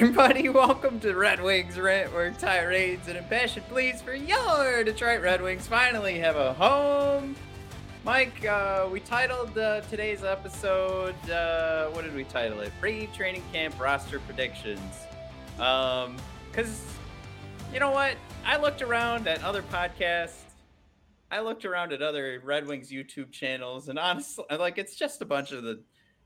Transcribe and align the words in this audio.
Everybody. 0.00 0.48
Welcome 0.48 0.98
to 1.00 1.14
Red 1.14 1.42
Wings 1.42 1.78
Rant, 1.78 2.10
where 2.14 2.30
tirades 2.30 3.06
and 3.08 3.18
impassioned 3.18 3.68
pleas 3.68 4.00
for 4.00 4.14
your 4.14 4.82
Detroit 4.82 5.20
Red 5.20 5.42
Wings 5.42 5.66
finally 5.66 6.18
have 6.18 6.36
a 6.36 6.54
home. 6.54 7.36
Mike, 8.02 8.46
uh, 8.46 8.88
we 8.90 9.00
titled 9.00 9.58
uh, 9.58 9.82
today's 9.82 10.24
episode, 10.24 11.14
uh, 11.28 11.88
what 11.88 12.04
did 12.04 12.14
we 12.14 12.24
title 12.24 12.60
it? 12.60 12.72
Pre 12.80 13.08
training 13.08 13.42
camp 13.52 13.78
roster 13.78 14.20
predictions. 14.20 14.80
Um, 15.58 16.16
because, 16.50 16.82
you 17.70 17.78
know 17.78 17.90
what? 17.90 18.14
I 18.46 18.56
looked 18.56 18.80
around 18.80 19.28
at 19.28 19.44
other 19.44 19.62
podcasts. 19.64 20.44
I 21.30 21.40
looked 21.40 21.66
around 21.66 21.92
at 21.92 22.00
other 22.00 22.40
Red 22.42 22.66
Wings 22.66 22.90
YouTube 22.90 23.32
channels, 23.32 23.90
and 23.90 23.98
honestly, 23.98 24.46
like, 24.50 24.78
it's 24.78 24.96
just 24.96 25.20
a 25.20 25.26
bunch 25.26 25.52
of 25.52 25.62
the, 25.62 25.82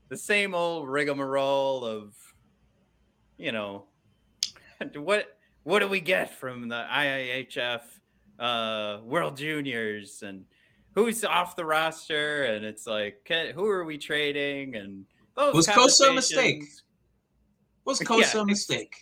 the 0.07 0.15
same 0.15 0.55
old 0.55 0.87
rigmarole 0.87 1.83
of 1.83 2.13
you 3.37 3.51
know, 3.51 3.85
what 4.95 5.37
what 5.63 5.79
do 5.79 5.87
we 5.87 5.99
get 5.99 6.35
from 6.35 6.69
the 6.69 6.85
IIHF 6.91 7.81
uh, 8.39 8.99
World 9.03 9.37
Juniors 9.37 10.21
and 10.21 10.45
who's 10.93 11.23
off 11.23 11.55
the 11.55 11.65
roster? 11.65 12.43
And 12.43 12.63
it's 12.63 12.87
like, 12.87 13.21
can, 13.25 13.53
who 13.53 13.67
are 13.67 13.83
we 13.83 13.97
trading? 13.97 14.75
And 14.75 15.05
those 15.35 15.53
Was 15.53 15.67
Cossa 15.67 16.09
a 16.09 16.13
mistake? 16.13 16.63
Was 17.83 18.01
Yeah, 18.01 18.07
Cossa 18.07 18.41
a 18.41 18.45
mistake? 18.45 18.95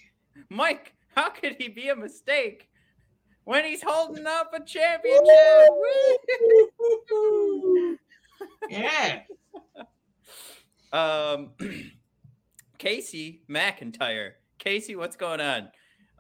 Mike, 0.50 0.94
how 1.16 1.30
could 1.30 1.56
he 1.60 1.68
be 1.68 1.90
a 1.90 1.96
mistake 1.96 2.70
when 3.44 3.66
he's 3.66 3.84
holding 3.84 4.26
up 4.26 4.54
a 4.54 4.64
championship? 4.64 5.28
Yeah. 8.70 9.22
Um, 10.92 11.52
Casey 12.84 13.40
McIntyre. 13.50 14.32
Casey, 14.60 14.98
what's 14.98 15.16
going 15.16 15.40
on? 15.40 15.70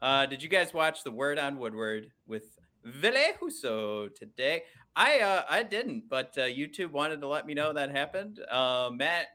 Uh, 0.02 0.25
did 0.25 0.42
you 0.42 0.47
guys 0.47 0.73
watch 0.73 1.03
the 1.03 1.11
Word 1.11 1.38
on 1.38 1.59
Woodward 1.59 2.08
with 2.25 2.58
Ville 2.86 3.33
Husso 3.42 4.08
today? 4.16 4.64
I 4.95 5.19
uh, 5.19 5.44
I 5.50 5.64
didn't, 5.64 6.06
but 6.09 6.31
uh, 6.38 6.44
YouTube 6.44 6.91
wanted 6.91 7.19
to 7.19 7.28
let 7.28 7.45
me 7.45 7.53
know 7.53 7.73
that 7.73 7.91
happened. 7.91 8.39
Uh, 8.50 8.91
Matt 8.94 9.25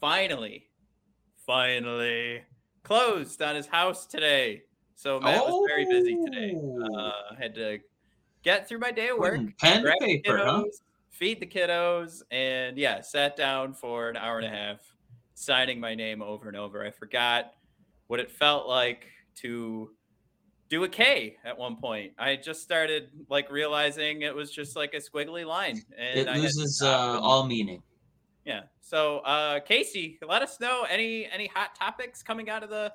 finally, 0.00 0.68
finally 1.44 2.44
closed 2.84 3.42
on 3.42 3.56
his 3.56 3.66
house 3.66 4.06
today. 4.06 4.62
So 4.94 5.18
Matt 5.18 5.44
was 5.44 5.68
very 5.68 5.86
busy 5.86 6.16
today. 6.24 6.54
Oh. 6.56 6.96
Uh, 6.96 7.34
had 7.36 7.52
to 7.56 7.80
get 8.44 8.68
through 8.68 8.78
my 8.78 8.92
day 8.92 9.08
of 9.08 9.18
work 9.18 9.40
pen 9.58 9.82
grab 9.82 9.96
the 9.98 10.22
huh? 10.24 10.32
kiddos, 10.32 10.82
feed 11.10 11.40
the 11.40 11.46
kiddos, 11.46 12.22
and 12.30 12.78
yeah, 12.78 13.00
sat 13.00 13.34
down 13.34 13.74
for 13.74 14.08
an 14.08 14.16
hour 14.16 14.38
and 14.38 14.46
a 14.46 14.56
half, 14.56 14.78
signing 15.38 15.80
my 15.80 15.94
name 15.94 16.22
over 16.22 16.48
and 16.48 16.56
over. 16.56 16.84
I 16.84 16.90
forgot 16.90 17.52
what 18.08 18.20
it 18.20 18.30
felt 18.30 18.66
like 18.68 19.06
to 19.36 19.90
do 20.68 20.84
a 20.84 20.88
K 20.88 21.36
at 21.44 21.56
one 21.56 21.76
point. 21.76 22.12
I 22.18 22.36
just 22.36 22.62
started 22.62 23.10
like 23.30 23.50
realizing 23.50 24.22
it 24.22 24.34
was 24.34 24.50
just 24.50 24.76
like 24.76 24.94
a 24.94 24.98
squiggly 24.98 25.46
line, 25.46 25.80
and 25.96 26.18
It 26.20 26.28
I 26.28 26.36
loses 26.36 26.82
uh, 26.82 27.18
all 27.20 27.46
meaning. 27.46 27.82
yeah. 28.44 28.62
So, 28.80 29.18
uh, 29.18 29.60
Casey, 29.60 30.18
let 30.26 30.42
us 30.42 30.60
know 30.60 30.84
any 30.88 31.26
any 31.26 31.46
hot 31.46 31.74
topics 31.78 32.22
coming 32.22 32.50
out 32.50 32.62
of 32.62 32.70
the 32.70 32.92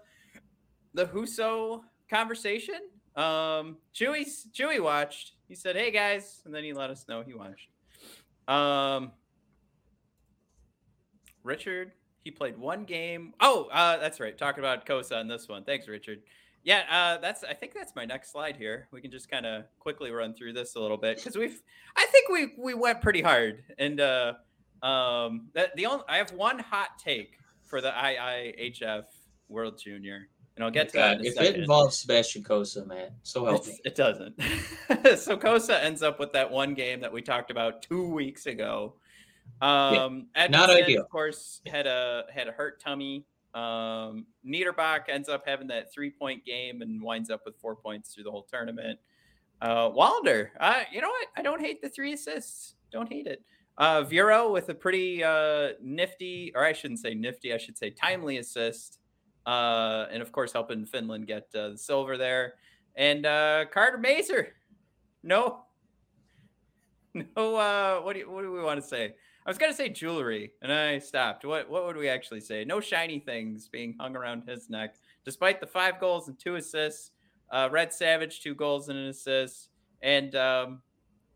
the 0.93 1.05
Husso 1.05 1.81
conversation. 2.09 2.75
Um, 3.15 3.77
Chewy's 3.95 4.47
Chewy 4.53 4.79
watched. 4.81 5.33
He 5.47 5.55
said, 5.55 5.75
"Hey 5.75 5.91
guys," 5.91 6.41
and 6.45 6.53
then 6.53 6.63
he 6.63 6.73
let 6.73 6.89
us 6.89 7.05
know 7.07 7.21
he 7.23 7.33
watched. 7.33 7.69
Um, 8.47 9.11
Richard, 11.43 11.91
he 12.23 12.31
played 12.31 12.57
one 12.57 12.85
game. 12.85 13.33
Oh, 13.39 13.65
uh, 13.71 13.97
that's 13.97 14.19
right. 14.19 14.37
Talking 14.37 14.59
about 14.63 14.85
Cossa 14.85 15.19
on 15.19 15.27
this 15.27 15.47
one. 15.47 15.63
Thanks, 15.63 15.87
Richard. 15.87 16.19
Yeah, 16.63 16.83
uh, 16.89 17.17
that's. 17.21 17.43
I 17.43 17.53
think 17.53 17.73
that's 17.73 17.93
my 17.95 18.05
next 18.05 18.31
slide 18.31 18.55
here. 18.55 18.87
We 18.91 19.01
can 19.01 19.11
just 19.11 19.29
kind 19.29 19.45
of 19.45 19.65
quickly 19.79 20.11
run 20.11 20.33
through 20.33 20.53
this 20.53 20.75
a 20.75 20.79
little 20.79 20.97
bit 20.97 21.17
because 21.17 21.35
we've. 21.37 21.61
I 21.97 22.05
think 22.05 22.29
we 22.29 22.53
we 22.57 22.73
went 22.73 23.01
pretty 23.01 23.21
hard, 23.21 23.63
and 23.77 23.99
uh, 23.99 24.33
um, 24.81 25.49
that 25.55 25.75
the 25.75 25.85
only 25.87 26.05
I 26.07 26.17
have 26.17 26.31
one 26.31 26.59
hot 26.59 26.97
take 26.97 27.37
for 27.65 27.81
the 27.81 27.91
IIHF 27.91 29.03
World 29.49 29.77
Junior, 29.77 30.29
and 30.55 30.63
I'll 30.63 30.71
get 30.71 30.87
to 30.89 30.97
that 30.97 31.17
God, 31.17 31.25
a 31.25 31.27
if 31.27 31.33
second. 31.33 31.55
it 31.55 31.59
involves 31.61 31.99
Sebastian 31.99 32.43
Cossa, 32.43 32.87
man, 32.87 33.09
so 33.23 33.43
help 33.45 33.61
It's- 33.63 33.75
me. 33.75 33.81
It 33.83 33.95
doesn't. 33.95 34.41
so 35.19 35.35
Cossa 35.37 35.83
ends 35.83 36.01
up 36.01 36.17
with 36.17 36.31
that 36.31 36.49
one 36.49 36.75
game 36.75 37.01
that 37.01 37.11
we 37.11 37.21
talked 37.21 37.51
about 37.51 37.81
two 37.81 38.07
weeks 38.07 38.45
ago. 38.45 38.95
Um, 39.63 40.27
not 40.35 40.69
Edvinsson, 40.69 40.83
ideal. 40.83 41.01
Of 41.01 41.09
course, 41.09 41.61
had 41.65 41.87
a 41.87 42.25
had 42.33 42.47
a 42.47 42.51
hurt 42.51 42.81
tummy. 42.81 43.25
Um, 43.53 44.25
Niederbach 44.45 45.07
ends 45.07 45.29
up 45.29 45.43
having 45.45 45.67
that 45.67 45.93
three 45.93 46.09
point 46.09 46.43
game 46.43 46.81
and 46.81 47.01
winds 47.01 47.29
up 47.29 47.41
with 47.45 47.55
four 47.61 47.75
points 47.75 48.13
through 48.13 48.25
the 48.25 48.31
whole 48.31 48.43
tournament. 48.51 48.99
Uh, 49.61 49.89
Wallinder, 49.89 50.49
uh, 50.59 50.81
you 50.91 50.99
know 50.99 51.07
what? 51.07 51.27
I 51.37 51.41
don't 51.41 51.61
hate 51.61 51.81
the 51.81 51.87
three 51.87 52.11
assists. 52.13 52.75
Don't 52.91 53.07
hate 53.07 53.27
it. 53.27 53.41
Uh, 53.77 54.03
Viro 54.03 54.51
with 54.51 54.67
a 54.69 54.73
pretty 54.73 55.23
uh, 55.23 55.69
nifty, 55.81 56.51
or 56.55 56.65
I 56.65 56.73
shouldn't 56.73 56.99
say 56.99 57.13
nifty, 57.13 57.53
I 57.53 57.57
should 57.57 57.77
say 57.77 57.89
timely 57.89 58.37
assist. 58.37 58.99
Uh, 59.45 60.07
and 60.11 60.21
of 60.21 60.31
course, 60.31 60.51
helping 60.51 60.85
Finland 60.85 61.27
get 61.27 61.47
uh, 61.55 61.69
the 61.69 61.77
silver 61.77 62.17
there. 62.17 62.55
And 62.95 63.25
uh, 63.25 63.65
Carter 63.71 63.97
Mazur, 63.97 64.49
no, 65.23 65.63
no. 67.13 67.55
Uh, 67.55 68.01
what 68.01 68.13
do 68.13 68.19
you, 68.19 68.31
what 68.31 68.41
do 68.41 68.51
we 68.51 68.61
want 68.61 68.81
to 68.81 68.87
say? 68.87 69.15
I 69.45 69.49
was 69.49 69.57
gonna 69.57 69.73
say 69.73 69.89
jewelry, 69.89 70.53
and 70.61 70.71
I 70.71 70.99
stopped. 70.99 71.43
What 71.45 71.69
what 71.69 71.85
would 71.85 71.97
we 71.97 72.07
actually 72.07 72.41
say? 72.41 72.63
No 72.63 72.79
shiny 72.79 73.19
things 73.19 73.67
being 73.67 73.95
hung 73.99 74.15
around 74.15 74.43
his 74.47 74.69
neck, 74.69 74.95
despite 75.25 75.59
the 75.59 75.67
five 75.67 75.99
goals 75.99 76.27
and 76.27 76.39
two 76.39 76.55
assists. 76.55 77.11
Uh, 77.51 77.69
Red 77.71 77.93
Savage, 77.93 78.41
two 78.41 78.55
goals 78.55 78.89
and 78.89 78.97
an 78.97 79.07
assist, 79.07 79.69
and 80.01 80.33
um, 80.35 80.81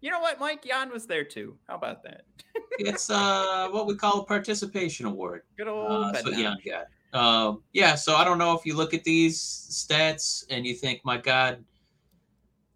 you 0.01 0.09
know 0.09 0.19
what? 0.19 0.39
Mike 0.39 0.65
Yan 0.65 0.89
was 0.91 1.05
there 1.05 1.23
too. 1.23 1.57
How 1.67 1.75
about 1.75 2.03
that? 2.03 2.21
It's 2.79 3.09
uh, 3.09 3.69
what 3.71 3.87
we 3.87 3.95
call 3.95 4.21
a 4.21 4.25
participation 4.25 5.07
award. 5.07 5.41
Good 5.57 5.67
old 5.67 5.89
Uh, 5.89 6.21
what. 6.21 6.33
Jan 6.35 6.57
got. 6.63 6.85
Um, 7.19 7.63
yeah, 7.73 7.95
so 7.95 8.15
I 8.15 8.23
don't 8.23 8.37
know 8.37 8.55
if 8.55 8.67
you 8.67 8.75
look 8.75 8.93
at 8.93 9.03
these 9.03 9.39
stats 9.41 10.45
and 10.51 10.63
you 10.63 10.75
think, 10.75 11.01
my 11.03 11.17
God, 11.17 11.63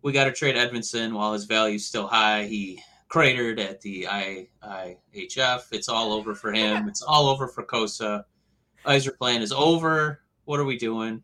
we 0.02 0.12
got 0.12 0.24
to 0.24 0.32
trade 0.32 0.56
Edvinsson 0.56 1.14
while 1.14 1.34
his 1.34 1.46
value's 1.46 1.86
still 1.86 2.08
high. 2.08 2.46
He 2.46 2.82
cratered 3.16 3.60
at 3.60 3.82
the 3.82 4.08
IIHF. 4.10 5.64
It's 5.74 5.90
all 5.90 6.14
over 6.14 6.34
for 6.34 6.54
him. 6.54 6.88
it's 6.88 7.02
all 7.02 7.28
over 7.28 7.46
for 7.48 7.62
Cossa. 7.64 8.24
Yzer 8.86 9.16
plan 9.18 9.42
is 9.42 9.52
over. 9.52 10.22
What 10.46 10.62
are 10.62 10.64
we 10.64 10.78
doing? 10.78 11.22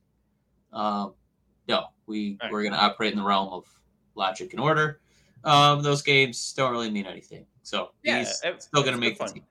Um, 0.74 1.14
no, 1.70 1.86
we 2.06 2.38
Right. 2.44 2.52
we're 2.52 2.64
going 2.64 2.74
to 2.74 2.80
operate 2.80 3.14
in 3.14 3.20
the 3.20 3.24
realm 3.26 3.48
of 3.54 3.66
logic 4.16 4.52
and 4.52 4.60
order. 4.60 5.00
Um, 5.46 5.82
those 5.82 6.02
games 6.02 6.52
don't 6.54 6.72
really 6.74 6.92
mean 6.92 7.06
anything. 7.06 7.46
So 7.64 7.92
Yeah, 8.04 8.20
he's 8.20 8.42
it- 8.44 8.62
still 8.64 8.82
going 8.84 8.94
to 8.96 9.00
make 9.00 9.18
fun. 9.18 9.42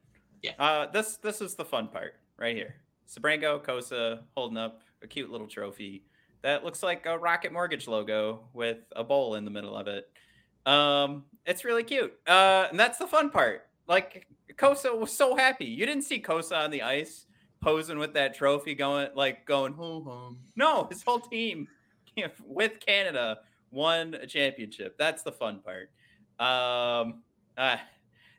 Yeah. 0.42 0.52
Uh, 0.58 0.86
this 0.90 1.16
this 1.16 1.40
is 1.40 1.54
the 1.54 1.64
fun 1.64 1.88
part 1.88 2.16
right 2.36 2.54
here. 2.54 2.76
Sebrango 3.08 3.62
Cossa 3.64 4.20
holding 4.36 4.58
up 4.58 4.82
a 5.02 5.06
cute 5.06 5.30
little 5.30 5.46
trophy 5.48 6.04
that 6.42 6.64
looks 6.64 6.82
like 6.82 7.06
a 7.06 7.16
Rocket 7.18 7.50
Mortgage 7.52 7.88
logo 7.88 8.46
with 8.52 8.78
a 8.94 9.02
bowl 9.02 9.36
in 9.36 9.44
the 9.46 9.50
middle 9.50 9.74
of 9.74 9.88
it. 9.88 10.08
Um, 10.66 11.24
it's 11.46 11.64
really 11.64 11.84
cute. 11.84 12.12
Uh, 12.26 12.66
and 12.70 12.78
that's 12.78 12.98
the 12.98 13.06
fun 13.06 13.30
part. 13.30 13.66
Like 13.88 14.26
Cossa 14.56 14.96
was 14.98 15.12
so 15.12 15.36
happy. 15.36 15.64
You 15.64 15.86
didn't 15.86 16.02
see 16.02 16.20
Cossa 16.20 16.64
on 16.64 16.70
the 16.70 16.82
ice 16.82 17.26
posing 17.60 17.98
with 17.98 18.14
that 18.14 18.34
trophy, 18.34 18.74
going 18.74 19.08
like 19.14 19.46
going 19.46 19.72
home. 19.72 20.38
No, 20.56 20.86
his 20.90 21.02
whole 21.02 21.20
team 21.20 21.68
with 22.46 22.80
Canada 22.80 23.38
won 23.70 24.14
a 24.14 24.26
championship. 24.26 24.96
That's 24.98 25.22
the 25.22 25.32
fun 25.32 25.60
part. 25.60 25.90
Um, 26.38 27.22
uh, 27.56 27.76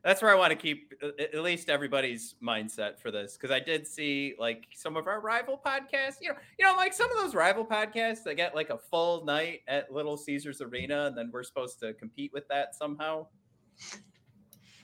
that's 0.03 0.21
where 0.21 0.31
I 0.31 0.35
want 0.35 0.51
to 0.51 0.55
keep 0.55 0.93
at 1.19 1.41
least 1.41 1.69
everybody's 1.69 2.35
mindset 2.41 2.99
for 2.99 3.11
this 3.11 3.33
because 3.37 3.51
I 3.51 3.59
did 3.59 3.85
see 3.85 4.35
like 4.39 4.65
some 4.73 4.95
of 4.95 5.07
our 5.07 5.19
rival 5.21 5.59
podcasts. 5.65 6.15
You 6.21 6.29
know, 6.29 6.35
you 6.59 6.65
know, 6.65 6.75
like 6.75 6.93
some 6.93 7.11
of 7.11 7.17
those 7.17 7.33
rival 7.35 7.65
podcasts 7.65 8.23
that 8.23 8.35
get 8.35 8.55
like 8.55 8.69
a 8.69 8.77
full 8.77 9.25
night 9.25 9.61
at 9.67 9.91
Little 9.91 10.15
Caesars 10.17 10.61
Arena, 10.61 11.05
and 11.07 11.17
then 11.17 11.29
we're 11.33 11.43
supposed 11.43 11.79
to 11.81 11.93
compete 11.93 12.31
with 12.33 12.47
that 12.47 12.75
somehow. 12.75 13.27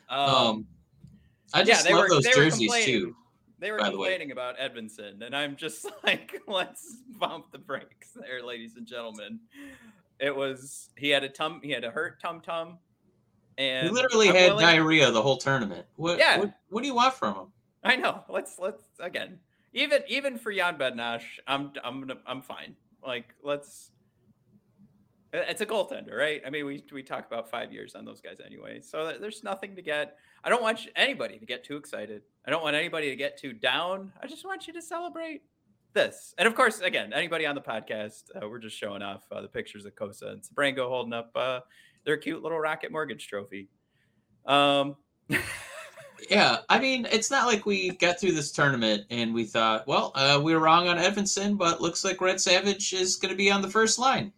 Um, 0.10 0.19
Um, 0.30 0.68
I 1.54 1.60
yeah, 1.60 1.63
just 1.65 1.86
they 1.86 1.94
love 1.94 2.04
were- 2.04 2.10
those 2.10 2.24
they 2.24 2.31
jerseys 2.33 2.60
complaining. 2.60 2.86
too. 2.88 3.15
They 3.60 3.71
were 3.71 3.77
by 3.77 3.86
the 3.86 3.92
complaining 3.92 4.31
about 4.31 4.57
Edvinsson, 4.57 5.21
and 5.25 5.33
I'm 5.36 5.56
just 5.56 5.86
like, 6.04 6.42
let's 6.48 6.98
bump 7.18 7.51
the 7.51 7.60
brakes 7.60 8.10
there, 8.13 8.44
ladies 8.44 8.75
and 8.75 8.86
gentlemen. 8.86 9.39
It 10.19 10.36
was 10.36 10.89
he 10.98 11.10
had 11.10 11.24
a 11.24 11.30
tum 11.30 11.62
he 11.63 11.71
had 11.71 11.83
a 11.86 11.89
hurt 11.92 12.19
tum 12.21 12.42
tum, 12.42 12.77
and 13.58 13.88
He 13.88 13.94
literally 13.94 14.30
I'm 14.30 14.36
had 14.36 14.58
diarrhea 14.58 15.12
the 15.12 15.22
whole 15.22 15.38
tournament. 15.38 15.86
What, 15.96 16.18
Yeah. 16.20 16.40
what 16.40 16.54
what 16.70 16.82
do 16.82 16.88
you 16.88 16.96
want 16.96 17.14
from 17.14 17.36
him? 17.36 17.48
I 17.84 17.96
know. 17.96 18.24
Let's 18.30 18.58
let's 18.60 18.84
again. 19.00 19.40
Even 19.74 20.02
even 20.08 20.38
for 20.38 20.54
Jan 20.54 20.78
Bednar, 20.78 21.22
I'm 21.48 21.72
I'm 21.84 22.00
gonna 22.00 22.18
I'm 22.26 22.42
fine. 22.42 22.76
Like 23.06 23.34
let's. 23.44 23.92
It's 25.36 25.62
a 25.62 25.66
goaltender, 25.66 26.16
right? 26.16 26.44
I 26.46 26.52
mean, 26.52 26.66
we 26.66 26.84
we 26.94 27.02
talk 27.02 27.26
about 27.26 27.50
five 27.50 27.74
years 27.74 27.96
on 27.96 28.06
those 28.06 28.22
guys 28.22 28.38
anyway, 28.46 28.82
so 28.82 29.18
there's 29.20 29.44
nothing 29.44 29.76
to 29.76 29.82
get. 29.82 30.18
I 30.44 30.50
don't 30.50 30.62
want 30.62 30.88
anybody 30.96 31.40
to 31.40 31.46
get 31.46 31.64
too 31.64 31.76
excited. 31.76 32.22
I 32.46 32.52
don't 32.52 32.62
want 32.62 32.76
anybody 32.76 33.10
to 33.10 33.16
get 33.16 33.38
too 33.40 33.52
down. 33.54 34.14
I 34.22 34.28
just 34.28 34.46
want 34.46 34.68
you 34.68 34.74
to 34.74 34.82
celebrate 34.82 35.42
this. 35.94 36.36
And 36.38 36.48
of 36.48 36.54
course, 36.54 36.82
again, 36.82 37.14
anybody 37.14 37.48
on 37.48 37.56
the 37.56 37.62
podcast, 37.62 38.24
uh, 38.36 38.48
we're 38.48 38.60
just 38.60 38.78
showing 38.78 39.02
off 39.02 39.24
uh, 39.32 39.42
the 39.42 39.48
pictures 39.48 39.86
of 39.86 39.96
Cossa 39.96 40.34
and 40.34 40.42
Sebrango 40.44 40.88
holding 40.88 41.14
up 41.14 41.32
uh, 41.36 41.62
their 42.06 42.18
cute 42.18 42.42
little 42.44 42.60
Rocket 42.60 42.92
Mortgage 42.92 43.28
trophy. 43.28 43.70
Um, 44.46 44.96
Yeah, 46.30 46.60
I 46.70 46.80
mean, 46.80 47.06
it's 47.12 47.30
not 47.30 47.48
like 47.48 47.66
we 47.66 47.90
got 47.98 48.18
through 48.18 48.32
this 48.32 48.52
tournament 48.54 49.04
and 49.10 49.34
we 49.34 49.44
thought, 49.44 49.86
well, 49.88 50.14
uh, 50.16 50.40
we 50.42 50.54
were 50.54 50.62
wrong 50.62 50.88
on 50.88 50.96
Edvinsson, 50.98 51.58
but 51.58 51.82
looks 51.82 52.06
like 52.06 52.22
Red 52.22 52.40
Savage 52.40 52.94
is 52.94 53.18
going 53.18 53.32
to 53.34 53.36
be 53.38 53.52
on 53.52 53.62
the 53.62 53.70
first 53.70 54.00
line. 54.00 54.32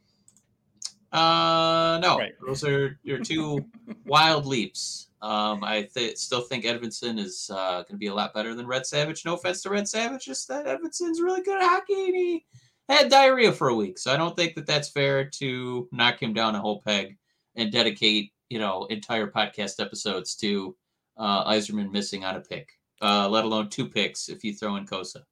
Uh, 1.12 2.00
no, 2.02 2.18
Right. 2.18 2.34
those 2.46 2.64
are 2.64 3.00
your 3.04 3.20
two 3.20 3.60
wild 4.06 4.46
leaps. 4.46 5.10
Um, 5.22 5.64
I 5.64 5.84
th- 5.84 6.18
still 6.18 6.42
think 6.42 6.66
Edvinsson 6.66 7.18
is 7.20 7.50
uh, 7.54 7.78
going 7.84 7.86
to 7.92 7.98
be 7.98 8.08
a 8.08 8.14
lot 8.14 8.34
better 8.34 8.54
than 8.54 8.68
Red 8.68 8.86
Savage. 8.86 9.24
No 9.24 9.36
offense 9.36 9.62
to 9.64 9.70
Red 9.70 9.88
Savage, 9.88 10.26
just 10.26 10.48
that 10.48 10.66
Edvinsson's 10.66 11.22
really 11.22 11.42
good 11.42 11.62
at 11.62 11.70
hockey 11.70 12.06
and 12.06 12.16
he 12.16 12.46
had 12.90 13.10
diarrhea 13.10 13.52
for 13.52 13.70
a 13.70 13.76
week. 13.76 13.98
So 13.98 14.12
I 14.12 14.18
don't 14.18 14.36
think 14.36 14.56
that 14.56 14.68
that's 14.68 14.90
fair 14.90 15.24
to 15.26 15.88
knock 15.92 16.22
him 16.22 16.34
down 16.34 16.56
a 16.56 16.60
whole 16.60 16.82
peg 16.82 17.18
and 17.56 17.72
dedicate, 17.72 18.32
you 18.50 18.60
know, 18.60 18.86
entire 18.86 19.28
podcast 19.28 19.82
episodes 19.82 20.36
to 20.36 20.76
uh, 21.18 21.50
Yzerman 21.52 21.92
missing 21.92 22.26
on 22.26 22.36
a 22.36 22.42
pick, 22.42 22.70
uh, 23.02 23.28
let 23.30 23.46
alone 23.46 23.70
two 23.70 23.88
picks 23.88 24.30
if 24.30 24.44
you 24.44 24.54
throw 24.54 24.76
in 24.76 24.86
Cossa. 24.86 25.24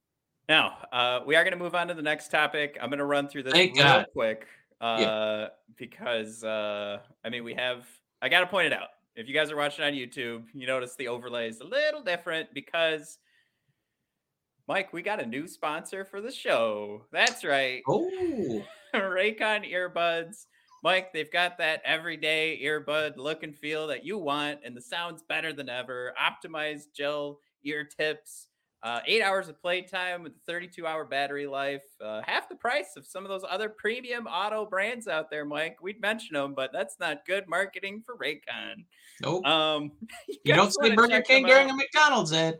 Now, 0.49 0.77
uh, 0.91 1.21
we 1.25 1.35
are 1.35 1.43
going 1.43 1.53
to 1.53 1.59
move 1.59 1.75
on 1.75 1.87
to 1.87 1.93
the 1.93 2.01
next 2.01 2.29
topic. 2.29 2.77
I'm 2.81 2.89
going 2.89 2.99
to 2.99 3.05
run 3.05 3.27
through 3.27 3.43
this 3.43 3.53
Thank 3.53 3.75
real 3.75 3.83
God. 3.83 4.05
quick 4.13 4.47
uh, 4.81 5.47
because 5.77 6.43
uh, 6.43 6.99
I 7.23 7.29
mean, 7.29 7.43
we 7.43 7.53
have. 7.53 7.85
I 8.21 8.29
got 8.29 8.41
to 8.41 8.47
point 8.47 8.67
it 8.67 8.73
out. 8.73 8.89
If 9.15 9.27
you 9.27 9.33
guys 9.33 9.51
are 9.51 9.55
watching 9.55 9.85
on 9.85 9.93
YouTube, 9.93 10.45
you 10.53 10.65
notice 10.65 10.95
the 10.95 11.07
overlay 11.07 11.47
is 11.49 11.59
a 11.59 11.65
little 11.65 12.01
different 12.01 12.53
because 12.53 13.19
Mike, 14.67 14.91
we 14.93 15.01
got 15.01 15.21
a 15.21 15.25
new 15.25 15.47
sponsor 15.47 16.03
for 16.05 16.19
the 16.21 16.31
show. 16.31 17.03
That's 17.11 17.43
right, 17.43 17.83
Oh, 17.87 18.63
Raycon 18.95 19.69
earbuds. 19.71 20.45
Mike, 20.83 21.13
they've 21.13 21.31
got 21.31 21.57
that 21.59 21.81
everyday 21.85 22.59
earbud 22.61 23.15
look 23.15 23.43
and 23.43 23.55
feel 23.55 23.87
that 23.87 24.05
you 24.05 24.17
want, 24.17 24.59
and 24.65 24.75
the 24.75 24.81
sound's 24.81 25.23
better 25.23 25.53
than 25.53 25.69
ever. 25.69 26.13
Optimized 26.21 26.93
gel 26.93 27.39
ear 27.63 27.85
tips, 27.85 28.47
uh, 28.83 28.99
eight 29.07 29.21
hours 29.21 29.47
of 29.47 29.61
playtime 29.61 30.23
with 30.23 30.33
a 30.33 30.39
32 30.45 30.85
hour 30.85 31.05
battery 31.05 31.47
life, 31.47 31.85
uh, 32.03 32.21
half 32.25 32.49
the 32.49 32.55
price 32.55 32.97
of 32.97 33.05
some 33.05 33.23
of 33.23 33.29
those 33.29 33.45
other 33.49 33.69
premium 33.69 34.27
auto 34.27 34.65
brands 34.65 35.07
out 35.07 35.29
there, 35.31 35.45
Mike. 35.45 35.77
We'd 35.81 36.01
mention 36.01 36.33
them, 36.33 36.53
but 36.53 36.71
that's 36.73 36.99
not 36.99 37.25
good 37.25 37.47
marketing 37.47 38.03
for 38.05 38.17
Raycon. 38.17 38.83
nope. 39.21 39.45
Um, 39.47 39.93
you 40.43 40.53
don't 40.53 40.65
guys 40.65 40.75
say 40.81 40.93
Burger 40.95 41.21
King 41.21 41.45
during 41.45 41.69
out? 41.69 41.75
a 41.75 41.77
McDonald's 41.77 42.33
ad. 42.33 42.59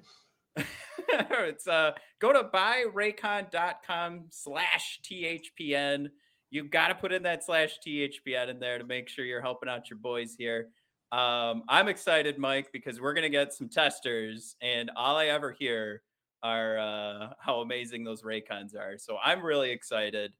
it's 1.10 1.68
uh 1.68 1.92
go 2.19 2.31
to 2.31 2.44
buyraycon.com 2.44 4.26
slash 4.30 5.00
thpn 5.04 6.08
you 6.54 6.64
got 6.64 6.90
to 6.90 6.96
put 6.96 7.12
in 7.12 7.24
that 7.24 7.44
slash 7.44 7.80
thpn 7.86 8.48
in 8.48 8.60
there 8.60 8.78
to 8.78 8.84
make 8.84 9.10
sure 9.10 9.26
you're 9.26 9.42
helping 9.42 9.68
out 9.68 9.90
your 9.90 9.98
boys 9.98 10.36
here. 10.38 10.70
Um 11.12 11.64
i'm 11.68 11.88
excited 11.88 12.38
mike 12.38 12.70
because 12.72 13.02
we're 13.02 13.14
gonna 13.14 13.30
get 13.30 13.54
some 13.54 13.70
testers 13.70 14.56
and 14.62 14.92
all 14.96 15.18
i 15.18 15.28
ever 15.28 15.52
hear 15.52 16.04
are 16.44 16.78
uh 16.78 17.30
how 17.40 17.62
amazing 17.62 18.04
those 18.04 18.22
raycons 18.22 18.76
are. 18.76 18.98
So 18.98 19.18
i'm 19.24 19.44
really 19.44 19.72
excited 19.72 20.34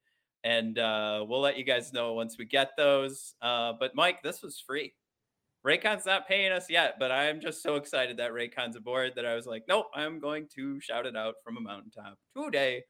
and 0.44 0.77
uh 0.77 1.25
we'll 1.27 1.42
let 1.42 1.57
you 1.57 1.63
guys 1.63 1.94
know 1.94 2.13
once 2.13 2.38
we 2.38 2.45
get 2.45 2.71
those. 2.77 3.33
Uh 3.42 3.74
but 3.80 3.95
mike 3.95 4.21
this 4.21 4.44
was 4.44 4.60
free. 4.60 4.94
Raycon's 5.65 6.06
not 6.06 6.27
paying 6.27 6.51
us 6.51 6.69
yet, 6.69 6.95
but 7.00 7.12
I'm 7.12 7.39
just 7.39 7.63
so 7.63 7.75
excited 7.75 8.18
that 8.18 8.33
Raycon's 8.33 8.75
aboard 8.75 9.13
that 9.15 9.25
I 9.25 9.33
was 9.33 9.45
like, 9.45 9.63
nope, 9.68 9.86
I'm 9.95 10.19
going 10.19 10.50
to 10.56 10.81
shout 10.81 11.06
it 11.06 11.15
out 11.15 11.36
from 11.42 11.56
a 11.56 11.62
mountaintop 11.62 12.18
today. 12.36 12.83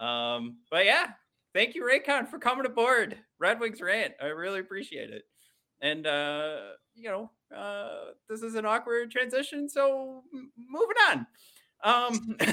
Um, 0.00 0.58
but 0.70 0.84
yeah, 0.84 1.12
thank 1.54 1.74
you, 1.74 1.84
Raycon, 1.84 2.28
for 2.28 2.38
coming 2.38 2.66
aboard 2.66 3.16
Red 3.38 3.60
Wings 3.60 3.80
Rant. 3.80 4.14
I 4.20 4.26
really 4.26 4.60
appreciate 4.60 5.10
it. 5.10 5.22
And 5.82 6.06
uh, 6.06 6.56
you 6.94 7.08
know, 7.08 7.30
uh, 7.56 8.12
this 8.28 8.42
is 8.42 8.54
an 8.54 8.66
awkward 8.66 9.10
transition, 9.10 9.68
so 9.68 10.22
moving 10.32 10.96
on. 11.10 11.26
Um, 11.82 12.36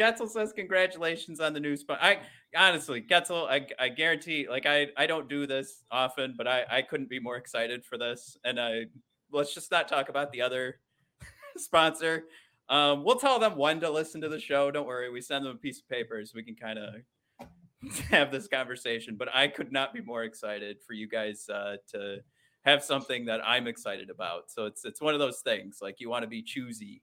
Getzel 0.00 0.28
says 0.28 0.52
congratulations 0.52 1.40
on 1.40 1.52
the 1.52 1.60
new 1.60 1.76
spot. 1.76 1.98
I 2.00 2.20
honestly, 2.56 3.02
Getzel, 3.02 3.48
I, 3.48 3.66
I 3.78 3.88
guarantee, 3.90 4.46
like 4.48 4.66
I, 4.66 4.88
I 4.96 5.06
don't 5.06 5.28
do 5.28 5.46
this 5.46 5.84
often, 5.90 6.34
but 6.36 6.46
I, 6.46 6.64
I 6.70 6.82
couldn't 6.82 7.10
be 7.10 7.20
more 7.20 7.36
excited 7.36 7.84
for 7.84 7.98
this. 7.98 8.36
And 8.44 8.58
I 8.58 8.86
let's 9.30 9.54
just 9.54 9.70
not 9.70 9.88
talk 9.88 10.08
about 10.08 10.32
the 10.32 10.42
other 10.42 10.80
sponsor. 11.56 12.24
Um, 12.70 13.02
we'll 13.02 13.16
tell 13.16 13.40
them 13.40 13.56
when 13.56 13.80
to 13.80 13.90
listen 13.90 14.20
to 14.20 14.28
the 14.28 14.38
show. 14.38 14.70
Don't 14.70 14.86
worry, 14.86 15.10
we 15.10 15.20
send 15.20 15.44
them 15.44 15.52
a 15.52 15.58
piece 15.58 15.80
of 15.80 15.88
paper 15.88 16.24
so 16.24 16.32
we 16.36 16.44
can 16.44 16.54
kind 16.54 16.78
of 16.78 16.94
have 18.10 18.30
this 18.30 18.46
conversation. 18.46 19.16
But 19.16 19.28
I 19.34 19.48
could 19.48 19.72
not 19.72 19.92
be 19.92 20.00
more 20.00 20.22
excited 20.22 20.78
for 20.86 20.92
you 20.92 21.08
guys 21.08 21.48
uh, 21.48 21.76
to 21.92 22.18
have 22.64 22.84
something 22.84 23.24
that 23.26 23.40
I'm 23.44 23.66
excited 23.66 24.08
about. 24.08 24.50
So 24.50 24.66
it's 24.66 24.84
it's 24.84 25.00
one 25.00 25.14
of 25.14 25.20
those 25.20 25.40
things 25.40 25.78
like 25.82 26.00
you 26.00 26.08
want 26.08 26.22
to 26.22 26.28
be 26.28 26.42
choosy 26.42 27.02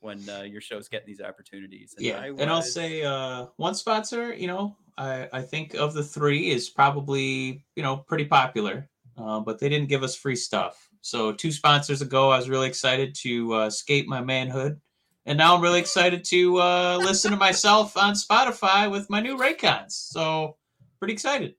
when 0.00 0.28
uh, 0.28 0.42
your 0.42 0.60
show's 0.60 0.86
getting 0.86 1.06
these 1.06 1.22
opportunities. 1.22 1.94
yeah, 1.98 2.20
I 2.20 2.26
and 2.26 2.50
I'll 2.50 2.60
say 2.60 3.02
uh, 3.02 3.46
one 3.56 3.74
sponsor. 3.74 4.34
You 4.34 4.48
know, 4.48 4.76
I 4.98 5.28
I 5.32 5.40
think 5.40 5.74
of 5.74 5.94
the 5.94 6.04
three 6.04 6.50
is 6.50 6.68
probably 6.68 7.64
you 7.74 7.82
know 7.82 7.96
pretty 7.96 8.26
popular, 8.26 8.88
uh, 9.16 9.40
but 9.40 9.58
they 9.58 9.70
didn't 9.70 9.88
give 9.88 10.02
us 10.02 10.14
free 10.14 10.36
stuff. 10.36 10.90
So 11.04 11.32
two 11.32 11.52
sponsors 11.52 12.00
ago, 12.00 12.30
I 12.30 12.38
was 12.38 12.48
really 12.48 12.66
excited 12.66 13.14
to 13.16 13.56
uh, 13.56 13.66
escape 13.66 14.08
my 14.08 14.22
manhood, 14.22 14.80
and 15.26 15.36
now 15.36 15.54
I'm 15.54 15.60
really 15.60 15.78
excited 15.78 16.24
to 16.24 16.56
uh, 16.56 16.96
listen 16.96 17.30
to 17.32 17.36
myself 17.36 17.94
on 17.98 18.14
Spotify 18.14 18.90
with 18.90 19.10
my 19.10 19.20
new 19.20 19.36
Raycons. 19.36 19.90
So 19.90 20.56
pretty 20.98 21.12
excited. 21.12 21.56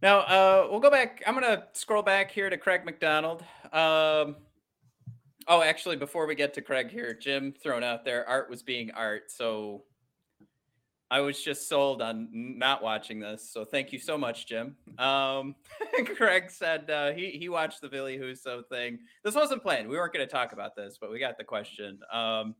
Now, 0.00 0.20
uh, 0.20 0.68
we'll 0.70 0.80
go 0.80 0.88
back. 0.90 1.22
I'm 1.26 1.38
to 1.38 1.64
scroll 1.74 2.02
back 2.02 2.30
here 2.30 2.48
to 2.48 2.56
Craig 2.56 2.86
McDonald. 2.86 3.42
Um, 3.74 4.36
oh, 5.46 5.60
actually, 5.62 5.96
before 5.96 6.26
we 6.26 6.34
get 6.34 6.54
to 6.54 6.62
Craig 6.62 6.90
here, 6.90 7.12
Jim 7.12 7.52
thrown 7.52 7.84
out 7.84 8.06
there, 8.06 8.26
art 8.26 8.48
was 8.48 8.62
being 8.62 8.90
art. 8.92 9.30
So 9.30 9.82
I 11.10 11.20
was 11.20 11.42
just 11.42 11.68
sold 11.68 12.02
on 12.02 12.28
not 12.32 12.82
watching 12.82 13.18
this. 13.18 13.50
So 13.50 13.64
thank 13.64 13.92
you 13.92 13.98
so 13.98 14.18
much, 14.18 14.46
Jim. 14.46 14.76
Um, 14.98 15.54
Craig 16.16 16.50
said 16.50 16.90
uh, 16.90 17.12
he, 17.12 17.30
he 17.30 17.48
watched 17.48 17.80
the 17.80 17.88
Billy 17.88 18.18
Husso 18.18 18.66
thing. 18.68 18.98
This 19.24 19.34
wasn't 19.34 19.62
planned. 19.62 19.88
We 19.88 19.96
weren't 19.96 20.12
going 20.12 20.26
to 20.26 20.30
talk 20.30 20.52
about 20.52 20.76
this, 20.76 20.98
but 21.00 21.10
we 21.10 21.18
got 21.18 21.38
the 21.38 21.44
question. 21.44 22.00
Um, 22.12 22.54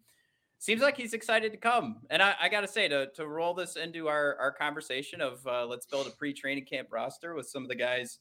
seems 0.58 0.80
like 0.80 0.96
he's 0.96 1.12
excited 1.12 1.52
to 1.52 1.58
come. 1.58 1.98
And 2.08 2.22
I, 2.22 2.34
I 2.40 2.48
got 2.48 2.62
to 2.62 2.68
say, 2.68 2.88
to, 2.88 3.08
to 3.16 3.26
roll 3.28 3.52
this 3.52 3.76
into 3.76 4.08
our, 4.08 4.36
our 4.40 4.52
conversation 4.52 5.20
of 5.20 5.46
uh, 5.46 5.66
let's 5.66 5.86
build 5.86 6.06
a 6.06 6.10
pre 6.10 6.32
training 6.32 6.64
camp 6.64 6.88
roster 6.90 7.34
with 7.34 7.48
some 7.48 7.62
of 7.62 7.68
the 7.68 7.76
guys 7.76 8.18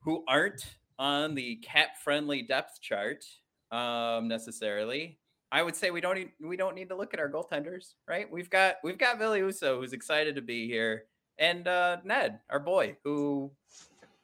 who 0.00 0.22
aren't 0.28 0.76
on 0.98 1.34
the 1.34 1.56
cap 1.56 1.96
friendly 2.02 2.42
depth 2.42 2.80
chart 2.80 3.24
um, 3.72 4.28
necessarily. 4.28 5.18
I 5.56 5.62
would 5.62 5.74
say 5.74 5.90
we 5.90 6.02
don't 6.02 6.16
need, 6.16 6.32
we 6.38 6.58
don't 6.58 6.74
need 6.74 6.90
to 6.90 6.94
look 6.94 7.14
at 7.14 7.20
our 7.20 7.30
goaltenders, 7.30 7.94
right? 8.06 8.30
We've 8.30 8.50
got 8.50 8.74
we've 8.84 8.98
got 8.98 9.18
Billy 9.18 9.38
Uso 9.38 9.80
who's 9.80 9.94
excited 9.94 10.34
to 10.36 10.42
be 10.42 10.66
here, 10.66 11.04
and 11.38 11.66
uh, 11.66 11.96
Ned, 12.04 12.40
our 12.50 12.60
boy, 12.60 12.98
who 13.04 13.50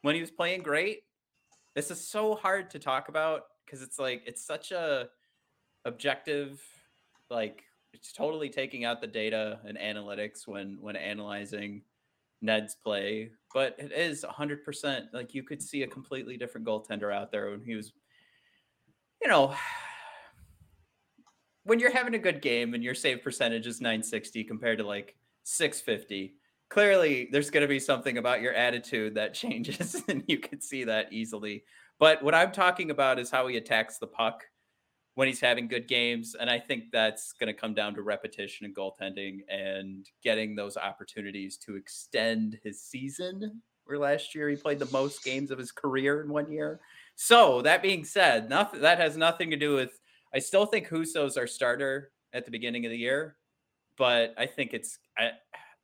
when 0.02 0.14
he 0.14 0.20
was 0.20 0.30
playing 0.30 0.60
great. 0.60 1.04
This 1.74 1.90
is 1.90 2.06
so 2.06 2.34
hard 2.34 2.68
to 2.72 2.78
talk 2.78 3.08
about 3.08 3.44
because 3.64 3.80
it's 3.80 3.98
like 3.98 4.22
it's 4.26 4.44
such 4.44 4.72
a 4.72 5.08
objective, 5.86 6.60
like 7.30 7.62
it's 7.94 8.12
totally 8.12 8.50
taking 8.50 8.84
out 8.84 9.00
the 9.00 9.06
data 9.06 9.58
and 9.64 9.78
analytics 9.78 10.46
when 10.46 10.76
when 10.82 10.96
analyzing 10.96 11.80
Ned's 12.42 12.74
play, 12.74 13.30
but 13.54 13.74
it 13.78 13.90
is 13.90 14.22
100% 14.22 15.04
like 15.14 15.32
you 15.32 15.44
could 15.44 15.62
see 15.62 15.82
a 15.82 15.86
completely 15.86 16.36
different 16.36 16.66
goaltender 16.66 17.10
out 17.10 17.32
there 17.32 17.52
when 17.52 17.62
he 17.62 17.74
was 17.74 17.94
you 19.22 19.28
know 19.28 19.54
when 21.64 21.78
you're 21.78 21.92
having 21.92 22.14
a 22.14 22.18
good 22.18 22.42
game 22.42 22.74
and 22.74 22.82
your 22.82 22.94
save 22.94 23.22
percentage 23.22 23.66
is 23.66 23.80
960 23.80 24.44
compared 24.44 24.78
to 24.78 24.86
like 24.86 25.16
650 25.44 26.34
clearly 26.68 27.28
there's 27.32 27.50
going 27.50 27.62
to 27.62 27.68
be 27.68 27.80
something 27.80 28.18
about 28.18 28.40
your 28.40 28.54
attitude 28.54 29.14
that 29.14 29.34
changes 29.42 30.02
and 30.08 30.24
you 30.26 30.38
can 30.38 30.60
see 30.60 30.84
that 30.84 31.12
easily 31.12 31.64
but 31.98 32.22
what 32.22 32.34
i'm 32.34 32.52
talking 32.52 32.90
about 32.90 33.18
is 33.18 33.30
how 33.30 33.46
he 33.46 33.56
attacks 33.56 33.98
the 33.98 34.06
puck 34.06 34.44
when 35.14 35.28
he's 35.28 35.40
having 35.40 35.68
good 35.68 35.88
games. 35.88 36.34
And 36.38 36.48
I 36.48 36.58
think 36.58 36.84
that's 36.92 37.32
going 37.32 37.52
to 37.52 37.60
come 37.60 37.74
down 37.74 37.94
to 37.94 38.02
repetition 38.02 38.64
and 38.64 38.74
goaltending 38.74 39.40
and 39.48 40.06
getting 40.22 40.54
those 40.54 40.76
opportunities 40.76 41.56
to 41.58 41.76
extend 41.76 42.58
his 42.62 42.82
season. 42.82 43.62
Where 43.84 43.98
last 43.98 44.34
year 44.34 44.48
he 44.48 44.56
played 44.56 44.78
the 44.78 44.90
most 44.92 45.24
games 45.24 45.50
of 45.50 45.58
his 45.58 45.72
career 45.72 46.22
in 46.22 46.30
one 46.30 46.50
year. 46.50 46.80
So 47.16 47.62
that 47.62 47.82
being 47.82 48.04
said, 48.04 48.48
nothing 48.48 48.80
that 48.80 48.98
has 48.98 49.16
nothing 49.16 49.50
to 49.50 49.56
do 49.56 49.74
with. 49.74 49.98
I 50.34 50.38
still 50.38 50.66
think 50.66 50.88
Husso's 50.88 51.36
our 51.36 51.46
starter 51.46 52.10
at 52.32 52.44
the 52.44 52.50
beginning 52.50 52.86
of 52.86 52.90
the 52.90 52.98
year, 52.98 53.36
but 53.98 54.34
I 54.38 54.46
think 54.46 54.72
it's 54.72 54.98
I, 55.16 55.32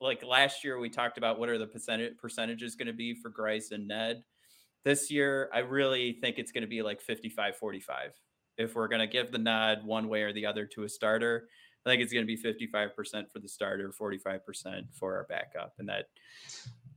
like 0.00 0.23
last 0.25 0.64
year 0.64 0.78
we 0.78 0.88
talked 0.88 1.19
about 1.19 1.38
what 1.38 1.49
are 1.49 1.59
the 1.59 1.67
percentage 1.67 2.17
percentages 2.19 2.76
going 2.76 2.87
to 2.87 2.93
be 2.93 3.14
for 3.14 3.31
Greiss 3.31 3.73
and 3.73 3.87
Ned. 3.87 4.23
This 4.85 5.11
year, 5.11 5.50
I 5.52 5.59
really 5.59 6.12
think 6.12 6.38
it's 6.38 6.52
going 6.52 6.62
to 6.62 6.69
be 6.69 6.83
like 6.83 7.00
55 7.00 7.57
45 7.57 8.12
if 8.59 8.75
we're 8.75 8.88
going 8.88 9.00
to 9.00 9.07
give 9.07 9.31
the 9.31 9.38
nod 9.38 9.85
one 9.85 10.09
way 10.09 10.23
or 10.23 10.33
the 10.33 10.45
other 10.45 10.67
to 10.67 10.83
a 10.83 10.88
starter, 10.88 11.49
I 11.87 11.90
think 11.90 12.02
it's 12.02 12.12
going 12.12 12.26
to 12.26 12.37
be 12.37 12.37
55% 12.37 13.31
for 13.33 13.38
the 13.38 13.49
starter, 13.49 13.93
45% 13.99 14.40
for 14.93 15.17
our 15.17 15.26
backup. 15.28 15.75
And 15.78 15.88
that 15.88 16.07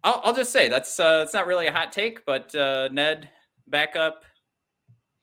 I'll, 0.04 0.22
I'll 0.24 0.34
just 0.34 0.52
say 0.52 0.68
that's 0.68 1.00
uh, 1.00 1.22
it's 1.24 1.34
not 1.34 1.46
really 1.46 1.68
a 1.68 1.72
hot 1.72 1.92
take, 1.92 2.26
but 2.26 2.54
uh, 2.56 2.90
Ned 2.92 3.30
backup. 3.68 4.24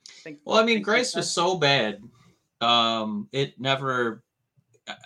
I 0.09 0.21
think, 0.23 0.39
well, 0.45 0.59
I 0.59 0.65
mean, 0.65 0.83
Greiss 0.83 1.15
was 1.17 1.31
so 1.31 1.59
bad. 1.59 2.01
Um, 2.61 3.29
it 3.33 3.59
never. 3.59 4.23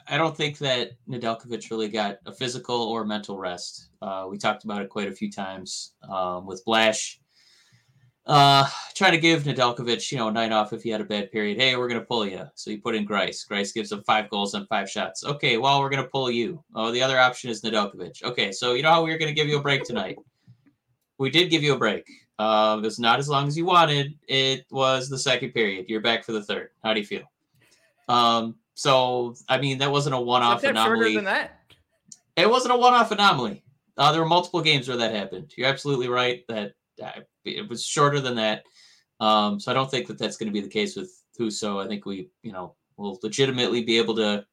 I 0.09 0.17
don't 0.17 0.37
think 0.37 0.59
that 0.59 0.93
Nedeljkovic 1.09 1.69
really 1.71 1.89
got 1.89 2.19
a 2.25 2.33
physical 2.33 2.77
or 2.77 3.05
mental 3.05 3.37
rest. 3.37 3.89
Uh, 4.01 4.27
we 4.31 4.39
talked 4.39 4.63
about 4.63 4.81
it 4.81 4.89
quite 4.89 5.09
a 5.09 5.13
few 5.13 5.31
times 5.31 5.95
um, 6.09 6.47
with 6.47 6.65
Blash 6.65 7.21
uh, 8.27 8.69
try 8.95 9.11
to 9.11 9.19
give 9.19 9.43
Nedeljkovic, 9.43 10.11
you 10.13 10.19
know, 10.19 10.29
a 10.29 10.33
night 10.33 10.53
off 10.53 10.73
if 10.73 10.83
he 10.83 10.91
had 10.91 11.01
a 11.01 11.05
bad 11.05 11.33
period. 11.33 11.59
Hey, 11.59 11.77
we're 11.77 11.89
gonna 11.89 12.01
pull 12.01 12.27
you. 12.27 12.47
So 12.55 12.71
you 12.71 12.81
put 12.81 12.95
in 12.95 13.07
Greiss. 13.07 13.49
Greiss 13.49 13.75
gives 13.75 13.91
him 13.91 14.03
five 14.03 14.31
goals 14.31 14.55
and 14.55 14.69
five 14.69 14.89
shots. 14.89 15.25
Okay, 15.25 15.59
well, 15.59 15.81
we're 15.81 15.89
gonna 15.89 16.05
pull 16.07 16.31
you. 16.31 16.63
Oh, 16.75 16.93
the 16.93 17.03
other 17.03 17.19
option 17.19 17.51
is 17.51 17.63
Nedeljkovic. 17.63 18.23
Okay, 18.23 18.53
so 18.53 18.75
you 18.75 18.83
know 18.83 18.91
how 18.91 19.03
we 19.03 19.11
were 19.11 19.19
gonna 19.19 19.33
give 19.33 19.49
you 19.49 19.59
a 19.59 19.63
break 19.63 19.83
tonight. 19.83 20.17
We 21.19 21.31
did 21.31 21.51
give 21.51 21.63
you 21.63 21.75
a 21.75 21.79
break. 21.79 22.09
Uh, 22.39 22.77
it 22.79 22.85
was 22.85 22.99
not 22.99 23.19
as 23.19 23.29
long 23.29 23.49
as 23.49 23.57
you 23.57 23.65
wanted. 23.65 24.15
It 24.29 24.67
was 24.71 25.09
the 25.09 25.19
second 25.19 25.53
period. 25.53 25.87
You're 25.89 26.01
back 26.01 26.25
for 26.25 26.33
the 26.33 26.43
third. 26.43 26.71
How 26.83 26.95
do 26.95 27.01
you 27.01 27.07
feel? 27.07 27.25
Um, 28.09 28.57
so 28.75 29.35
I 29.49 29.59
mean, 29.59 29.79
that 29.79 29.91
wasn't 29.91 30.15
a 30.15 30.21
one-off 30.21 30.65
anomaly. 30.65 31.17
Than 31.17 31.25
that. 31.25 31.61
It 32.37 32.49
wasn't 32.49 32.75
a 32.75 32.79
one-off 32.79 33.11
anomaly. 33.11 33.63
Uh, 33.97 34.11
there 34.11 34.23
were 34.23 34.29
multiple 34.29 34.63
games 34.63 34.89
where 34.89 34.97
that 34.97 35.15
happened. 35.15 35.53
You're 35.57 35.69
absolutely 35.69 36.09
right 36.09 36.45
that 36.49 36.75
it 37.45 37.69
was 37.69 37.85
shorter 37.85 38.21
than 38.21 38.37
that. 38.37 38.65
Um, 39.21 39.61
so 39.61 39.71
I 39.71 39.75
don't 39.75 39.91
think 39.91 40.07
that 40.07 40.19
that's 40.19 40.37
going 40.37 40.49
to 40.49 40.53
be 40.53 40.61
the 40.61 40.69
case 40.69 40.97
with 40.97 41.23
Husso. 41.39 41.85
I 41.85 41.87
think 41.87 42.07
we, 42.07 42.31
you 42.43 42.53
know, 42.53 42.75
will 42.97 43.19
legitimately 43.23 43.83
be 43.85 43.99
able 43.99 44.17
to, 44.17 44.45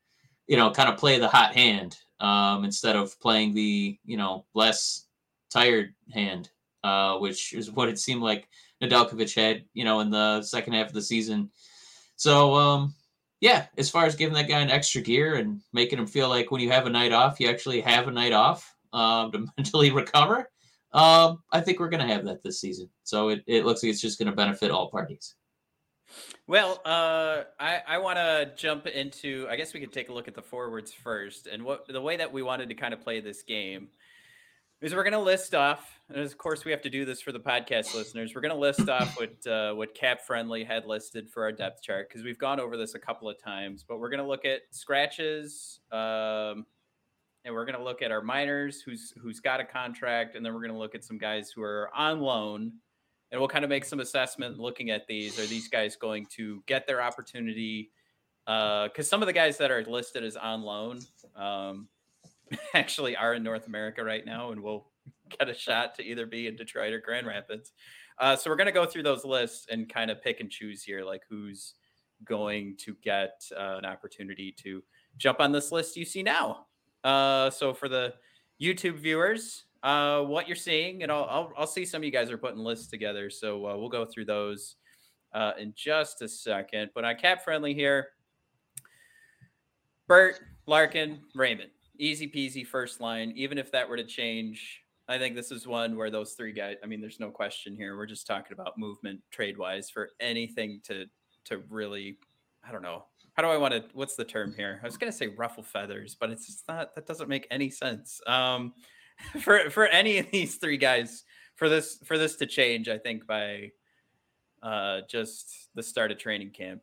you 0.48 0.58
know, 0.58 0.72
kind 0.72 0.89
of 0.89 0.98
play 0.98 1.20
the 1.20 1.27
hot 1.27 1.56
hand 1.56 1.98
um, 2.20 2.65
instead 2.65 2.96
of 2.96 3.20
playing 3.20 3.53
the, 3.53 3.98
you 4.03 4.18
know, 4.18 4.46
less 4.53 5.06
tired 5.50 5.94
hand, 6.12 6.50
uh, 6.84 7.18
which 7.18 7.53
is 7.53 7.72
what 7.72 7.89
it 7.89 7.98
seemed 7.98 8.22
like 8.22 8.48
Nedeljkovic 8.82 9.34
had, 9.36 9.63
you 9.74 9.86
know, 9.86 10.01
in 10.01 10.10
the 10.10 10.41
second 10.41 10.74
half 10.74 10.88
of 10.88 10.94
the 10.94 11.01
season. 11.01 11.50
So, 12.15 12.53
um, 12.56 12.94
yeah, 13.41 13.67
as 13.77 13.89
far 13.89 14.05
as 14.05 14.15
giving 14.15 14.34
that 14.36 14.50
guy 14.50 14.60
an 14.60 14.69
extra 14.69 15.01
gear 15.01 15.36
and 15.36 15.62
making 15.72 16.00
him 16.00 16.08
feel 16.08 16.29
like 16.29 16.51
when 16.51 16.62
you 16.62 16.72
have 16.72 16.86
a 16.86 16.89
night 16.89 17.13
off, 17.13 17.39
you 17.39 17.48
actually 17.48 17.81
have 17.81 18.08
a 18.08 18.12
night 18.12 18.34
off 18.34 18.75
um, 18.93 19.31
to 19.31 19.46
mentally 19.58 19.91
recover. 19.91 20.50
Um, 20.91 21.43
I 21.51 21.62
think 21.62 21.79
we're 21.79 21.89
going 21.89 22.05
to 22.05 22.13
have 22.13 22.25
that 22.25 22.43
this 22.43 22.60
season. 22.60 22.89
So 23.03 23.29
it, 23.29 23.43
it 23.48 23.65
looks 23.65 23.84
like 23.84 23.91
it's 23.91 24.01
just 24.01 24.19
going 24.19 24.29
to 24.29 24.36
benefit 24.36 24.72
all 24.72 24.89
parties. 24.89 25.36
Well, 26.48 26.81
uh, 26.84 27.43
I, 27.60 27.81
I 27.88 27.98
want 28.00 28.17
to 28.17 28.51
jump 28.58 28.88
into. 28.88 29.46
I 29.50 29.55
guess 29.55 29.74
we 29.74 29.79
could 29.79 29.93
take 29.93 30.10
a 30.10 30.13
look 30.13 30.27
at 30.27 30.34
the 30.34 30.41
forwards 30.41 30.91
first, 30.91 31.46
and 31.46 31.63
what 31.63 31.88
the 31.88 32.01
way 32.01 32.17
that 32.17 32.34
we 32.34 32.41
wanted 32.41 32.69
to 32.69 32.75
kind 32.75 32.93
of 32.93 33.01
play 33.01 33.19
this 33.19 33.43
game 33.43 33.89
is 34.81 34.95
we're 34.95 35.03
going 35.03 35.13
to 35.13 35.19
list 35.19 35.53
off, 35.53 36.00
and 36.09 36.17
of 36.17 36.38
course 36.38 36.65
we 36.65 36.71
have 36.71 36.81
to 36.81 36.89
do 36.89 37.05
this 37.05 37.21
for 37.21 37.31
the 37.31 37.39
podcast 37.39 37.93
listeners. 37.93 38.33
We're 38.33 38.41
going 38.41 38.53
to 38.53 38.59
list 38.59 38.88
off 38.89 39.17
what 39.19 39.48
uh, 39.48 39.74
what 39.74 39.93
Cap 39.93 40.21
Friendly 40.25 40.63
had 40.63 40.86
listed 40.86 41.29
for 41.29 41.43
our 41.43 41.51
depth 41.51 41.81
chart 41.81 42.09
because 42.09 42.24
we've 42.24 42.39
gone 42.39 42.59
over 42.59 42.77
this 42.77 42.95
a 42.95 43.00
couple 43.00 43.29
of 43.29 43.41
times, 43.41 43.83
but 43.88 44.00
we're 44.00 44.09
going 44.09 44.21
to 44.21 44.27
look 44.27 44.45
at 44.45 44.62
scratches, 44.71 45.79
um, 45.91 46.65
and 47.45 47.53
we're 47.53 47.65
going 47.65 47.77
to 47.77 47.83
look 47.83 48.01
at 48.01 48.12
our 48.12 48.21
minors 48.21 48.81
who's 48.81 49.13
who's 49.21 49.39
got 49.39 49.59
a 49.59 49.65
contract 49.65 50.36
and 50.36 50.45
then 50.45 50.53
we're 50.53 50.62
going 50.62 50.71
to 50.71 50.77
look 50.77 50.95
at 50.95 51.03
some 51.03 51.17
guys 51.17 51.51
who 51.51 51.62
are 51.62 51.89
on 51.95 52.19
loan 52.19 52.74
and 53.31 53.39
we'll 53.39 53.48
kind 53.48 53.63
of 53.63 53.69
make 53.69 53.86
some 53.86 54.00
assessment 54.00 54.59
looking 54.59 54.89
at 54.89 55.07
these 55.07 55.39
are 55.39 55.45
these 55.45 55.67
guys 55.67 55.95
going 55.95 56.25
to 56.27 56.63
get 56.65 56.88
their 56.88 57.01
opportunity 57.01 57.91
because 58.45 58.89
uh, 59.00 59.03
some 59.03 59.21
of 59.21 59.27
the 59.27 59.33
guys 59.33 59.57
that 59.57 59.71
are 59.71 59.83
listed 59.86 60.24
as 60.24 60.36
on 60.36 60.62
loan 60.62 61.00
um, 61.36 61.88
actually 62.74 63.15
are 63.15 63.34
in 63.34 63.44
north 63.44 63.68
america 63.68 64.03
right 64.03 64.25
now 64.25 64.51
and 64.51 64.62
we'll 64.62 64.88
get 65.38 65.50
a 65.50 65.53
shot 65.53 65.96
to 65.96 66.03
either 66.03 66.25
be 66.25 66.48
in 66.48 66.56
detroit 66.56 66.94
or 66.94 67.00
grand 67.00 67.27
rapids 67.27 67.72
uh, 68.20 68.36
so 68.36 68.50
we're 68.50 68.58
going 68.58 68.65
to 68.65 68.72
go 68.72 68.86
through 68.86 69.03
those 69.03 69.24
lists 69.24 69.68
and 69.72 69.88
kind 69.88 70.12
of 70.12 70.22
pick 70.22 70.41
and 70.41 70.50
choose 70.50 70.84
here 70.84 71.03
like 71.03 71.22
who's 71.29 71.75
going 72.25 72.75
to 72.77 72.96
get 73.01 73.41
uh, 73.58 73.77
an 73.77 73.86
opportunity 73.86 74.51
to 74.51 74.84
jump 75.18 75.39
on 75.39 75.51
this 75.51 75.72
list 75.72 75.96
you 75.96 76.06
see 76.06 76.24
now 76.24 76.65
uh, 77.03 77.50
so 77.50 77.74
for 77.74 77.88
the 77.88 78.13
YouTube 78.62 78.98
viewers, 78.98 79.65
uh, 79.84 80.22
what 80.22 80.48
you're 80.48 80.56
seeing, 80.56 81.03
and 81.03 81.12
I'll, 81.12 81.27
I'll, 81.29 81.53
I'll 81.60 81.68
see 81.68 81.86
some 81.86 82.01
of 82.01 82.03
you 82.03 82.12
guys 82.12 82.29
are 82.29 82.38
putting 82.38 82.60
lists 82.60 82.88
together. 82.88 83.29
So 83.29 83.65
uh, 83.65 83.77
we'll 83.77 83.89
go 83.89 84.06
through 84.06 84.25
those 84.25 84.75
uh, 85.34 85.53
in 85.58 85.74
just 85.75 86.22
a 86.22 86.27
second. 86.27 86.91
But 86.94 87.06
on 87.06 87.15
cap 87.15 87.44
friendly 87.44 87.74
here, 87.74 88.10
Bert, 90.08 90.39
Larkin, 90.65 91.22
Raymond, 91.36 91.70
easy 92.00 92.27
peasy 92.27 92.65
first 92.65 93.01
line. 93.01 93.34
Even 93.36 93.58
if 93.58 93.72
that 93.72 93.88
were 93.88 93.98
to 93.98 94.03
change, 94.03 94.82
I 95.08 95.18
think 95.18 95.36
this 95.36 95.51
is 95.51 95.68
one 95.68 95.96
where 95.96 96.10
those 96.10 96.34
three 96.34 96.53
guys. 96.53 96.77
I 96.84 96.88
mean, 96.88 97.01
there's 97.01 97.20
no 97.20 97.29
question 97.29 97.75
here. 97.75 97.98
We're 97.98 98.06
just 98.06 98.25
talking 98.25 98.53
about 98.53 98.77
movement 98.77 99.20
trade 99.32 99.58
wise 99.58 99.89
for 99.89 100.10
anything 100.20 100.82
to 100.86 101.06
to 101.46 101.63
really, 101.70 102.18
I 102.68 102.72
don't 102.72 102.82
know, 102.82 103.06
how 103.34 103.44
do 103.44 103.50
I 103.50 103.58
want 103.58 103.74
to? 103.74 103.84
What's 103.94 104.15
the 104.15 104.25
term 104.25 104.53
here? 104.56 104.79
I 104.84 104.86
was 104.86 104.98
to 104.98 105.12
say 105.12 105.27
ruffle 105.27 105.63
feathers, 105.63 106.15
but 106.20 106.29
it's 106.29 106.46
just 106.46 106.68
not. 106.68 106.94
That 106.96 107.08
doesn't 107.08 107.29
make 107.29 107.48
any 107.50 107.70
sense. 107.70 108.20
Um, 108.27 108.74
for 109.41 109.70
for 109.70 109.88
any 109.88 110.18
of 110.18 110.29
these 110.32 110.56
three 110.56 110.77
guys, 110.77 111.24
for 111.56 111.70
this 111.70 112.00
for 112.06 112.18
this 112.18 112.36
to 112.38 112.46
change, 112.46 112.89
I 112.89 112.98
think 112.98 113.25
by 113.25 113.72
uh, 114.62 115.01
just 115.10 115.70
the 115.74 115.84
start 115.84 116.12
of 116.12 116.18
training 116.18 116.51
camp, 116.51 116.82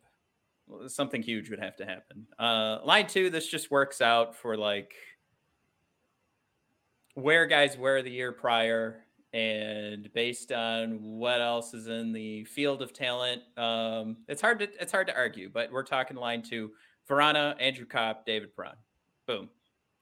something 0.88 1.22
huge 1.22 1.50
would 1.50 1.60
have 1.60 1.76
to 1.76 1.86
happen. 1.86 2.26
Uh, 2.38 2.78
line 2.84 3.06
two, 3.06 3.30
this 3.30 3.46
just 3.46 3.70
works 3.70 4.00
out 4.00 4.34
for 4.36 4.56
like 4.56 4.94
where 7.14 7.46
guys 7.46 7.78
were 7.78 8.02
the 8.02 8.10
year 8.10 8.32
prior 8.32 9.06
and 9.36 10.08
based 10.14 10.50
on 10.50 10.98
what 11.02 11.42
else 11.42 11.74
is 11.74 11.88
in 11.88 12.12
the 12.12 12.44
field 12.44 12.80
of 12.80 12.94
talent, 12.94 13.42
um, 13.58 14.16
it's 14.28 14.40
hard 14.40 14.58
to 14.60 14.68
it's 14.80 14.92
hard 14.92 15.06
to 15.08 15.14
argue. 15.14 15.50
But 15.52 15.70
we're 15.70 15.82
talking 15.82 16.16
line 16.16 16.42
two: 16.42 16.70
Vrana, 17.08 17.54
Andrew 17.60 17.84
Copp, 17.84 18.24
David 18.24 18.56
Perron. 18.56 18.76
Boom, 19.26 19.50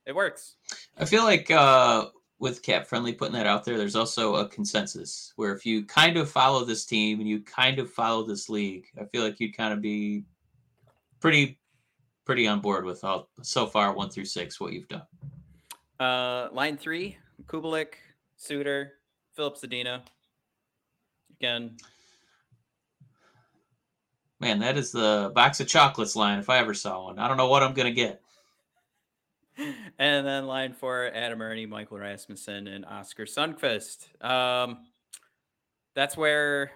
it 0.07 0.15
works. 0.15 0.55
I 0.99 1.05
feel 1.05 1.25
like 1.25 1.51
uh, 1.51 2.07
with 2.39 2.63
Cap 2.63 2.87
Friendly 2.87 3.13
putting 3.13 3.35
that 3.35 3.47
out 3.47 3.65
there, 3.65 3.77
there's 3.77 3.97
also 3.97 4.37
a 4.37 4.49
consensus 4.49 5.33
where 5.35 5.53
if 5.53 5.67
you 5.67 5.85
kind 5.85 6.17
of 6.17 6.31
follow 6.31 6.65
this 6.65 6.85
team 6.85 7.19
and 7.19 7.29
you 7.29 7.41
kind 7.41 7.81
of 7.81 7.91
follow 7.91 8.25
this 8.25 8.49
league, 8.49 8.87
I 9.01 9.05
feel 9.05 9.25
like 9.25 9.41
you'd 9.41 9.57
kind 9.57 9.73
of 9.73 9.81
be 9.81 10.23
pretty 11.25 11.59
pretty 12.27 12.47
on 12.47 12.61
board 12.61 12.85
with 12.85 13.03
all 13.03 13.31
so 13.41 13.67
far 13.67 13.95
one 13.95 14.11
through 14.11 14.27
six 14.27 14.61
what 14.61 14.75
you've 14.75 14.89
done. 14.89 15.07
Uh, 15.99 16.51
line 16.53 16.77
three: 16.77 17.17
Kubalik, 17.47 17.95
Suter, 18.37 18.93
Filip 19.33 19.57
Zadina. 19.57 20.03
Again. 21.41 21.79
Man, 24.39 24.59
that 24.59 24.77
is 24.77 24.93
the 24.93 25.33
box 25.35 25.61
of 25.61 25.67
chocolates 25.67 26.15
line 26.15 26.41
if 26.41 26.51
I 26.51 26.59
ever 26.59 26.75
saw 26.75 27.05
one. 27.05 27.19
I 27.19 27.27
don't 27.27 27.39
know 27.39 27.49
what 27.49 27.63
I'm 27.63 27.73
to 27.73 27.91
get. 27.91 28.21
And 29.97 30.27
then 30.27 30.49
line 30.49 30.73
four, 30.73 31.09
Adam 31.15 31.41
Erne, 31.41 31.69
Michael 31.69 31.99
Rasmussen, 31.99 32.67
and 32.67 32.85
Oskar 32.85 33.25
Sundqvist. 33.25 34.09
Um, 34.23 34.79
that's 35.95 36.17
where. 36.17 36.73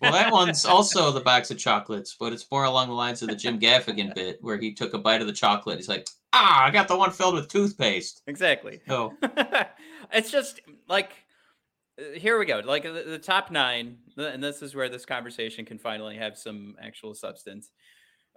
Well, 0.00 0.12
that 0.12 0.32
one's 0.32 0.64
also 0.64 1.10
the 1.10 1.20
box 1.20 1.50
of 1.50 1.58
chocolates, 1.58 2.16
but 2.18 2.32
it's 2.32 2.46
more 2.50 2.64
along 2.64 2.88
the 2.88 2.94
lines 2.94 3.22
of 3.22 3.28
the 3.28 3.36
Jim 3.36 3.58
Gaffigan 3.58 4.14
bit 4.14 4.38
where 4.40 4.58
he 4.58 4.72
took 4.72 4.94
a 4.94 4.98
bite 4.98 5.20
of 5.20 5.26
the 5.26 5.32
chocolate. 5.32 5.78
He's 5.78 5.88
like, 5.88 6.06
ah, 6.32 6.64
I 6.64 6.70
got 6.70 6.88
the 6.88 6.96
one 6.96 7.10
filled 7.10 7.34
with 7.34 7.48
toothpaste. 7.48 8.22
Exactly. 8.26 8.80
Oh. 8.88 9.12
it's 10.12 10.30
just 10.30 10.60
like 10.88 11.12
uh, 11.98 12.18
here 12.18 12.38
we 12.38 12.46
go. 12.46 12.60
Like 12.64 12.82
the, 12.82 13.04
the, 13.06 13.18
top 13.18 13.50
nine, 13.50 13.98
and 14.16 14.42
this 14.42 14.62
is 14.62 14.74
where 14.74 14.88
this 14.88 15.04
conversation 15.04 15.64
can 15.64 15.78
finally 15.78 16.16
have 16.16 16.36
some 16.36 16.76
actual 16.82 17.14
substance. 17.14 17.70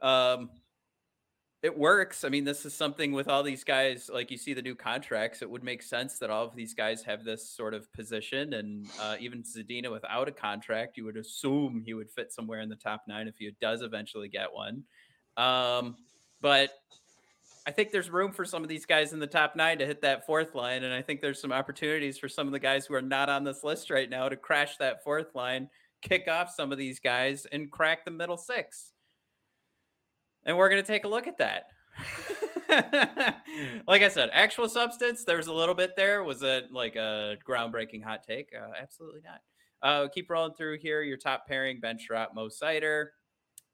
Um, 0.02 0.50
it 1.64 1.76
works. 1.76 2.24
I 2.24 2.30
mean, 2.30 2.44
this 2.44 2.66
is 2.66 2.74
something 2.74 3.12
with 3.12 3.28
all 3.28 3.42
these 3.42 3.64
guys. 3.64 4.10
Like 4.14 4.30
you 4.30 4.38
see 4.38 4.54
the 4.54 4.62
new 4.62 4.76
contracts, 4.76 5.42
it 5.42 5.50
would 5.50 5.64
make 5.64 5.82
sense 5.82 6.20
that 6.20 6.30
all 6.30 6.46
of 6.46 6.56
these 6.56 6.76
guys 6.76 7.04
have 7.04 7.24
this 7.24 7.50
sort 7.50 7.74
of 7.74 7.92
position. 7.94 8.54
And 8.54 8.88
uh, 9.02 9.16
even 9.20 9.44
Zadina 9.44 9.92
without 9.92 10.28
a 10.28 10.32
contract, 10.32 10.98
you 10.98 11.06
would 11.06 11.18
assume 11.18 11.82
he 11.84 11.96
would 11.96 12.12
fit 12.12 12.32
somewhere 12.32 12.62
in 12.62 12.70
the 12.70 12.76
top 12.76 13.04
nine 13.08 13.28
if 13.28 13.36
he 13.40 13.52
does 13.60 13.82
eventually 13.82 14.30
get 14.30 14.54
one. 14.54 14.84
Um, 15.36 15.96
but 16.42 16.70
I 17.66 17.72
think 17.72 17.92
there's 17.92 18.12
room 18.12 18.32
for 18.32 18.46
some 18.46 18.62
of 18.62 18.70
these 18.70 18.86
guys 18.86 19.12
in 19.12 19.20
the 19.20 19.28
top 19.28 19.56
nine 19.56 19.80
to 19.80 19.86
hit 19.86 20.02
that 20.04 20.28
fourth 20.28 20.54
line. 20.54 20.84
And 20.84 20.94
I 20.94 21.02
think 21.02 21.22
there's 21.22 21.42
some 21.42 21.52
opportunities 21.52 22.20
for 22.20 22.30
some 22.30 22.46
of 22.46 22.54
the 22.54 22.60
guys 22.60 22.86
who 22.86 22.94
are 22.94 23.02
not 23.02 23.30
on 23.30 23.44
this 23.44 23.64
list 23.64 23.90
right 23.90 24.10
now 24.10 24.30
to 24.30 24.38
crash 24.38 24.78
that 24.78 25.04
fourth 25.04 25.34
line, 25.34 25.70
kick 26.04 26.28
off 26.28 26.54
some 26.56 26.72
of 26.72 26.78
these 26.78 27.00
guys, 27.00 27.48
and 27.52 27.72
crack 27.72 28.06
the 28.06 28.12
middle 28.12 28.38
six. 28.38 28.94
And 30.48 30.58
we're 30.58 30.70
going 30.70 30.82
to 30.82 30.88
take 30.88 31.04
a 31.04 31.10
look 31.10 31.28
at 31.28 31.38
that. 31.38 31.66
like 33.88 34.02
I 34.02 34.08
said, 34.08 34.30
actual 34.32 34.70
substance, 34.70 35.26
there's 35.26 35.48
a 35.48 35.54
little 35.54 35.76
bit 35.76 35.96
there. 35.96 36.24
Was 36.24 36.42
it 36.42 36.72
like 36.72 36.96
a 36.96 37.36
groundbreaking 37.48 38.04
hot 38.04 38.24
take? 38.24 38.50
Uh, 38.56 38.72
absolutely 38.82 39.22
not. 39.24 39.42
Uh, 39.82 40.08
keep 40.08 40.30
rolling 40.30 40.54
through 40.56 40.80
here. 40.80 41.04
Your 41.04 41.18
top 41.18 41.48
pairing, 41.48 41.80
Ben 41.82 41.98
Chiarot, 41.98 42.34
Mo 42.34 42.48
Seider. 42.48 43.08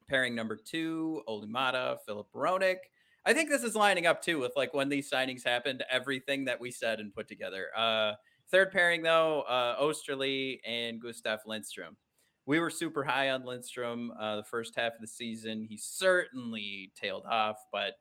Pairing 0.08 0.34
number 0.34 0.56
two, 0.56 1.22
Olli 1.26 1.48
Maatta, 1.48 1.96
Filip 2.04 2.26
Hronek. 2.34 2.76
I 3.24 3.32
think 3.32 3.48
this 3.48 3.62
is 3.62 3.74
lining 3.74 4.06
up 4.06 4.20
too 4.20 4.38
with 4.38 4.52
like 4.54 4.74
when 4.74 4.90
these 4.90 5.10
signings 5.10 5.44
happened, 5.44 5.82
everything 5.90 6.44
that 6.44 6.60
we 6.60 6.70
said 6.70 7.00
and 7.00 7.14
put 7.14 7.26
together. 7.26 7.68
Uh, 7.74 8.12
third 8.50 8.70
pairing 8.70 9.02
though, 9.02 9.42
uh, 9.42 9.80
Oesterle 9.80 10.58
and 10.66 11.00
Gustav 11.00 11.40
Lindstrom. 11.46 11.96
We 12.46 12.60
were 12.60 12.70
super 12.70 13.04
high 13.04 13.30
on 13.30 13.44
Lindstrom 13.44 14.12
uh, 14.18 14.36
the 14.36 14.44
first 14.44 14.74
half 14.76 14.94
of 14.94 15.00
the 15.00 15.06
season. 15.06 15.64
He 15.64 15.78
certainly 15.78 16.92
tailed 16.94 17.24
off, 17.24 17.56
but 17.72 17.94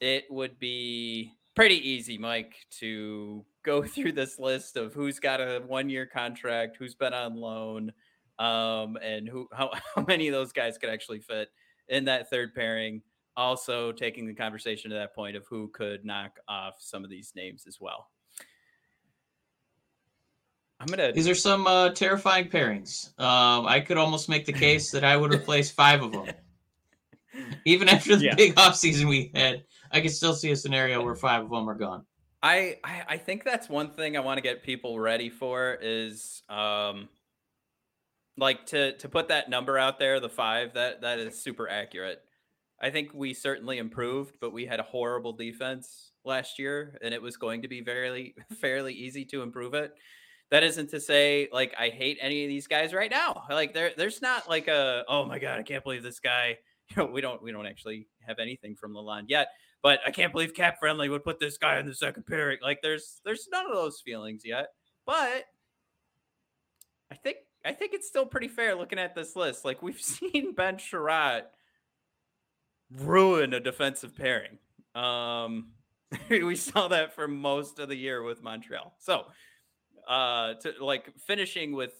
it 0.00 0.24
would 0.30 0.58
be 0.58 1.32
pretty 1.54 1.88
easy, 1.88 2.18
Mike, 2.18 2.54
to 2.80 3.44
go 3.64 3.82
through 3.86 4.12
this 4.12 4.38
list 4.38 4.76
of 4.76 4.92
who's 4.92 5.18
got 5.18 5.40
a 5.40 5.62
one-year 5.66 6.06
contract, 6.06 6.76
who's 6.78 6.94
been 6.94 7.14
on 7.14 7.36
loan, 7.36 7.92
um, 8.38 8.96
and 9.02 9.28
who 9.28 9.48
how, 9.52 9.70
how 9.94 10.04
many 10.06 10.28
of 10.28 10.32
those 10.32 10.52
guys 10.52 10.78
could 10.78 10.90
actually 10.90 11.20
fit 11.20 11.48
in 11.88 12.04
that 12.04 12.30
third 12.30 12.54
pairing 12.54 13.02
also 13.36 13.92
taking 13.92 14.26
the 14.26 14.34
conversation 14.34 14.90
to 14.90 14.96
that 14.96 15.14
point 15.14 15.36
of 15.36 15.46
who 15.46 15.68
could 15.68 16.04
knock 16.04 16.38
off 16.48 16.74
some 16.78 17.04
of 17.04 17.10
these 17.10 17.32
names 17.34 17.64
as 17.66 17.78
well. 17.80 18.08
I'm 20.82 20.88
gonna. 20.88 21.12
These 21.12 21.28
are 21.28 21.34
some 21.34 21.66
uh, 21.68 21.90
terrifying 21.90 22.48
pairings. 22.48 23.18
Um, 23.20 23.66
I 23.66 23.78
could 23.78 23.98
almost 23.98 24.28
make 24.28 24.44
the 24.46 24.52
case 24.52 24.90
that 24.90 25.04
I 25.04 25.16
would 25.16 25.32
replace 25.34 25.70
five 25.70 26.02
of 26.02 26.10
them. 26.10 26.26
Even 27.64 27.88
after 27.88 28.16
the 28.16 28.24
yeah. 28.24 28.34
big 28.34 28.56
offseason 28.56 29.08
we 29.08 29.30
had, 29.32 29.62
I 29.92 30.00
could 30.00 30.10
still 30.10 30.34
see 30.34 30.50
a 30.50 30.56
scenario 30.56 31.02
where 31.02 31.14
five 31.14 31.44
of 31.44 31.50
them 31.50 31.70
are 31.70 31.74
gone. 31.74 32.04
I, 32.42 32.78
I, 32.82 33.04
I 33.10 33.16
think 33.16 33.44
that's 33.44 33.68
one 33.68 33.90
thing 33.90 34.16
I 34.16 34.20
want 34.20 34.38
to 34.38 34.42
get 34.42 34.64
people 34.64 34.98
ready 34.98 35.30
for 35.30 35.78
is 35.80 36.42
um 36.48 37.08
like 38.36 38.66
to 38.66 38.96
to 38.98 39.08
put 39.08 39.28
that 39.28 39.48
number 39.48 39.78
out 39.78 40.00
there, 40.00 40.18
the 40.18 40.28
five, 40.28 40.74
that 40.74 41.02
that 41.02 41.20
is 41.20 41.40
super 41.40 41.68
accurate. 41.68 42.20
I 42.80 42.90
think 42.90 43.14
we 43.14 43.34
certainly 43.34 43.78
improved, 43.78 44.38
but 44.40 44.52
we 44.52 44.66
had 44.66 44.80
a 44.80 44.82
horrible 44.82 45.32
defense 45.32 46.10
last 46.24 46.58
year, 46.58 46.98
and 47.02 47.14
it 47.14 47.22
was 47.22 47.36
going 47.36 47.62
to 47.62 47.68
be 47.68 47.80
very 47.80 48.34
fairly 48.60 48.92
easy 48.92 49.24
to 49.26 49.42
improve 49.42 49.74
it. 49.74 49.94
That 50.52 50.62
isn't 50.62 50.90
to 50.90 51.00
say 51.00 51.48
like 51.50 51.74
I 51.78 51.88
hate 51.88 52.18
any 52.20 52.44
of 52.44 52.48
these 52.48 52.66
guys 52.66 52.92
right 52.92 53.10
now. 53.10 53.44
Like 53.48 53.72
there, 53.72 53.92
there's 53.96 54.20
not 54.20 54.50
like 54.50 54.68
a 54.68 55.02
oh 55.08 55.24
my 55.24 55.38
god, 55.38 55.58
I 55.58 55.62
can't 55.62 55.82
believe 55.82 56.02
this 56.02 56.20
guy. 56.20 56.58
You 56.90 56.96
know, 56.98 57.06
we 57.06 57.22
don't 57.22 57.42
we 57.42 57.50
don't 57.52 57.66
actually 57.66 58.06
have 58.26 58.38
anything 58.38 58.76
from 58.76 58.92
Lalonde 58.92 59.30
yet, 59.30 59.48
but 59.82 60.00
I 60.06 60.10
can't 60.10 60.30
believe 60.30 60.52
Cap 60.52 60.76
Friendly 60.78 61.08
would 61.08 61.24
put 61.24 61.40
this 61.40 61.56
guy 61.56 61.78
in 61.78 61.86
the 61.86 61.94
second 61.94 62.26
pairing. 62.26 62.58
Like 62.62 62.80
there's 62.82 63.22
there's 63.24 63.48
none 63.50 63.64
of 63.66 63.72
those 63.72 64.02
feelings 64.04 64.42
yet, 64.44 64.68
but 65.06 65.44
I 67.10 67.14
think 67.14 67.38
I 67.64 67.72
think 67.72 67.94
it's 67.94 68.06
still 68.06 68.26
pretty 68.26 68.48
fair 68.48 68.74
looking 68.74 68.98
at 68.98 69.14
this 69.14 69.34
list. 69.34 69.64
Like 69.64 69.82
we've 69.82 70.00
seen 70.02 70.52
Ben 70.54 70.76
Chiarot 70.76 71.44
ruin 72.90 73.54
a 73.54 73.60
defensive 73.60 74.14
pairing. 74.14 74.58
Um, 74.94 75.68
we 76.28 76.56
saw 76.56 76.88
that 76.88 77.14
for 77.14 77.26
most 77.26 77.78
of 77.78 77.88
the 77.88 77.96
year 77.96 78.22
with 78.22 78.42
Montreal. 78.42 78.94
So, 78.98 79.26
uh, 80.08 80.54
to 80.54 80.72
like 80.80 81.12
finishing 81.18 81.72
with, 81.72 81.94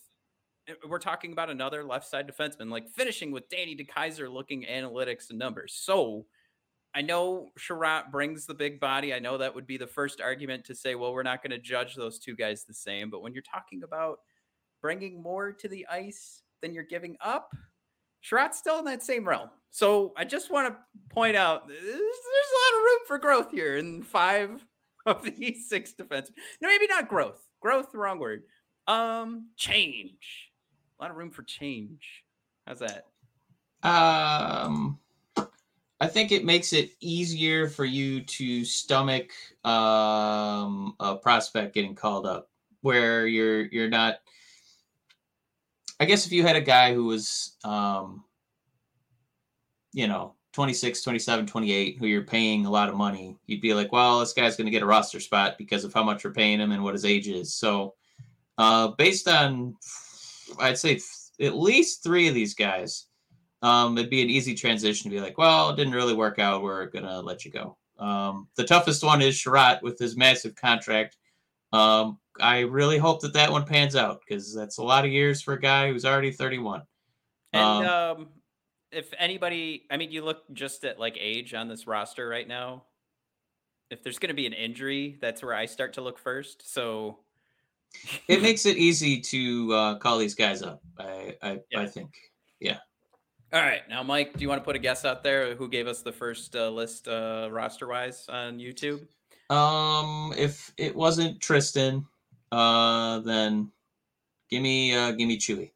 eh, 0.68 0.74
we're 0.88 0.98
talking 0.98 1.32
about 1.32 1.50
another 1.50 1.84
left 1.84 2.06
side 2.08 2.30
defenseman, 2.30 2.70
like 2.70 2.88
finishing 2.88 3.30
with 3.30 3.48
Danny 3.48 3.76
DeKeyser 3.76 4.32
looking 4.32 4.64
analytics 4.64 5.30
and 5.30 5.38
numbers. 5.38 5.74
So, 5.74 6.26
I 6.94 7.00
know 7.00 7.52
Chiarot 7.58 8.10
brings 8.10 8.44
the 8.44 8.54
big 8.54 8.78
body. 8.78 9.14
I 9.14 9.18
know 9.18 9.38
that 9.38 9.54
would 9.54 9.66
be 9.66 9.78
the 9.78 9.86
first 9.86 10.20
argument 10.20 10.66
to 10.66 10.74
say, 10.74 10.94
well, 10.94 11.14
we're 11.14 11.22
not 11.22 11.42
going 11.42 11.52
to 11.52 11.58
judge 11.58 11.94
those 11.94 12.18
two 12.18 12.36
guys 12.36 12.64
the 12.64 12.74
same. 12.74 13.08
But 13.08 13.22
when 13.22 13.32
you're 13.32 13.42
talking 13.42 13.82
about 13.82 14.18
bringing 14.82 15.22
more 15.22 15.52
to 15.52 15.68
the 15.68 15.86
ice 15.90 16.42
than 16.60 16.74
you're 16.74 16.84
giving 16.84 17.16
up, 17.22 17.50
Chiarot's 18.22 18.58
still 18.58 18.78
in 18.78 18.84
that 18.84 19.02
same 19.02 19.26
realm. 19.26 19.48
So 19.70 20.12
I 20.16 20.24
just 20.24 20.50
want 20.50 20.68
to 20.68 20.76
point 21.14 21.34
out 21.34 21.66
there's, 21.66 21.80
a 21.80 21.86
lot 21.86 22.78
of 22.78 22.84
room 22.84 22.98
for 23.06 23.18
growth 23.18 23.50
here 23.50 23.76
in 23.78 24.02
five 24.02 24.64
of 25.06 25.24
these 25.36 25.68
six 25.68 25.94
defense. 25.94 26.30
No, 26.60 26.68
maybe 26.68 26.86
not 26.86 27.08
growth. 27.08 27.40
Growth, 27.62 27.94
wrong 27.94 28.18
word. 28.18 28.42
Um, 28.88 29.50
change. 29.56 30.50
A 30.98 31.02
lot 31.02 31.12
of 31.12 31.16
room 31.16 31.30
for 31.30 31.44
change. 31.44 32.24
How's 32.66 32.80
that? 32.80 33.06
Um, 33.88 34.98
I 36.00 36.08
think 36.08 36.32
it 36.32 36.44
makes 36.44 36.72
it 36.72 36.90
easier 37.00 37.68
for 37.68 37.84
you 37.84 38.22
to 38.22 38.64
stomach 38.64 39.30
um 39.64 40.96
a 40.98 41.16
prospect 41.16 41.74
getting 41.74 41.94
called 41.94 42.26
up, 42.26 42.50
where 42.80 43.26
you're 43.26 43.66
you're 43.66 43.88
not 43.88 44.18
I 46.00 46.04
guess 46.04 46.26
if 46.26 46.32
you 46.32 46.42
had 46.42 46.56
a 46.56 46.60
guy 46.60 46.92
who 46.94 47.04
was, 47.04 47.56
um, 47.62 48.24
you 49.92 50.08
know, 50.08 50.34
26, 50.52 51.02
27, 51.02 51.46
28, 51.46 51.98
who 51.98 52.06
you're 52.06 52.22
paying 52.22 52.66
a 52.66 52.70
lot 52.70 52.88
of 52.88 52.94
money, 52.94 53.36
you'd 53.46 53.60
be 53.60 53.74
like, 53.74 53.90
well, 53.90 54.20
this 54.20 54.32
guy's 54.32 54.56
going 54.56 54.66
to 54.66 54.70
get 54.70 54.82
a 54.82 54.86
roster 54.86 55.20
spot 55.20 55.56
because 55.56 55.84
of 55.84 55.94
how 55.94 56.02
much 56.02 56.24
we're 56.24 56.32
paying 56.32 56.60
him 56.60 56.72
and 56.72 56.82
what 56.82 56.94
his 56.94 57.04
age 57.04 57.28
is. 57.28 57.54
So, 57.54 57.94
uh, 58.58 58.88
based 58.98 59.28
on, 59.28 59.76
I'd 60.60 60.78
say 60.78 61.00
at 61.40 61.56
least 61.56 62.02
three 62.02 62.28
of 62.28 62.34
these 62.34 62.54
guys, 62.54 63.06
um, 63.62 63.96
it'd 63.96 64.10
be 64.10 64.22
an 64.22 64.30
easy 64.30 64.54
transition 64.54 65.10
to 65.10 65.16
be 65.16 65.22
like, 65.22 65.38
well, 65.38 65.70
it 65.70 65.76
didn't 65.76 65.94
really 65.94 66.14
work 66.14 66.38
out. 66.38 66.62
We're 66.62 66.86
going 66.86 67.04
to 67.06 67.20
let 67.20 67.44
you 67.44 67.50
go. 67.50 67.76
Um, 67.98 68.48
the 68.56 68.64
toughest 68.64 69.04
one 69.04 69.22
is 69.22 69.36
Chiarot 69.36 69.82
with 69.82 69.98
his 69.98 70.16
massive 70.16 70.54
contract. 70.54 71.16
Um, 71.72 72.18
I 72.40 72.60
really 72.60 72.98
hope 72.98 73.20
that 73.22 73.32
that 73.34 73.50
one 73.50 73.64
pans 73.64 73.96
out 73.96 74.20
because 74.20 74.54
that's 74.54 74.78
a 74.78 74.82
lot 74.82 75.04
of 75.04 75.12
years 75.12 75.40
for 75.40 75.54
a 75.54 75.60
guy 75.60 75.90
who's 75.90 76.04
already 76.04 76.32
31. 76.32 76.82
And 77.52 77.62
um, 77.62 77.86
um, 77.86 78.28
if 78.92 79.12
anybody, 79.18 79.84
I 79.90 79.96
mean, 79.96 80.12
you 80.12 80.24
look 80.24 80.42
just 80.52 80.84
at 80.84 81.00
like 81.00 81.16
age 81.18 81.54
on 81.54 81.68
this 81.68 81.86
roster 81.86 82.28
right 82.28 82.46
now. 82.46 82.84
If 83.90 84.02
there's 84.02 84.18
going 84.18 84.28
to 84.28 84.34
be 84.34 84.46
an 84.46 84.52
injury, 84.52 85.18
that's 85.20 85.42
where 85.42 85.54
I 85.54 85.66
start 85.66 85.94
to 85.94 86.00
look 86.00 86.18
first. 86.18 86.72
So 86.72 87.18
it 88.28 88.42
makes 88.42 88.64
it 88.66 88.76
easy 88.76 89.20
to 89.20 89.72
uh, 89.72 89.94
call 89.96 90.18
these 90.18 90.34
guys 90.34 90.62
up. 90.62 90.80
I 90.98 91.36
I, 91.42 91.60
yeah. 91.70 91.80
I 91.80 91.86
think, 91.86 92.14
yeah. 92.60 92.78
All 93.52 93.60
right, 93.60 93.82
now 93.90 94.02
Mike, 94.02 94.32
do 94.32 94.40
you 94.40 94.48
want 94.48 94.62
to 94.62 94.64
put 94.64 94.76
a 94.76 94.78
guess 94.78 95.04
out 95.04 95.22
there? 95.22 95.54
Who 95.54 95.68
gave 95.68 95.86
us 95.86 96.00
the 96.00 96.12
first 96.12 96.56
uh, 96.56 96.70
list 96.70 97.06
uh, 97.06 97.48
roster 97.52 97.86
wise 97.86 98.26
on 98.30 98.58
YouTube? 98.58 99.06
Um, 99.50 100.32
if 100.38 100.72
it 100.78 100.96
wasn't 100.96 101.38
Tristan, 101.38 102.06
uh, 102.50 103.18
then 103.20 103.70
give 104.48 104.62
me 104.62 104.94
uh, 104.96 105.10
give 105.12 105.28
me 105.28 105.36
Chewy. 105.36 105.72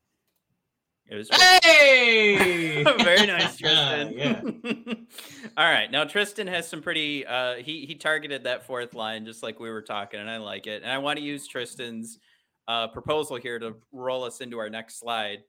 It 1.09 1.15
was 1.15 1.29
hey, 1.63 2.83
very 2.99 3.27
nice, 3.27 3.57
Tristan. 3.57 4.13
yeah. 4.13 4.41
All 5.57 5.71
right, 5.71 5.91
now 5.91 6.05
Tristan 6.05 6.47
has 6.49 6.67
some 6.69 6.83
pretty. 6.83 7.25
Uh, 7.25 7.55
he 7.57 7.87
he 7.87 7.95
targeted 7.95 8.45
that 8.45 8.67
fourth 8.67 8.95
line 8.95 9.25
just 9.25 9.43
like 9.43 9.61
we 9.61 9.71
were 9.71 9.83
talking, 9.83 10.19
and 10.19 10.29
I 10.29 10.39
like 10.39 10.67
it. 10.67 10.83
And 10.83 10.91
I 10.91 10.99
want 10.99 11.19
to 11.19 11.25
use 11.25 11.47
Tristan's 11.47 12.19
uh, 12.67 12.89
proposal 12.89 13.37
here 13.37 13.59
to 13.59 13.77
roll 13.93 14.25
us 14.25 14.41
into 14.41 14.59
our 14.59 14.69
next 14.69 14.99
slide. 14.99 15.45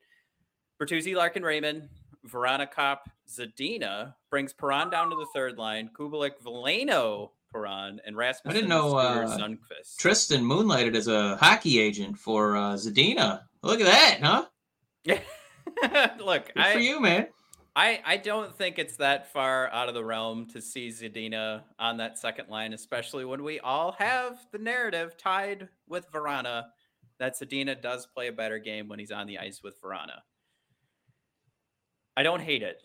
Bertuzzi, 0.80 1.16
Larkin, 1.16 1.42
Raymond, 1.42 1.88
Vrana, 2.28 2.70
Copp, 2.70 3.10
Zadina 3.28 4.14
brings 4.30 4.52
Perron 4.52 4.90
down 4.90 5.10
to 5.10 5.16
the 5.16 5.26
third 5.34 5.58
line. 5.58 5.90
Kubalik, 5.98 6.40
Veleno 6.44 7.30
Perron 7.52 8.00
and 8.06 8.16
Rasmus. 8.16 8.50
I 8.50 8.54
didn't 8.54 8.68
know 8.68 8.96
uh, 8.96 9.36
Tristan 9.98 10.44
moonlighted 10.44 10.94
as 10.94 11.08
a 11.08 11.36
hockey 11.36 11.80
agent 11.80 12.16
for 12.16 12.56
uh, 12.56 12.74
Zadina. 12.74 13.42
Look 13.62 13.80
at 13.80 13.86
that, 13.86 14.18
huh? 14.22 15.24
Look, 16.24 16.52
Good 16.54 16.62
I, 16.62 16.72
for 16.72 16.78
you, 16.78 17.00
man. 17.00 17.28
I, 17.76 18.00
I 18.04 18.16
don't 18.16 18.56
think 18.56 18.78
it's 18.78 18.96
that 18.96 19.32
far 19.32 19.68
out 19.72 19.88
of 19.88 19.94
the 19.94 20.04
realm 20.04 20.46
to 20.46 20.60
see 20.60 20.88
Zadina 20.88 21.62
on 21.78 21.98
that 21.98 22.18
second 22.18 22.48
line, 22.48 22.72
especially 22.72 23.24
when 23.24 23.44
we 23.44 23.60
all 23.60 23.92
have 23.92 24.38
the 24.50 24.58
narrative 24.58 25.16
tied 25.16 25.68
with 25.88 26.10
Vrana 26.10 26.64
that 27.18 27.38
Zadina 27.38 27.80
does 27.80 28.06
play 28.06 28.28
a 28.28 28.32
better 28.32 28.58
game 28.58 28.88
when 28.88 28.98
he's 28.98 29.10
on 29.10 29.26
the 29.26 29.38
ice 29.38 29.62
with 29.62 29.80
Vrana. 29.82 30.20
I 32.16 32.22
don't 32.22 32.40
hate 32.40 32.62
it. 32.62 32.82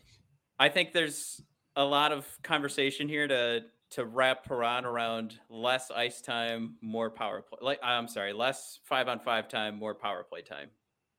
I 0.59 0.69
think 0.69 0.93
there's 0.93 1.41
a 1.75 1.83
lot 1.83 2.11
of 2.11 2.25
conversation 2.43 3.07
here 3.07 3.27
to 3.27 3.61
to 3.91 4.05
wrap 4.05 4.43
Perron 4.43 4.85
around 4.85 5.39
less 5.49 5.91
ice 5.91 6.19
time, 6.19 6.77
more 6.81 7.11
power 7.11 7.41
play. 7.41 7.59
Like 7.61 7.79
I'm 7.83 8.07
sorry, 8.07 8.33
less 8.33 8.79
five 8.83 9.07
on 9.07 9.19
five 9.19 9.47
time, 9.47 9.77
more 9.77 9.93
power 9.93 10.23
play 10.23 10.41
time. 10.41 10.69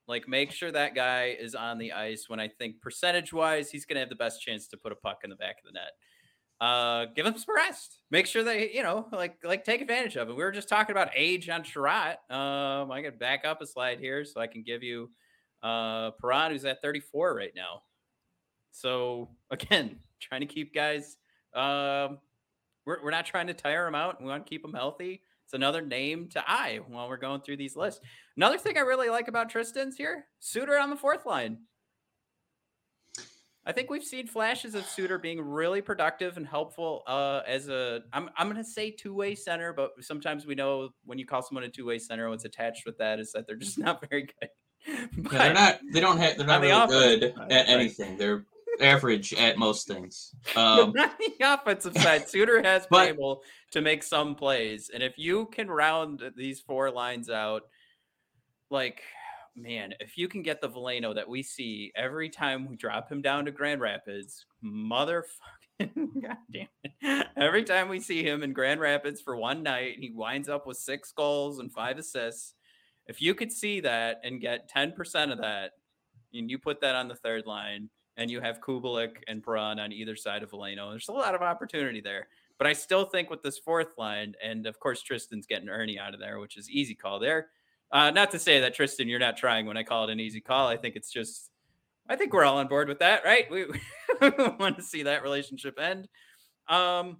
Like 0.06 0.28
make 0.28 0.52
sure 0.52 0.70
that 0.70 0.94
guy 0.94 1.36
is 1.38 1.54
on 1.54 1.78
the 1.78 1.92
ice 1.92 2.28
when 2.28 2.40
I 2.40 2.48
think 2.48 2.80
percentage 2.80 3.32
wise 3.32 3.70
he's 3.70 3.86
going 3.86 3.96
to 3.96 4.00
have 4.00 4.10
the 4.10 4.16
best 4.16 4.42
chance 4.42 4.68
to 4.68 4.76
put 4.76 4.92
a 4.92 4.96
puck 4.96 5.20
in 5.24 5.30
the 5.30 5.36
back 5.36 5.56
of 5.58 5.64
the 5.64 5.72
net. 5.72 5.92
Uh, 6.60 7.06
give 7.16 7.26
him 7.26 7.36
some 7.36 7.54
rest. 7.54 8.00
Make 8.10 8.26
sure 8.26 8.44
they, 8.44 8.70
you 8.72 8.82
know, 8.82 9.08
like 9.12 9.38
like 9.44 9.64
take 9.64 9.80
advantage 9.80 10.16
of 10.16 10.28
it. 10.28 10.36
We 10.36 10.42
were 10.42 10.52
just 10.52 10.68
talking 10.68 10.92
about 10.92 11.10
age 11.14 11.48
on 11.48 11.62
Chiarot. 11.62 12.16
Um, 12.30 12.90
I 12.90 13.02
can 13.02 13.18
back 13.18 13.44
up 13.44 13.60
a 13.60 13.66
slide 13.66 13.98
here 13.98 14.24
so 14.24 14.40
I 14.40 14.46
can 14.46 14.62
give 14.62 14.82
you 14.82 15.10
uh 15.62 16.10
Perron 16.20 16.52
who's 16.52 16.64
at 16.64 16.82
34 16.82 17.34
right 17.34 17.52
now. 17.56 17.82
So 18.72 19.30
again, 19.50 19.98
trying 20.20 20.40
to 20.42 20.46
keep 20.46 20.74
guys 20.74 21.16
um 21.54 22.18
we're, 22.86 23.02
we're 23.02 23.10
not 23.10 23.26
trying 23.26 23.46
to 23.46 23.54
tire 23.54 23.84
them 23.86 23.94
out. 23.94 24.20
We 24.20 24.28
want 24.28 24.44
to 24.44 24.50
keep 24.50 24.62
them 24.62 24.74
healthy. 24.74 25.22
It's 25.54 25.62
another 25.62 25.82
name 25.82 26.28
to 26.30 26.42
eye 26.50 26.80
while 26.88 27.08
we're 27.08 27.16
going 27.16 27.40
through 27.40 27.58
these 27.58 27.76
lists. 27.76 28.00
Another 28.36 28.58
thing 28.58 28.76
I 28.76 28.80
really 28.80 29.08
like 29.08 29.28
about 29.28 29.48
Tristan's 29.48 29.96
here, 29.96 30.26
Suter 30.40 30.76
on 30.76 30.90
the 30.90 30.96
fourth 30.96 31.26
line. 31.26 31.58
I 33.64 33.70
think 33.70 33.88
we've 33.88 34.02
seen 34.02 34.26
flashes 34.26 34.74
of 34.74 34.84
Suter 34.84 35.16
being 35.16 35.40
really 35.40 35.80
productive 35.80 36.38
and 36.38 36.44
helpful 36.44 37.04
uh, 37.06 37.42
as 37.46 37.68
a 37.68 38.00
I'm 38.12 38.30
I'm 38.36 38.48
gonna 38.48 38.64
say 38.64 38.90
two 38.90 39.14
way 39.14 39.36
center, 39.36 39.72
but 39.72 39.92
sometimes 40.00 40.44
we 40.44 40.56
know 40.56 40.88
when 41.04 41.18
you 41.18 41.24
call 41.24 41.40
someone 41.40 41.62
a 41.62 41.68
two 41.68 41.86
way 41.86 42.00
center, 42.00 42.28
what's 42.28 42.44
attached 42.44 42.84
with 42.84 42.98
that 42.98 43.20
is 43.20 43.30
that 43.30 43.46
they're 43.46 43.54
just 43.54 43.78
not 43.78 44.04
very 44.10 44.22
good. 44.22 44.48
But 45.18 45.32
yeah, 45.34 45.38
they're 45.38 45.54
not. 45.54 45.78
They 45.92 46.00
don't 46.00 46.18
have. 46.18 46.36
They're 46.36 46.48
not 46.48 46.62
really 46.62 47.20
good 47.20 47.32
at 47.48 47.68
anything. 47.68 48.18
They're 48.18 48.44
average 48.80 49.32
at 49.34 49.58
most 49.58 49.86
things. 49.86 50.34
Um, 50.56 50.78
on 50.80 50.92
the 50.92 51.32
offensive 51.40 51.96
side, 51.98 52.28
Suter 52.28 52.62
has 52.62 52.86
been 52.90 53.08
able 53.08 53.42
to 53.72 53.80
make 53.80 54.02
some 54.02 54.34
plays, 54.34 54.90
and 54.92 55.02
if 55.02 55.14
you 55.16 55.46
can 55.46 55.68
round 55.68 56.22
these 56.36 56.60
four 56.60 56.90
lines 56.90 57.30
out, 57.30 57.62
like 58.70 59.02
man, 59.56 59.94
if 60.00 60.18
you 60.18 60.28
can 60.28 60.42
get 60.42 60.60
the 60.60 60.68
Veleno 60.68 61.14
that 61.14 61.28
we 61.28 61.42
see 61.42 61.92
every 61.94 62.28
time 62.28 62.68
we 62.68 62.76
drop 62.76 63.10
him 63.10 63.22
down 63.22 63.44
to 63.44 63.50
Grand 63.50 63.80
Rapids, 63.80 64.46
motherfucking 64.64 65.22
god 66.22 66.36
damn 66.52 66.66
it. 66.82 67.26
Every 67.36 67.64
time 67.64 67.88
we 67.88 68.00
see 68.00 68.22
him 68.22 68.42
in 68.42 68.52
Grand 68.52 68.80
Rapids 68.80 69.20
for 69.20 69.36
one 69.36 69.62
night, 69.62 69.96
he 69.98 70.10
winds 70.10 70.48
up 70.48 70.66
with 70.66 70.76
six 70.76 71.12
goals 71.12 71.58
and 71.58 71.72
five 71.72 71.98
assists. 71.98 72.54
If 73.06 73.20
you 73.20 73.34
could 73.34 73.52
see 73.52 73.80
that 73.80 74.20
and 74.24 74.40
get 74.40 74.70
10% 74.70 75.32
of 75.32 75.38
that, 75.38 75.72
and 76.32 76.50
you 76.50 76.58
put 76.58 76.80
that 76.80 76.96
on 76.96 77.08
the 77.08 77.14
third 77.14 77.46
line, 77.46 77.90
and 78.16 78.30
you 78.30 78.40
have 78.40 78.60
Kubalik 78.60 79.16
and 79.28 79.42
Perron 79.42 79.78
on 79.78 79.92
either 79.92 80.16
side 80.16 80.42
of 80.42 80.50
Veleno. 80.50 80.90
There's 80.90 81.08
a 81.08 81.12
lot 81.12 81.34
of 81.34 81.42
opportunity 81.42 82.00
there. 82.00 82.28
But 82.58 82.68
I 82.68 82.72
still 82.72 83.04
think 83.04 83.30
with 83.30 83.42
this 83.42 83.58
fourth 83.58 83.98
line, 83.98 84.34
and 84.42 84.66
of 84.66 84.78
course 84.78 85.02
Tristan's 85.02 85.46
getting 85.46 85.68
Erne 85.68 85.98
out 85.98 86.14
of 86.14 86.20
there, 86.20 86.38
which 86.38 86.56
is 86.56 86.70
easy 86.70 86.94
call 86.94 87.18
there. 87.18 87.48
Uh, 87.90 88.10
not 88.10 88.30
to 88.30 88.38
say 88.38 88.60
that 88.60 88.74
Tristan, 88.74 89.08
you're 89.08 89.18
not 89.18 89.36
trying 89.36 89.66
when 89.66 89.76
I 89.76 89.82
call 89.82 90.04
it 90.04 90.10
an 90.12 90.20
easy 90.20 90.40
call. 90.40 90.68
I 90.68 90.76
think 90.76 90.96
it's 90.96 91.10
just, 91.10 91.50
I 92.08 92.16
think 92.16 92.32
we're 92.32 92.44
all 92.44 92.58
on 92.58 92.68
board 92.68 92.88
with 92.88 93.00
that, 93.00 93.24
right? 93.24 93.50
We, 93.50 93.66
we 94.20 94.30
want 94.58 94.76
to 94.76 94.82
see 94.82 95.02
that 95.02 95.22
relationship 95.22 95.78
end. 95.78 96.08
Um, 96.68 97.18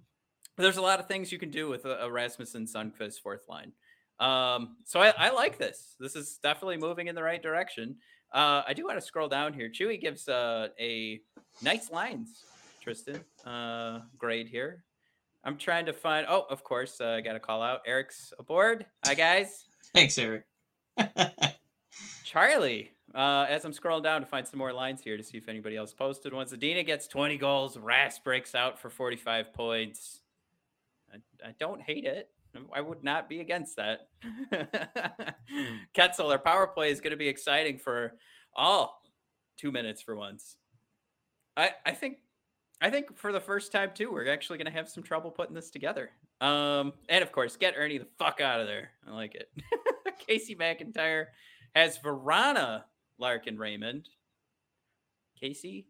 there's 0.57 0.77
a 0.77 0.81
lot 0.81 0.99
of 0.99 1.07
things 1.07 1.31
you 1.31 1.37
can 1.37 1.51
do 1.51 1.67
with 1.67 1.85
a, 1.85 2.05
a 2.05 2.11
Rasmussen 2.11 2.65
Sundqvist 2.65 3.21
fourth 3.21 3.47
line. 3.49 3.73
Um, 4.19 4.77
so 4.85 5.01
I, 5.01 5.13
I 5.17 5.29
like 5.31 5.57
this. 5.57 5.95
This 5.99 6.15
is 6.15 6.39
definitely 6.41 6.77
moving 6.77 7.07
in 7.07 7.15
the 7.15 7.23
right 7.23 7.41
direction. 7.41 7.97
Uh, 8.35 8.63
I 8.67 8.73
do 8.73 8.83
want 8.85 8.97
to 8.97 9.01
scroll 9.01 9.29
down 9.29 9.53
here. 9.53 9.69
Chewy 9.69 9.99
gives 9.99 10.27
uh, 10.27 10.67
a 10.77 11.21
nice 11.61 11.89
lines, 11.89 12.43
Tristan. 12.81 13.21
Uh, 13.45 14.01
grade 14.17 14.49
here. 14.49 14.83
I'm 15.45 15.55
trying 15.55 15.85
to 15.85 15.93
find. 15.93 16.27
Oh, 16.29 16.45
of 16.49 16.61
course, 16.61 16.99
uh, 16.99 17.11
I 17.11 17.21
got 17.21 17.33
to 17.33 17.39
call 17.39 17.61
out. 17.61 17.79
Eric's 17.87 18.33
aboard. 18.37 18.85
Hi, 19.05 19.13
guys. 19.13 19.63
Thanks, 19.93 20.17
Eric. 20.17 20.43
Charlie. 22.25 22.91
Uh, 23.13 23.45
as 23.47 23.63
I'm 23.63 23.71
scrolling 23.71 24.03
down 24.03 24.19
to 24.19 24.27
find 24.27 24.45
some 24.45 24.57
more 24.57 24.73
lines 24.73 25.01
here 25.01 25.15
to 25.15 25.23
see 25.23 25.37
if 25.37 25.47
anybody 25.47 25.77
else 25.77 25.93
posted 25.93 26.33
ones. 26.33 26.51
Adina 26.51 26.83
gets 26.83 27.07
20 27.07 27.37
goals. 27.37 27.77
Ras 27.77 28.19
breaks 28.19 28.53
out 28.53 28.77
for 28.77 28.89
45 28.89 29.53
points. 29.53 30.19
I, 31.13 31.47
I 31.47 31.53
don't 31.57 31.81
hate 31.81 32.03
it. 32.03 32.29
I 32.73 32.81
would 32.81 33.03
not 33.03 33.29
be 33.29 33.39
against 33.39 33.77
that. 33.77 34.07
Ketzel, 35.95 36.31
our 36.31 36.39
power 36.39 36.67
play 36.67 36.91
is 36.91 37.01
going 37.01 37.11
to 37.11 37.17
be 37.17 37.27
exciting 37.27 37.77
for 37.77 38.13
all 38.55 39.01
two 39.57 39.71
minutes 39.71 40.01
for 40.01 40.15
once. 40.15 40.57
I 41.57 41.71
I 41.85 41.91
think 41.91 42.17
I 42.81 42.89
think 42.89 43.17
for 43.17 43.31
the 43.31 43.39
first 43.39 43.71
time 43.71 43.91
too, 43.93 44.11
we're 44.11 44.31
actually 44.31 44.57
going 44.57 44.71
to 44.71 44.77
have 44.77 44.89
some 44.89 45.03
trouble 45.03 45.31
putting 45.31 45.55
this 45.55 45.69
together. 45.69 46.11
Um, 46.41 46.93
and 47.09 47.23
of 47.23 47.31
course, 47.31 47.55
get 47.55 47.75
Erne 47.77 47.99
the 47.99 48.07
fuck 48.19 48.41
out 48.41 48.59
of 48.59 48.67
there. 48.67 48.91
I 49.07 49.11
like 49.11 49.35
it. 49.35 49.49
Casey 50.27 50.55
McIntyre 50.55 51.27
has 51.73 51.97
Vrana, 51.99 52.83
Larkin, 53.17 53.57
Raymond. 53.57 54.09
Casey, 55.39 55.87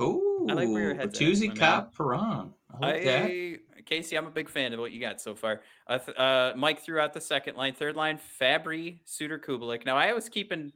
Oh, 0.00 0.46
I 0.48 0.54
like 0.54 0.68
where 0.70 0.82
your 0.82 0.94
head's 0.94 1.20
Copp, 1.58 1.94
Perron. 1.94 2.54
I 2.72 2.86
like 2.86 3.02
I, 3.02 3.04
that. 3.04 3.58
Casey, 3.90 4.16
I'm 4.16 4.26
a 4.26 4.30
big 4.30 4.48
fan 4.48 4.72
of 4.72 4.78
what 4.78 4.92
you 4.92 5.00
got 5.00 5.20
so 5.20 5.34
far. 5.34 5.62
Uh, 5.88 5.98
uh, 6.16 6.52
Mike 6.56 6.80
threw 6.80 7.00
out 7.00 7.12
the 7.12 7.20
second 7.20 7.56
line, 7.56 7.74
third 7.74 7.96
line, 7.96 8.20
Fabbri, 8.40 9.00
Suter, 9.04 9.38
Kubalik. 9.38 9.84
Now 9.84 9.96
I 9.96 10.12
was 10.12 10.28
keeping 10.28 10.72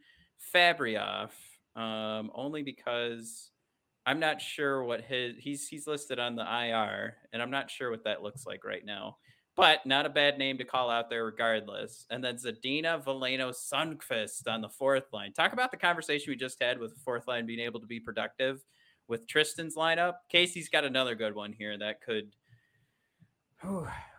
Fabbri 0.52 1.00
off 1.00 1.32
um, 1.76 2.30
only 2.34 2.62
because 2.62 3.50
I'm 4.06 4.20
not 4.20 4.40
sure 4.40 4.84
what 4.84 5.00
his 5.00 5.36
he's 5.38 5.68
he's 5.68 5.86
listed 5.86 6.18
on 6.18 6.34
the 6.34 6.42
IR, 6.42 7.14
and 7.32 7.40
I'm 7.40 7.50
not 7.50 7.70
sure 7.70 7.90
what 7.90 8.04
that 8.04 8.22
looks 8.22 8.46
like 8.46 8.64
right 8.64 8.84
now. 8.84 9.16
But 9.56 9.86
not 9.86 10.04
a 10.04 10.10
bad 10.10 10.36
name 10.36 10.58
to 10.58 10.64
call 10.64 10.90
out 10.90 11.08
there, 11.08 11.24
regardless. 11.24 12.06
And 12.10 12.24
then 12.24 12.36
Zadina, 12.36 13.04
Veleno 13.04 13.54
Sundqvist 13.54 14.48
on 14.48 14.60
the 14.60 14.68
fourth 14.68 15.12
line. 15.12 15.32
Talk 15.32 15.52
about 15.52 15.70
the 15.70 15.76
conversation 15.76 16.32
we 16.32 16.36
just 16.36 16.60
had 16.60 16.80
with 16.80 16.92
the 16.92 17.00
fourth 17.00 17.28
line 17.28 17.46
being 17.46 17.60
able 17.60 17.78
to 17.78 17.86
be 17.86 18.00
productive 18.00 18.64
with 19.06 19.28
Tristan's 19.28 19.76
lineup. 19.76 20.14
Casey's 20.28 20.68
got 20.68 20.84
another 20.84 21.14
good 21.14 21.36
one 21.36 21.52
here 21.52 21.78
that 21.78 22.02
could. 22.02 22.32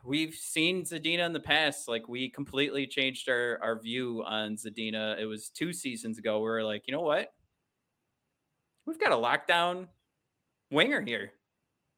We've 0.04 0.36
seen 0.36 0.84
Zadina 0.84 1.26
in 1.26 1.34
the 1.34 1.40
past. 1.40 1.88
Like 1.88 2.08
we 2.08 2.30
completely 2.30 2.86
changed 2.86 3.28
our 3.30 3.60
our 3.62 3.80
view 3.80 4.24
on 4.26 4.56
Zadina. 4.56 5.20
It 5.20 5.26
was 5.26 5.50
two 5.50 5.74
seasons 5.74 6.18
ago. 6.20 6.38
We 6.38 6.46
were 6.46 6.64
like, 6.64 6.84
you 6.88 6.94
know 6.94 7.02
what? 7.02 7.34
We've 8.86 9.00
got 9.00 9.12
a 9.12 9.16
lockdown 9.16 9.88
winger 10.70 11.02
here 11.02 11.32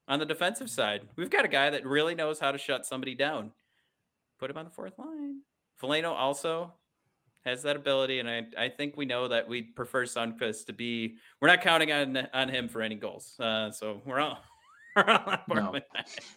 on 0.08 0.20
the 0.20 0.26
defensive 0.26 0.70
side. 0.70 1.02
We've 1.18 1.30
got 1.30 1.44
a 1.44 1.50
guy 1.50 1.70
that 1.70 1.86
really 1.86 2.16
knows 2.16 2.40
how 2.40 2.52
to 2.52 2.58
shut 2.58 2.86
somebody 2.86 3.14
down. 3.14 3.52
Put 4.40 4.50
him 4.50 4.58
on 4.58 4.66
the 4.66 4.72
fourth 4.72 4.98
line. 4.98 5.42
Veleno 5.82 6.12
also 6.12 6.74
has 7.46 7.64
that 7.64 7.76
ability, 7.76 8.20
and 8.20 8.30
I, 8.30 8.46
I 8.58 8.70
think 8.70 8.98
we 8.98 9.06
know 9.06 9.28
that 9.28 9.48
we 9.48 9.62
prefer 9.62 10.06
Sundqvist 10.06 10.66
to 10.68 10.74
be. 10.74 11.16
We're 11.42 11.48
not 11.48 11.62
counting 11.62 11.92
on 11.92 12.28
on 12.34 12.50
him 12.50 12.70
for 12.70 12.82
any 12.82 12.96
goals, 12.96 13.40
uh, 13.40 13.72
so 13.72 14.02
we're 14.06 14.20
all. 14.20 14.40
No. 15.48 15.80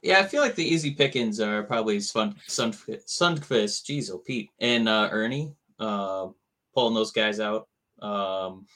Yeah, 0.03 0.19
I 0.19 0.25
feel 0.25 0.43
like 0.43 0.55
the 0.55 0.65
easy 0.65 0.93
pickings 0.93 1.41
are 1.41 1.63
probably 1.63 2.01
Sun, 2.01 2.37
Sun, 2.47 2.73
Sundqvist, 2.73 3.85
geez, 3.85 4.11
oh 4.11 4.19
Pete, 4.19 4.51
and 4.61 4.89
uh, 4.89 5.09
Erne, 5.11 5.55
uh, 5.79 6.29
pulling 6.75 6.95
those 6.95 7.13
guys 7.13 7.41
out. 7.41 7.69
Um, 8.01 8.67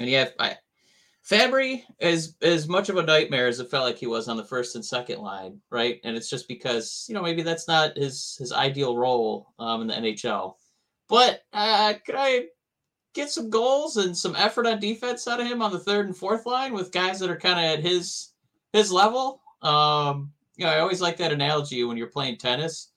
and 0.00 0.08
yeah, 0.08 0.28
I, 0.38 0.56
Fabbri 1.28 1.82
is 2.00 2.36
as 2.42 2.68
much 2.68 2.88
of 2.88 2.96
a 2.96 3.02
nightmare 3.02 3.46
as 3.46 3.58
it 3.58 3.70
felt 3.70 3.84
like 3.84 3.96
he 3.96 4.06
was 4.06 4.28
on 4.28 4.36
the 4.36 4.44
first 4.44 4.74
and 4.74 4.84
second 4.84 5.20
line, 5.20 5.60
right? 5.70 6.00
And 6.04 6.16
it's 6.16 6.28
just 6.28 6.48
because 6.48 7.06
you 7.08 7.14
know 7.14 7.22
maybe 7.22 7.42
that's 7.42 7.66
not 7.66 7.96
his 7.96 8.36
his 8.38 8.52
ideal 8.52 8.96
role 8.96 9.52
um, 9.58 9.82
in 9.82 9.86
the 9.86 9.94
NHL. 9.94 10.54
But 11.08 11.42
uh, 11.52 11.94
could 12.04 12.16
I 12.16 12.46
get 13.14 13.30
some 13.30 13.48
goals 13.48 13.96
and 13.96 14.16
some 14.16 14.36
effort 14.36 14.66
on 14.66 14.80
defense 14.80 15.26
out 15.26 15.40
of 15.40 15.46
him 15.46 15.62
on 15.62 15.72
the 15.72 15.78
third 15.78 16.06
and 16.06 16.16
fourth 16.16 16.46
line 16.46 16.74
with 16.74 16.92
guys 16.92 17.20
that 17.20 17.30
are 17.30 17.38
kind 17.38 17.58
of 17.58 17.78
at 17.78 17.84
his 17.84 18.33
his 18.74 18.92
level? 18.92 19.40
Um, 19.62 20.32
you 20.56 20.66
know, 20.66 20.72
I 20.72 20.80
always 20.80 21.00
like 21.00 21.16
that 21.16 21.32
analogy 21.32 21.82
when 21.84 21.96
you're 21.96 22.08
playing 22.08 22.36
tennis. 22.36 22.90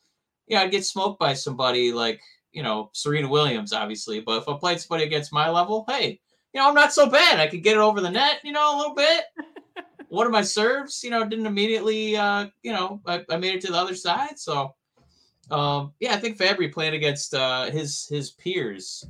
Yeah, 0.47 0.59
you 0.59 0.59
know, 0.59 0.65
I'd 0.65 0.71
get 0.71 0.85
smoked 0.85 1.19
by 1.19 1.33
somebody 1.33 1.93
like 1.93 2.19
you 2.51 2.63
know 2.63 2.89
Serena 2.93 3.29
Williams, 3.29 3.71
obviously. 3.71 4.19
But 4.19 4.41
if 4.41 4.49
I 4.49 4.57
played 4.57 4.81
somebody 4.81 5.05
against 5.05 5.31
my 5.31 5.49
level, 5.49 5.85
hey, 5.87 6.19
you 6.53 6.59
know, 6.59 6.67
I'm 6.67 6.75
not 6.75 6.93
so 6.93 7.09
bad. 7.09 7.39
I 7.39 7.47
could 7.47 7.63
get 7.63 7.77
it 7.77 7.79
over 7.79 8.01
the 8.01 8.11
net, 8.11 8.41
you 8.43 8.51
know, 8.51 8.75
a 8.75 8.77
little 8.77 8.95
bit. 8.95 9.23
One 10.09 10.25
of 10.25 10.31
my 10.31 10.41
serves, 10.41 11.03
you 11.03 11.09
know, 11.09 11.25
didn't 11.25 11.45
immediately, 11.45 12.15
uh, 12.15 12.47
you 12.63 12.71
know, 12.71 13.01
I, 13.05 13.25
I 13.29 13.37
made 13.37 13.55
it 13.55 13.61
to 13.61 13.71
the 13.71 13.77
other 13.77 13.95
side. 13.95 14.39
So 14.39 14.73
um, 15.49 15.93
yeah, 15.99 16.13
I 16.13 16.17
think 16.17 16.37
Fabbri 16.37 16.71
playing 16.71 16.93
against 16.93 17.33
uh, 17.33 17.69
his 17.71 18.07
his 18.07 18.31
peers, 18.31 19.05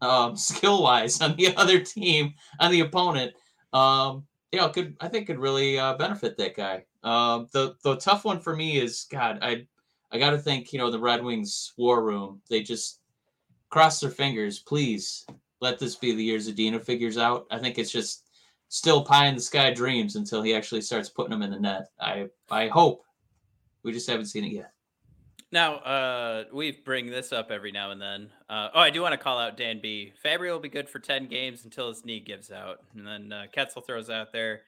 um, 0.00 0.36
skill 0.50 0.82
wise 0.82 1.20
on 1.20 1.36
the 1.36 1.54
other 1.56 1.80
team 1.80 2.34
on 2.60 2.70
the 2.70 2.80
opponent. 2.80 3.34
Um, 3.72 4.26
you 4.52 4.58
know, 4.58 4.68
could 4.68 4.96
I 5.00 5.08
think 5.08 5.26
could 5.26 5.38
really 5.38 5.78
uh, 5.78 5.94
benefit 5.96 6.36
that 6.38 6.56
guy. 6.56 6.84
Um, 7.02 7.48
the 7.52 7.76
the 7.82 7.96
tough 7.96 8.24
one 8.24 8.40
for 8.40 8.56
me 8.56 8.78
is 8.78 9.06
God. 9.10 9.38
I 9.42 9.66
I 10.10 10.18
got 10.18 10.30
to 10.30 10.38
think. 10.38 10.72
You 10.72 10.78
know, 10.78 10.90
the 10.90 10.98
Red 10.98 11.22
Wings 11.22 11.72
war 11.76 12.02
room. 12.02 12.40
They 12.48 12.62
just 12.62 13.00
cross 13.70 14.00
their 14.00 14.10
fingers. 14.10 14.58
Please 14.58 15.26
let 15.60 15.78
this 15.78 15.96
be 15.96 16.14
the 16.14 16.24
year 16.24 16.38
Zadina 16.38 16.82
figures 16.82 17.18
out. 17.18 17.46
I 17.50 17.58
think 17.58 17.78
it's 17.78 17.90
just 17.90 18.24
still 18.68 19.04
pie 19.04 19.26
in 19.26 19.34
the 19.34 19.40
sky 19.40 19.72
dreams 19.72 20.16
until 20.16 20.42
he 20.42 20.54
actually 20.54 20.82
starts 20.82 21.08
putting 21.08 21.30
them 21.30 21.42
in 21.42 21.50
the 21.50 21.60
net. 21.60 21.88
I 22.00 22.28
I 22.50 22.68
hope. 22.68 23.04
We 23.82 23.92
just 23.92 24.08
haven't 24.08 24.26
seen 24.26 24.44
it 24.44 24.52
yet. 24.52 24.72
Now, 25.50 25.76
uh, 25.76 26.44
we 26.52 26.72
bring 26.72 27.06
this 27.06 27.32
up 27.32 27.50
every 27.50 27.72
now 27.72 27.90
and 27.90 28.00
then. 28.00 28.30
Uh, 28.48 28.68
oh, 28.74 28.80
I 28.80 28.90
do 28.90 29.02
want 29.02 29.12
to 29.12 29.18
call 29.18 29.38
out 29.38 29.56
Dan 29.56 29.80
B. 29.82 30.12
Fabbri 30.24 30.50
will 30.50 30.58
be 30.58 30.70
good 30.70 30.88
for 30.88 30.98
10 30.98 31.26
games 31.26 31.64
until 31.64 31.88
his 31.88 32.04
knee 32.04 32.20
gives 32.20 32.50
out. 32.50 32.78
And 32.96 33.06
then 33.06 33.32
uh, 33.32 33.44
Ketzel 33.54 33.84
throws 33.84 34.08
out 34.08 34.32
there, 34.32 34.62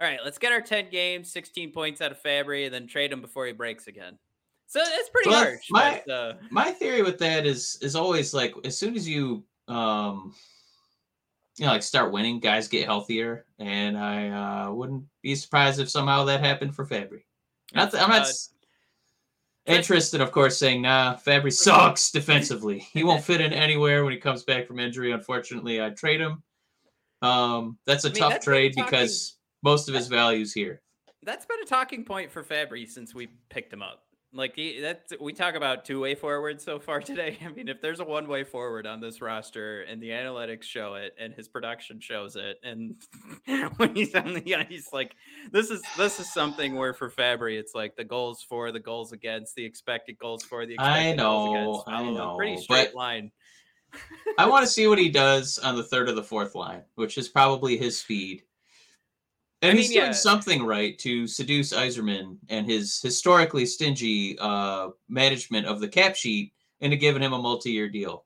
all 0.00 0.08
right, 0.08 0.20
let's 0.24 0.38
get 0.38 0.50
our 0.50 0.60
10 0.60 0.88
games, 0.90 1.30
16 1.30 1.72
points 1.72 2.00
out 2.00 2.10
of 2.10 2.22
Fabbri, 2.22 2.64
and 2.64 2.74
then 2.74 2.86
trade 2.86 3.12
him 3.12 3.20
before 3.20 3.46
he 3.46 3.52
breaks 3.52 3.86
again. 3.86 4.18
So 4.66 4.80
it's 4.82 5.10
pretty 5.10 5.30
so 5.30 5.36
harsh. 5.36 5.66
My, 5.70 6.02
but, 6.06 6.12
uh, 6.12 6.32
my 6.50 6.70
theory 6.70 7.02
with 7.02 7.18
that 7.18 7.44
is 7.44 7.76
is 7.82 7.94
always 7.94 8.32
like 8.32 8.54
as 8.64 8.76
soon 8.78 8.96
as 8.96 9.06
you 9.06 9.44
um 9.68 10.34
you 11.58 11.66
know 11.66 11.72
like 11.72 11.82
start 11.82 12.10
winning, 12.10 12.40
guys 12.40 12.68
get 12.68 12.86
healthier, 12.86 13.44
and 13.58 13.98
I 13.98 14.30
uh, 14.30 14.72
wouldn't 14.72 15.04
be 15.20 15.34
surprised 15.34 15.78
if 15.78 15.90
somehow 15.90 16.24
that 16.24 16.40
happened 16.40 16.74
for 16.74 16.86
Fabbri. 16.86 17.24
Not 17.74 17.90
that, 17.90 18.02
I'm 18.02 18.08
not 18.08 18.32
uh, 19.68 19.72
interested, 19.72 20.20
of 20.20 20.32
course, 20.32 20.58
saying, 20.58 20.82
nah, 20.82 21.16
Fabbri 21.16 21.52
sucks 21.52 22.10
defensively. 22.10 22.86
He 22.92 23.04
won't 23.04 23.22
fit 23.22 23.40
in 23.40 23.52
anywhere 23.52 24.04
when 24.04 24.12
he 24.12 24.18
comes 24.18 24.44
back 24.44 24.66
from 24.66 24.78
injury. 24.78 25.12
Unfortunately, 25.12 25.80
I'd 25.80 25.96
trade 25.96 26.20
him. 26.20 26.42
Um, 27.22 27.78
that's 27.86 28.04
a 28.04 28.08
I 28.08 28.12
mean, 28.12 28.20
tough 28.20 28.40
trade 28.40 28.74
talking, 28.76 28.84
because 28.84 29.38
most 29.62 29.88
of 29.88 29.94
his 29.94 30.08
value's 30.08 30.52
here. 30.52 30.82
That's 31.22 31.46
been 31.46 31.60
a 31.62 31.66
talking 31.66 32.04
point 32.04 32.32
for 32.32 32.42
Fabbri 32.42 32.88
since 32.88 33.14
we 33.14 33.28
picked 33.48 33.72
him 33.72 33.82
up. 33.82 34.02
Like 34.34 34.58
that's 34.80 35.12
we 35.20 35.34
talk 35.34 35.54
about 35.56 35.84
two 35.84 36.00
way 36.00 36.14
forward 36.14 36.60
so 36.60 36.78
far 36.78 37.00
today. 37.02 37.36
I 37.44 37.48
mean, 37.48 37.68
if 37.68 37.80
there's 37.82 38.00
a 38.00 38.04
one 38.04 38.28
way 38.28 38.44
forward 38.44 38.86
on 38.86 39.00
this 39.00 39.20
roster 39.20 39.82
and 39.82 40.02
the 40.02 40.08
analytics 40.08 40.62
show 40.62 40.94
it 40.94 41.14
and 41.18 41.34
his 41.34 41.48
production 41.48 42.00
shows 42.00 42.36
it, 42.36 42.58
and 42.62 42.94
when 43.76 43.94
he's 43.94 44.14
on 44.14 44.32
the 44.32 44.54
ice, 44.56 44.88
like 44.92 45.14
this 45.50 45.70
is 45.70 45.82
this 45.98 46.18
is 46.18 46.32
something 46.32 46.76
where 46.76 46.94
for 46.94 47.10
Fabbri, 47.10 47.58
it's 47.58 47.74
like 47.74 47.94
the 47.96 48.04
goals 48.04 48.42
for, 48.48 48.72
the 48.72 48.80
goals 48.80 49.12
against, 49.12 49.54
the 49.54 49.64
expected 49.64 50.18
goals 50.18 50.42
for, 50.44 50.64
the 50.64 50.74
expected 50.74 51.12
I 51.12 51.14
know, 51.14 51.52
goals 51.52 51.84
against. 51.86 52.02
I 52.02 52.10
know, 52.10 52.36
pretty 52.36 52.56
straight 52.56 52.94
line. 52.94 53.32
I 54.38 54.48
want 54.48 54.64
to 54.64 54.70
see 54.72 54.86
what 54.86 54.98
he 54.98 55.10
does 55.10 55.58
on 55.58 55.76
the 55.76 55.84
third 55.84 56.08
or 56.08 56.12
the 56.12 56.22
fourth 56.22 56.54
line, 56.54 56.82
which 56.94 57.18
is 57.18 57.28
probably 57.28 57.76
his 57.76 57.98
speed. 57.98 58.44
And 59.62 59.70
I 59.70 59.74
mean, 59.74 59.82
he's 59.82 59.92
doing 59.92 60.06
yeah. 60.06 60.12
something 60.12 60.64
right 60.64 60.98
to 60.98 61.26
seduce 61.28 61.72
Yzerman 61.72 62.36
and 62.48 62.66
his 62.66 63.00
historically 63.00 63.64
stingy 63.64 64.36
uh, 64.40 64.88
management 65.08 65.66
of 65.66 65.78
the 65.80 65.86
cap 65.86 66.16
sheet 66.16 66.52
into 66.80 66.96
giving 66.96 67.22
him 67.22 67.32
a 67.32 67.38
multi-year 67.38 67.88
deal. 67.88 68.24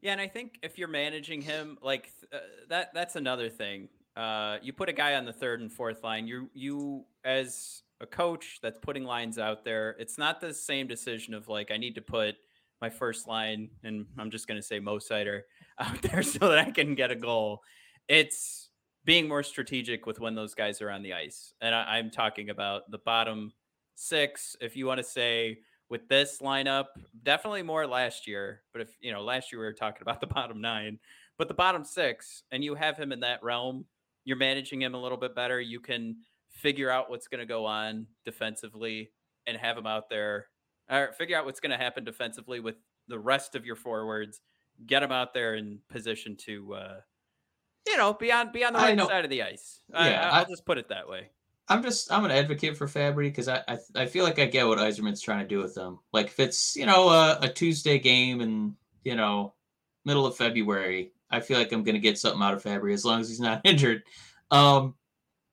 Yeah, 0.00 0.12
and 0.12 0.20
I 0.20 0.26
think 0.26 0.58
if 0.62 0.76
you're 0.76 0.88
managing 0.88 1.40
him, 1.40 1.78
like 1.82 2.10
uh, 2.32 2.38
that, 2.68 2.92
that's 2.94 3.14
another 3.14 3.48
thing. 3.48 3.88
Uh, 4.16 4.58
you 4.60 4.72
put 4.72 4.88
a 4.88 4.92
guy 4.92 5.14
on 5.14 5.24
the 5.24 5.32
third 5.32 5.60
and 5.60 5.72
fourth 5.72 6.02
line. 6.02 6.26
You, 6.26 6.50
you 6.52 7.04
as 7.24 7.82
a 8.00 8.06
coach 8.06 8.58
that's 8.60 8.78
putting 8.80 9.04
lines 9.04 9.38
out 9.38 9.64
there, 9.64 9.94
it's 10.00 10.18
not 10.18 10.40
the 10.40 10.52
same 10.52 10.88
decision 10.88 11.32
of 11.32 11.46
like 11.46 11.70
I 11.70 11.76
need 11.76 11.94
to 11.94 12.02
put 12.02 12.34
my 12.80 12.90
first 12.90 13.28
line, 13.28 13.70
and 13.84 14.06
I'm 14.18 14.30
just 14.30 14.48
going 14.48 14.60
to 14.60 14.66
say 14.66 14.80
Mo 14.80 14.98
Seider 14.98 15.42
out 15.78 16.02
there 16.02 16.24
so 16.24 16.48
that 16.48 16.58
I 16.58 16.72
can 16.72 16.96
get 16.96 17.12
a 17.12 17.16
goal. 17.16 17.62
It's 18.08 18.67
being 19.08 19.26
more 19.26 19.42
strategic 19.42 20.04
with 20.04 20.20
when 20.20 20.34
those 20.34 20.54
guys 20.54 20.82
are 20.82 20.90
on 20.90 21.02
the 21.02 21.14
ice. 21.14 21.54
And 21.62 21.74
I, 21.74 21.98
am 21.98 22.10
talking 22.10 22.50
about 22.50 22.90
the 22.90 22.98
bottom 22.98 23.54
six. 23.94 24.54
If 24.60 24.76
you 24.76 24.84
want 24.84 24.98
to 24.98 25.02
say 25.02 25.60
with 25.88 26.06
this 26.08 26.40
lineup, 26.42 26.88
definitely 27.22 27.62
more 27.62 27.86
last 27.86 28.26
year. 28.26 28.60
But 28.70 28.82
if 28.82 28.90
you 29.00 29.10
know, 29.10 29.22
last 29.22 29.50
year 29.50 29.60
we 29.60 29.64
were 29.64 29.72
talking 29.72 30.02
about 30.02 30.20
the 30.20 30.26
bottom 30.26 30.60
nine, 30.60 30.98
but 31.38 31.48
the 31.48 31.54
bottom 31.54 31.86
six, 31.86 32.42
and 32.52 32.62
you 32.62 32.74
have 32.74 32.98
him 32.98 33.10
in 33.10 33.20
that 33.20 33.42
realm, 33.42 33.86
you're 34.26 34.36
managing 34.36 34.82
him 34.82 34.92
a 34.92 35.00
little 35.00 35.16
bit 35.16 35.34
better. 35.34 35.58
You 35.58 35.80
can 35.80 36.16
figure 36.50 36.90
out 36.90 37.08
what's 37.08 37.28
going 37.28 37.40
to 37.40 37.46
go 37.46 37.64
on 37.64 38.08
defensively 38.26 39.10
and 39.46 39.56
have 39.56 39.78
him 39.78 39.86
out 39.86 40.10
there, 40.10 40.48
or 40.90 41.14
figure 41.16 41.38
out 41.38 41.46
what's 41.46 41.60
going 41.60 41.72
to 41.72 41.82
happen 41.82 42.04
defensively 42.04 42.60
with 42.60 42.76
the 43.08 43.18
rest 43.18 43.54
of 43.54 43.64
your 43.64 43.76
forwards. 43.76 44.42
Get 44.86 45.02
him 45.02 45.12
out 45.12 45.32
there 45.32 45.54
in 45.54 45.78
position 45.88 46.36
to 46.44 46.74
uh, 46.74 46.96
you 47.88 47.96
know, 47.96 48.12
be 48.14 48.30
on 48.32 48.52
be 48.52 48.64
on 48.64 48.72
the 48.72 48.78
right 48.78 48.98
side 48.98 49.24
of 49.24 49.30
the 49.30 49.42
ice. 49.42 49.80
Yeah, 49.92 50.30
I, 50.32 50.40
will 50.40 50.48
just 50.48 50.64
put 50.64 50.78
it 50.78 50.88
that 50.88 51.08
way. 51.08 51.30
I'm 51.68 51.82
just 51.82 52.10
I'm 52.10 52.24
an 52.24 52.30
advocate 52.30 52.76
for 52.76 52.86
Fabbri 52.86 53.24
because 53.24 53.48
I, 53.48 53.62
I, 53.68 53.78
I 53.94 54.06
feel 54.06 54.24
like 54.24 54.38
I 54.38 54.46
get 54.46 54.66
what 54.66 54.78
Yzerman's 54.78 55.20
trying 55.20 55.40
to 55.40 55.48
do 55.48 55.58
with 55.58 55.74
them. 55.74 55.98
Like 56.12 56.26
if 56.26 56.40
it's 56.40 56.76
you 56.76 56.86
know 56.86 57.08
a, 57.08 57.38
a 57.42 57.48
Tuesday 57.48 57.98
game 57.98 58.40
and 58.40 58.74
you 59.04 59.16
know 59.16 59.54
middle 60.04 60.26
of 60.26 60.36
February, 60.36 61.12
I 61.30 61.40
feel 61.40 61.58
like 61.58 61.72
I'm 61.72 61.84
gonna 61.84 61.98
get 61.98 62.18
something 62.18 62.42
out 62.42 62.54
of 62.54 62.62
Fabbri 62.62 62.94
as 62.94 63.04
long 63.04 63.20
as 63.20 63.28
he's 63.28 63.40
not 63.40 63.60
injured. 63.64 64.02
Um, 64.50 64.94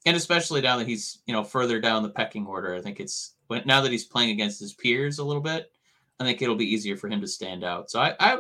and 0.05 0.15
especially 0.15 0.61
now 0.61 0.77
that 0.77 0.87
he's 0.87 1.19
you 1.25 1.33
know 1.33 1.43
further 1.43 1.79
down 1.79 2.03
the 2.03 2.09
pecking 2.09 2.45
order, 2.45 2.73
I 2.75 2.81
think 2.81 2.99
it's 2.99 3.33
now 3.65 3.81
that 3.81 3.91
he's 3.91 4.05
playing 4.05 4.31
against 4.31 4.59
his 4.59 4.73
peers 4.73 5.19
a 5.19 5.23
little 5.23 5.41
bit. 5.41 5.71
I 6.19 6.23
think 6.23 6.41
it'll 6.41 6.55
be 6.55 6.73
easier 6.73 6.95
for 6.95 7.09
him 7.09 7.19
to 7.21 7.27
stand 7.27 7.65
out. 7.65 7.91
So 7.91 7.99
I, 7.99 8.15
I 8.19 8.39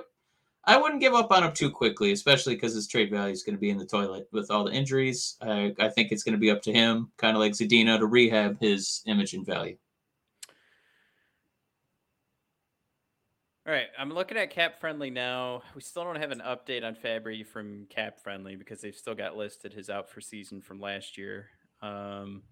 I 0.67 0.77
wouldn't 0.77 1.01
give 1.01 1.13
up 1.13 1.31
on 1.31 1.43
him 1.43 1.53
too 1.53 1.69
quickly, 1.69 2.11
especially 2.11 2.55
because 2.55 2.73
his 2.73 2.87
trade 2.87 3.11
value 3.11 3.31
is 3.33 3.43
going 3.43 3.55
to 3.55 3.59
be 3.59 3.69
in 3.69 3.77
the 3.77 3.85
toilet 3.85 4.27
with 4.31 4.49
all 4.49 4.63
the 4.63 4.71
injuries. 4.71 5.37
I, 5.41 5.73
think 5.93 6.11
it's 6.11 6.23
going 6.23 6.33
to 6.33 6.39
be 6.39 6.49
up 6.49 6.63
to 6.63 6.73
him, 6.73 7.11
kind 7.17 7.35
of 7.35 7.39
like 7.39 7.51
Zadina, 7.51 7.99
to 7.99 8.07
rehab 8.07 8.59
his 8.59 9.03
image 9.05 9.33
and 9.33 9.45
value. 9.45 9.77
All 13.67 13.73
right, 13.73 13.87
I'm 13.97 14.11
looking 14.11 14.37
at 14.37 14.51
Cap 14.51 14.79
Friendly 14.79 15.09
now. 15.09 15.63
We 15.73 15.81
still 15.81 16.03
don't 16.03 16.17
have 16.21 16.31
an 16.31 16.41
update 16.45 16.83
on 16.83 16.95
Fabbri 16.95 17.45
from 17.45 17.87
Cap 17.89 18.19
Friendly 18.19 18.55
because 18.55 18.81
they've 18.81 18.95
still 18.95 19.15
got 19.15 19.35
listed 19.35 19.73
his 19.73 19.89
out 19.89 20.09
for 20.09 20.21
season 20.21 20.61
from 20.61 20.79
last 20.79 21.17
year. 21.17 21.47
Um, 21.81 22.43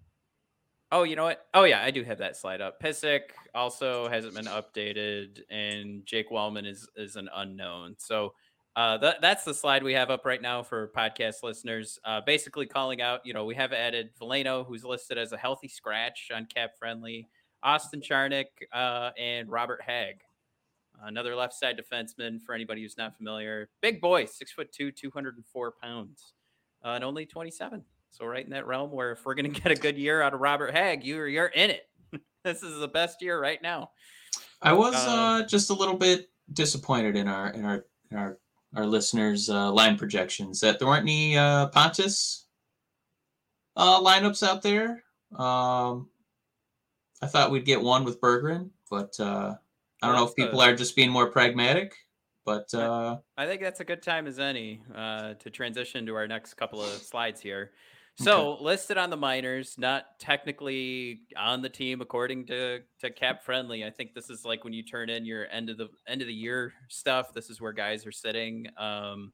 Oh, 0.94 1.02
you 1.02 1.16
know 1.16 1.24
what? 1.24 1.48
Oh 1.54 1.64
yeah, 1.64 1.82
I 1.82 1.90
do 1.90 2.04
have 2.04 2.18
that 2.18 2.36
slide 2.36 2.60
up. 2.60 2.80
Pysyk 2.80 3.22
also 3.52 4.08
hasn't 4.08 4.36
been 4.36 4.44
updated, 4.44 5.40
and 5.50 6.06
Jake 6.06 6.30
Walman 6.30 6.64
is 6.64 6.88
is 6.94 7.16
an 7.16 7.28
unknown. 7.34 7.96
So 7.98 8.32
uh, 8.76 8.98
that 8.98 9.20
that's 9.20 9.42
the 9.42 9.54
slide 9.54 9.82
we 9.82 9.92
have 9.94 10.10
up 10.10 10.24
right 10.24 10.40
now 10.40 10.62
for 10.62 10.92
podcast 10.96 11.42
listeners. 11.42 11.98
Uh, 12.04 12.20
basically, 12.24 12.66
calling 12.66 13.02
out. 13.02 13.26
You 13.26 13.34
know, 13.34 13.44
we 13.44 13.56
have 13.56 13.72
added 13.72 14.10
Veleno, 14.20 14.64
who's 14.64 14.84
listed 14.84 15.18
as 15.18 15.32
a 15.32 15.36
healthy 15.36 15.66
scratch 15.66 16.30
on 16.32 16.46
Cap 16.46 16.78
Friendly, 16.78 17.28
Austin 17.64 18.00
Czarnik, 18.00 18.44
uh, 18.72 19.10
and 19.18 19.50
Robert 19.50 19.80
Hagg, 19.84 20.20
another 21.02 21.34
left 21.34 21.54
side 21.54 21.76
defenseman. 21.76 22.40
For 22.40 22.54
anybody 22.54 22.82
who's 22.82 22.96
not 22.96 23.16
familiar, 23.16 23.68
big 23.82 24.00
boy, 24.00 24.26
six 24.26 24.52
foot 24.52 24.70
two, 24.70 24.92
two 24.92 25.10
hundred 25.10 25.34
and 25.34 25.44
four 25.44 25.72
pounds, 25.72 26.34
uh, 26.84 26.90
and 26.90 27.02
only 27.02 27.26
twenty 27.26 27.50
seven. 27.50 27.82
So 28.16 28.26
right 28.26 28.44
in 28.44 28.52
that 28.52 28.68
realm 28.68 28.92
where 28.92 29.10
if 29.10 29.26
we're 29.26 29.34
going 29.34 29.52
to 29.52 29.60
get 29.60 29.72
a 29.72 29.74
good 29.74 29.98
year 29.98 30.22
out 30.22 30.34
of 30.34 30.40
Robert 30.40 30.72
Hagg, 30.72 31.04
you're 31.04 31.26
you're 31.26 31.46
in 31.46 31.70
it. 31.70 31.88
this 32.44 32.62
is 32.62 32.78
the 32.78 32.88
best 32.88 33.20
year 33.20 33.40
right 33.40 33.60
now. 33.60 33.90
I 34.62 34.72
was 34.72 34.94
um, 35.06 35.18
uh, 35.18 35.42
just 35.46 35.70
a 35.70 35.74
little 35.74 35.96
bit 35.96 36.30
disappointed 36.52 37.16
in 37.16 37.26
our 37.26 37.48
in 37.48 37.64
our 37.64 37.84
in 38.10 38.16
our 38.16 38.38
our 38.76 38.86
listeners' 38.86 39.50
uh, 39.50 39.72
line 39.72 39.98
projections 39.98 40.60
that 40.60 40.78
there 40.78 40.86
weren't 40.86 41.02
any 41.02 41.36
uh, 41.36 41.66
Pontus 41.68 42.46
uh, 43.76 44.00
lineups 44.00 44.46
out 44.46 44.62
there. 44.62 45.02
Um, 45.36 46.08
I 47.20 47.26
thought 47.26 47.50
we'd 47.50 47.64
get 47.64 47.80
one 47.82 48.04
with 48.04 48.20
Berggren, 48.20 48.70
but 48.90 49.18
uh, 49.18 49.54
I 50.02 50.06
don't 50.06 50.16
know 50.16 50.26
if 50.26 50.36
people 50.36 50.60
are 50.60 50.74
just 50.74 50.94
being 50.94 51.10
more 51.10 51.30
pragmatic. 51.30 51.94
But 52.44 52.72
uh, 52.74 53.18
I 53.38 53.46
think 53.46 53.62
that's 53.62 53.80
a 53.80 53.84
good 53.84 54.02
time 54.02 54.26
as 54.26 54.38
any 54.38 54.82
uh, 54.94 55.34
to 55.34 55.50
transition 55.50 56.04
to 56.06 56.14
our 56.14 56.28
next 56.28 56.54
couple 56.54 56.82
of 56.82 56.90
slides 56.90 57.40
here. 57.40 57.72
So 58.16 58.52
okay. 58.52 58.64
listed 58.64 58.96
on 58.96 59.10
the 59.10 59.16
minors, 59.16 59.74
not 59.76 60.18
technically 60.20 61.22
on 61.36 61.62
the 61.62 61.68
team 61.68 62.00
according 62.00 62.46
to 62.46 62.80
to 63.00 63.10
cap 63.10 63.44
friendly. 63.44 63.84
I 63.84 63.90
think 63.90 64.14
this 64.14 64.30
is 64.30 64.44
like 64.44 64.62
when 64.62 64.72
you 64.72 64.84
turn 64.84 65.10
in 65.10 65.24
your 65.24 65.48
end 65.50 65.68
of 65.68 65.78
the 65.78 65.88
end 66.06 66.20
of 66.20 66.28
the 66.28 66.34
year 66.34 66.72
stuff. 66.88 67.34
This 67.34 67.50
is 67.50 67.60
where 67.60 67.72
guys 67.72 68.06
are 68.06 68.12
sitting. 68.12 68.68
Um, 68.76 69.32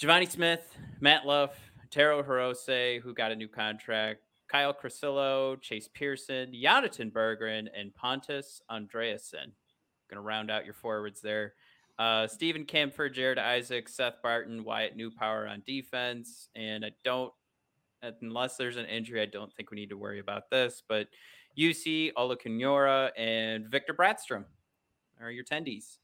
Givani 0.00 0.30
Smith, 0.30 0.76
Matt 1.00 1.26
Luff, 1.26 1.58
Taro 1.90 2.22
Hirose, 2.22 3.00
who 3.00 3.14
got 3.14 3.32
a 3.32 3.36
new 3.36 3.48
contract, 3.48 4.20
Kyle 4.48 4.74
Criscuolo, 4.74 5.60
Chase 5.60 5.88
Pearson, 5.92 6.52
Jonatan 6.52 7.10
Berggren, 7.10 7.68
and 7.76 7.94
Pontus 7.94 8.60
Andreasson. 8.70 9.52
Going 10.08 10.16
to 10.16 10.20
round 10.20 10.50
out 10.50 10.64
your 10.64 10.74
forwards 10.74 11.20
there. 11.20 11.54
Uh, 11.98 12.26
Steven 12.28 12.64
Kampfer, 12.64 13.12
Jared 13.12 13.38
Isaac, 13.38 13.88
Seth 13.88 14.22
Barton, 14.22 14.62
Wyatt 14.62 14.96
Newpower 14.96 15.48
on 15.48 15.62
defense. 15.66 16.48
And 16.54 16.84
I 16.84 16.92
don't, 17.04 17.32
unless 18.22 18.56
there's 18.56 18.76
an 18.76 18.86
injury, 18.86 19.20
I 19.20 19.26
don't 19.26 19.52
think 19.52 19.70
we 19.70 19.76
need 19.76 19.90
to 19.90 19.96
worry 19.96 20.20
about 20.20 20.48
this. 20.50 20.82
But 20.88 21.08
Jussi 21.58 22.12
Olkinuora, 22.14 23.10
and 23.16 23.66
Victor 23.66 23.94
Brattstrom 23.94 24.44
are 25.20 25.30
your 25.30 25.44
tendies. 25.44 25.98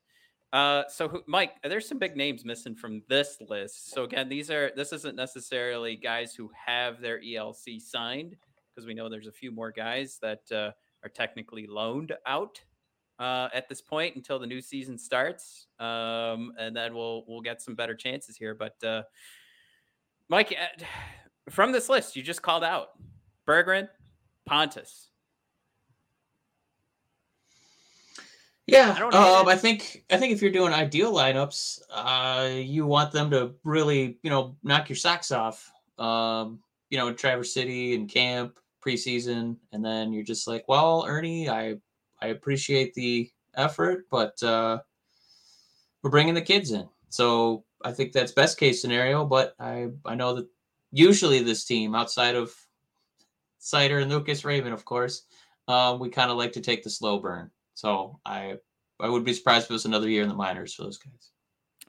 Uh, 0.53 0.85
so 0.89 1.23
Mike, 1.27 1.55
there's 1.65 1.89
some 1.89 1.99
big 1.99 2.17
names 2.17 2.45
missing 2.45 2.75
from 2.75 3.03
this 3.09 3.39
list. 3.49 3.91
So 3.91 4.05
again, 4.05 4.29
these 4.29 4.51
are 4.51 4.71
this 4.77 4.93
isn't 4.93 5.17
necessarily 5.17 5.97
guys 5.97 6.35
who 6.35 6.51
have 6.67 7.01
their 7.01 7.21
ELC 7.21 7.81
signed 7.81 8.37
because 8.71 8.87
we 8.87 8.95
know 8.95 9.09
there's 9.09 9.27
a 9.27 9.33
few 9.33 9.51
more 9.51 9.73
guys 9.73 10.19
that 10.23 10.43
uh, 10.53 10.71
are 11.03 11.09
technically 11.13 11.67
loaned 11.67 12.13
out 12.27 12.61
uh, 13.19 13.49
at 13.53 13.69
this 13.69 13.81
point 13.81 14.17
until 14.17 14.39
the 14.39 14.47
new 14.47 14.61
season 14.61 14.99
starts, 14.99 15.67
um, 15.79 16.53
and 16.59 16.75
then 16.75 16.95
we'll 16.95 17.25
we'll 17.27 17.41
get 17.41 17.63
some 17.63 17.75
better 17.75 17.95
chances 17.95 18.37
here. 18.37 18.55
But 18.55 18.83
uh, 18.83 19.03
Mike, 20.29 20.57
uh, 20.59 20.85
from 21.51 21.73
this 21.73 21.89
list 21.89 22.17
you 22.17 22.23
just 22.23 22.43
called 22.43 22.65
out, 22.65 22.89
Berggren, 23.47 23.89
Pontus. 24.47 25.09
Yeah, 28.67 28.95
I 28.97 28.99
don't 28.99 29.15
um. 29.15 29.47
I 29.47 29.57
think 29.57 30.05
I 30.11 30.17
think 30.17 30.33
if 30.33 30.41
you're 30.41 30.51
doing 30.51 30.73
ideal 30.73 31.13
lineups, 31.13 31.81
uh, 31.91 32.49
you 32.51 32.87
want 32.87 33.13
them 33.13 33.31
to 33.31 33.55
really, 33.63 34.19
you 34.23 34.31
know, 34.31 34.57
knock 34.63 34.89
your 34.89 34.97
socks 34.97 35.31
off. 35.31 35.71
Um, 35.99 36.61
you 36.89 36.97
know, 36.97 37.13
Traverse 37.13 37.53
City 37.53 37.95
and 37.95 38.09
camp 38.09 38.59
preseason, 38.85 39.57
and 39.73 39.85
then 39.85 40.13
you're 40.13 40.25
just 40.25 40.49
like, 40.49 40.65
well, 40.67 41.05
Erne, 41.07 41.49
I 41.49 41.77
I 42.25 42.29
appreciate 42.29 42.95
the 42.95 43.31
effort, 43.55 44.07
but 44.11 44.43
uh, 44.43 44.79
we're 46.03 46.11
bringing 46.11 46.33
the 46.33 46.41
kids 46.41 46.71
in, 46.71 46.89
so 47.11 47.65
I 47.85 47.93
think 47.93 48.13
that's 48.13 48.33
best 48.33 48.57
case 48.57 48.81
scenario. 48.81 49.27
But 49.27 49.55
I 49.61 49.89
I 50.07 50.15
know 50.15 50.37
that 50.37 50.49
usually 50.91 51.43
this 51.43 51.67
team, 51.67 51.95
outside 51.95 52.35
of 52.35 52.51
Seider 53.61 54.01
and 54.01 54.11
Lucas 54.11 54.43
Raymond, 54.43 54.73
of 54.73 54.87
course, 54.87 55.27
um, 55.69 55.99
we 55.99 56.09
kind 56.09 56.31
of 56.31 56.39
like 56.39 56.53
to 56.53 56.63
take 56.63 56.83
the 56.83 56.89
slow 56.89 57.19
burn. 57.19 57.51
So 57.75 58.19
I 58.25 58.55
I 58.99 59.11
would 59.11 59.25
be 59.25 59.35
surprised 59.35 59.67
if 59.67 59.71
it 59.71 59.75
was 59.75 59.85
another 59.85 60.09
year 60.09 60.23
in 60.23 60.31
the 60.31 60.35
minors 60.35 60.73
for 60.73 60.85
those 60.85 60.97
guys. 60.97 61.31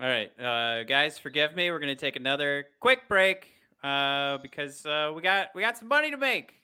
All 0.01 0.07
right, 0.07 0.37
uh, 0.37 0.83
guys, 0.83 1.17
forgive 1.17 1.55
me. 1.55 1.71
We're 1.71 1.79
gonna 1.79 1.95
take 1.95 2.17
another 2.17 2.65
quick 2.81 3.07
break 3.07 3.53
uh, 3.85 4.39
because 4.39 4.85
uh, 4.85 5.13
we 5.15 5.21
got 5.21 5.55
we 5.55 5.61
got 5.61 5.77
some 5.77 5.87
money 5.87 6.11
to 6.11 6.17
make. 6.17 6.55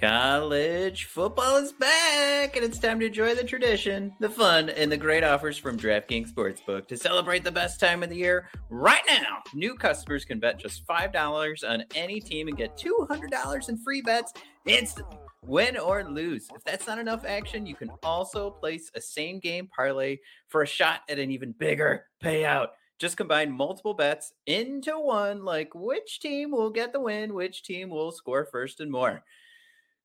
College 0.00 1.04
football 1.04 1.56
is 1.56 1.74
back, 1.74 2.56
and 2.56 2.64
it's 2.64 2.78
time 2.78 2.98
to 3.00 3.06
enjoy 3.06 3.34
the 3.34 3.44
tradition, 3.44 4.14
the 4.18 4.30
fun, 4.30 4.70
and 4.70 4.90
the 4.90 4.96
great 4.96 5.22
offers 5.22 5.58
from 5.58 5.76
DraftKings 5.76 6.32
Sportsbook. 6.32 6.88
To 6.88 6.96
celebrate 6.96 7.44
the 7.44 7.52
best 7.52 7.78
time 7.78 8.02
of 8.02 8.08
the 8.08 8.16
year, 8.16 8.48
right 8.70 9.02
now, 9.06 9.42
new 9.52 9.74
customers 9.74 10.24
can 10.24 10.40
bet 10.40 10.58
just 10.58 10.86
$5 10.86 11.68
on 11.68 11.84
any 11.94 12.18
team 12.18 12.48
and 12.48 12.56
get 12.56 12.78
$200 12.78 13.68
in 13.68 13.76
free 13.76 14.00
bets 14.00 14.32
instantly, 14.64 15.18
win 15.44 15.76
or 15.76 16.02
lose. 16.04 16.48
If 16.54 16.64
that's 16.64 16.86
not 16.86 16.98
enough 16.98 17.26
action, 17.26 17.66
you 17.66 17.74
can 17.74 17.90
also 18.02 18.52
place 18.52 18.90
a 18.94 19.02
same 19.02 19.38
game 19.38 19.68
parlay 19.76 20.16
for 20.48 20.62
a 20.62 20.66
shot 20.66 21.02
at 21.10 21.18
an 21.18 21.30
even 21.30 21.52
bigger 21.52 22.06
payout. 22.24 22.68
Just 22.98 23.18
combine 23.18 23.52
multiple 23.52 23.94
bets 23.94 24.32
into 24.46 24.98
one, 24.98 25.44
like 25.44 25.74
which 25.74 26.20
team 26.20 26.52
will 26.52 26.70
get 26.70 26.94
the 26.94 27.00
win, 27.00 27.34
which 27.34 27.62
team 27.62 27.90
will 27.90 28.12
score 28.12 28.46
first, 28.50 28.80
and 28.80 28.90
more. 28.90 29.22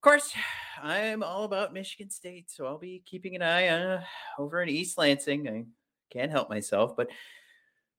Course, 0.05 0.35
I'm 0.83 1.23
all 1.23 1.45
about 1.45 1.73
Michigan 1.73 2.11
State, 2.11 2.51
so 2.51 2.67
I'll 2.67 2.77
be 2.77 3.01
keeping 3.07 3.35
an 3.35 3.41
eye 3.41 3.69
uh, 3.69 4.01
over 4.37 4.61
in 4.61 4.69
East 4.69 4.99
Lansing. 4.99 5.49
I 5.49 5.65
can't 6.13 6.29
help 6.29 6.47
myself, 6.47 6.95
but 6.95 7.07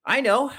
I 0.05 0.21
know 0.21 0.53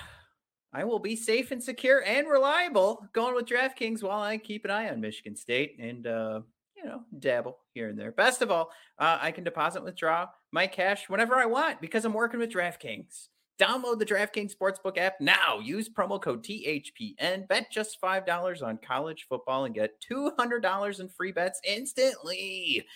I 0.74 0.84
will 0.84 0.98
be 0.98 1.16
safe 1.16 1.50
and 1.50 1.64
secure 1.64 2.04
and 2.04 2.28
reliable 2.28 3.02
going 3.14 3.34
with 3.34 3.46
DraftKings 3.46 4.02
while 4.02 4.20
I 4.20 4.36
keep 4.36 4.66
an 4.66 4.70
eye 4.70 4.90
on 4.90 5.00
Michigan 5.00 5.36
State 5.36 5.78
and 5.80 6.06
uh, 6.06 6.40
you 6.76 6.84
know 6.84 7.04
dabble 7.18 7.56
here 7.72 7.88
and 7.88 7.98
there. 7.98 8.12
Best 8.12 8.42
of 8.42 8.50
all, 8.50 8.70
uh, 8.98 9.16
I 9.18 9.30
can 9.30 9.42
deposit, 9.42 9.82
withdraw 9.82 10.28
my 10.52 10.66
cash 10.66 11.08
whenever 11.08 11.36
I 11.36 11.46
want 11.46 11.80
because 11.80 12.04
I'm 12.04 12.12
working 12.12 12.40
with 12.40 12.52
DraftKings. 12.52 13.28
Download 13.58 13.98
the 13.98 14.06
DraftKings 14.06 14.52
Sportsbook 14.54 14.98
app 14.98 15.20
now. 15.20 15.58
Use 15.58 15.88
promo 15.88 16.22
code 16.22 16.44
THPN. 16.44 17.48
Bet 17.48 17.70
just 17.72 18.00
$5 18.00 18.62
on 18.62 18.78
college 18.78 19.26
football 19.28 19.64
and 19.64 19.74
get 19.74 20.00
$200 20.00 21.00
in 21.00 21.08
free 21.08 21.32
bets 21.32 21.60
instantly. 21.64 22.86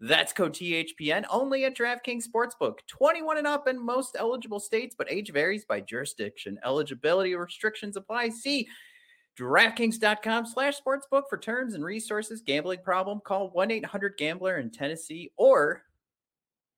That's 0.00 0.32
code 0.32 0.54
THPN 0.54 1.24
only 1.30 1.64
at 1.64 1.76
DraftKings 1.76 2.24
Sportsbook. 2.26 2.78
21 2.86 3.38
and 3.38 3.46
up 3.46 3.68
in 3.68 3.82
most 3.82 4.16
eligible 4.18 4.60
states, 4.60 4.94
but 4.96 5.10
age 5.10 5.32
varies 5.32 5.64
by 5.64 5.80
jurisdiction. 5.80 6.58
Eligibility 6.64 7.34
restrictions 7.34 7.96
apply. 7.96 8.30
See 8.30 8.68
DraftKings.com 9.38 10.46
slash 10.46 10.76
sportsbook 10.80 11.24
for 11.28 11.38
terms 11.38 11.74
and 11.74 11.84
resources. 11.84 12.40
Gambling 12.40 12.80
problem? 12.82 13.20
Call 13.24 13.52
1-800-GAMBLER 13.52 14.58
in 14.58 14.70
Tennessee 14.70 15.30
or 15.36 15.82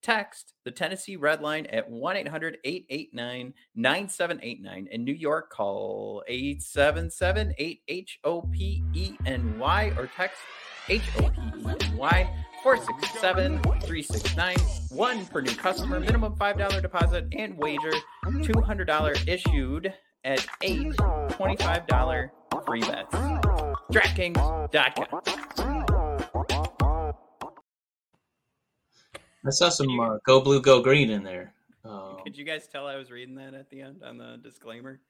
text 0.02 0.54
the 0.64 0.70
Tennessee 0.70 1.16
Red 1.16 1.40
Line 1.40 1.66
at 1.66 1.90
1 1.90 2.16
800 2.16 2.58
889 2.64 3.54
9789. 3.74 4.88
In 4.90 5.04
New 5.04 5.12
York, 5.12 5.50
call 5.50 6.22
877 6.28 7.54
8 7.58 7.80
H 7.88 8.18
O 8.24 8.42
P 8.42 8.82
E 8.94 9.12
N 9.26 9.58
Y 9.58 9.92
or 9.96 10.06
text 10.06 10.38
H 10.88 11.02
O 11.18 11.30
P 11.30 11.40
E 11.58 11.66
N 11.66 11.96
Y 11.96 12.30
467 12.62 13.62
369. 13.62 14.56
One 14.90 15.26
per 15.26 15.40
new 15.40 15.54
customer, 15.54 16.00
minimum 16.00 16.34
$5 16.36 16.82
deposit 16.82 17.26
and 17.36 17.56
wager, 17.56 17.92
$200 18.24 19.28
issued 19.28 19.94
at 20.24 20.44
eight 20.62 20.88
$25 20.96 22.30
free 22.66 22.80
bets. 22.80 23.14
DraftKings.com. 23.92 25.77
I 29.46 29.50
saw 29.50 29.68
some 29.68 29.98
uh, 30.00 30.18
go 30.26 30.40
blue, 30.40 30.60
go 30.60 30.82
green 30.82 31.10
in 31.10 31.22
there. 31.22 31.52
Um, 31.84 32.18
Could 32.24 32.36
you 32.36 32.44
guys 32.44 32.66
tell 32.66 32.86
I 32.86 32.96
was 32.96 33.10
reading 33.10 33.34
that 33.36 33.54
at 33.54 33.70
the 33.70 33.80
end 33.80 34.02
on 34.02 34.18
the 34.18 34.38
disclaimer? 34.42 35.00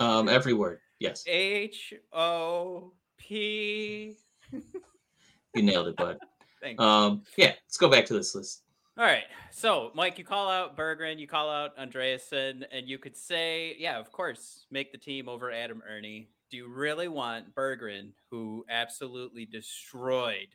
um, 0.00 0.28
every 0.28 0.52
word, 0.52 0.80
yes, 0.98 1.24
H 1.26 1.94
O 2.12 2.92
P. 3.16 4.16
you 4.52 5.62
nailed 5.62 5.88
it, 5.88 5.96
bud. 5.96 6.18
Thank 6.62 6.80
you. 6.80 6.86
Um, 6.86 7.22
yeah, 7.36 7.52
let's 7.66 7.76
go 7.76 7.88
back 7.88 8.06
to 8.06 8.14
this 8.14 8.34
list. 8.34 8.62
All 8.98 9.04
right. 9.04 9.24
So, 9.52 9.92
Mike, 9.94 10.18
you 10.18 10.24
call 10.24 10.48
out 10.50 10.76
Berggren, 10.76 11.20
you 11.20 11.28
call 11.28 11.48
out 11.48 11.76
Andreasen, 11.78 12.64
and 12.72 12.88
you 12.88 12.98
could 12.98 13.16
say, 13.16 13.76
yeah, 13.78 13.96
of 13.96 14.10
course, 14.10 14.66
make 14.72 14.90
the 14.90 14.98
team 14.98 15.28
over 15.28 15.52
Adam 15.52 15.82
Erne. 15.88 16.26
Do 16.50 16.56
you 16.56 16.68
really 16.68 17.06
want 17.06 17.54
Berggren, 17.54 18.10
who 18.30 18.64
absolutely 18.68 19.44
destroyed 19.44 20.48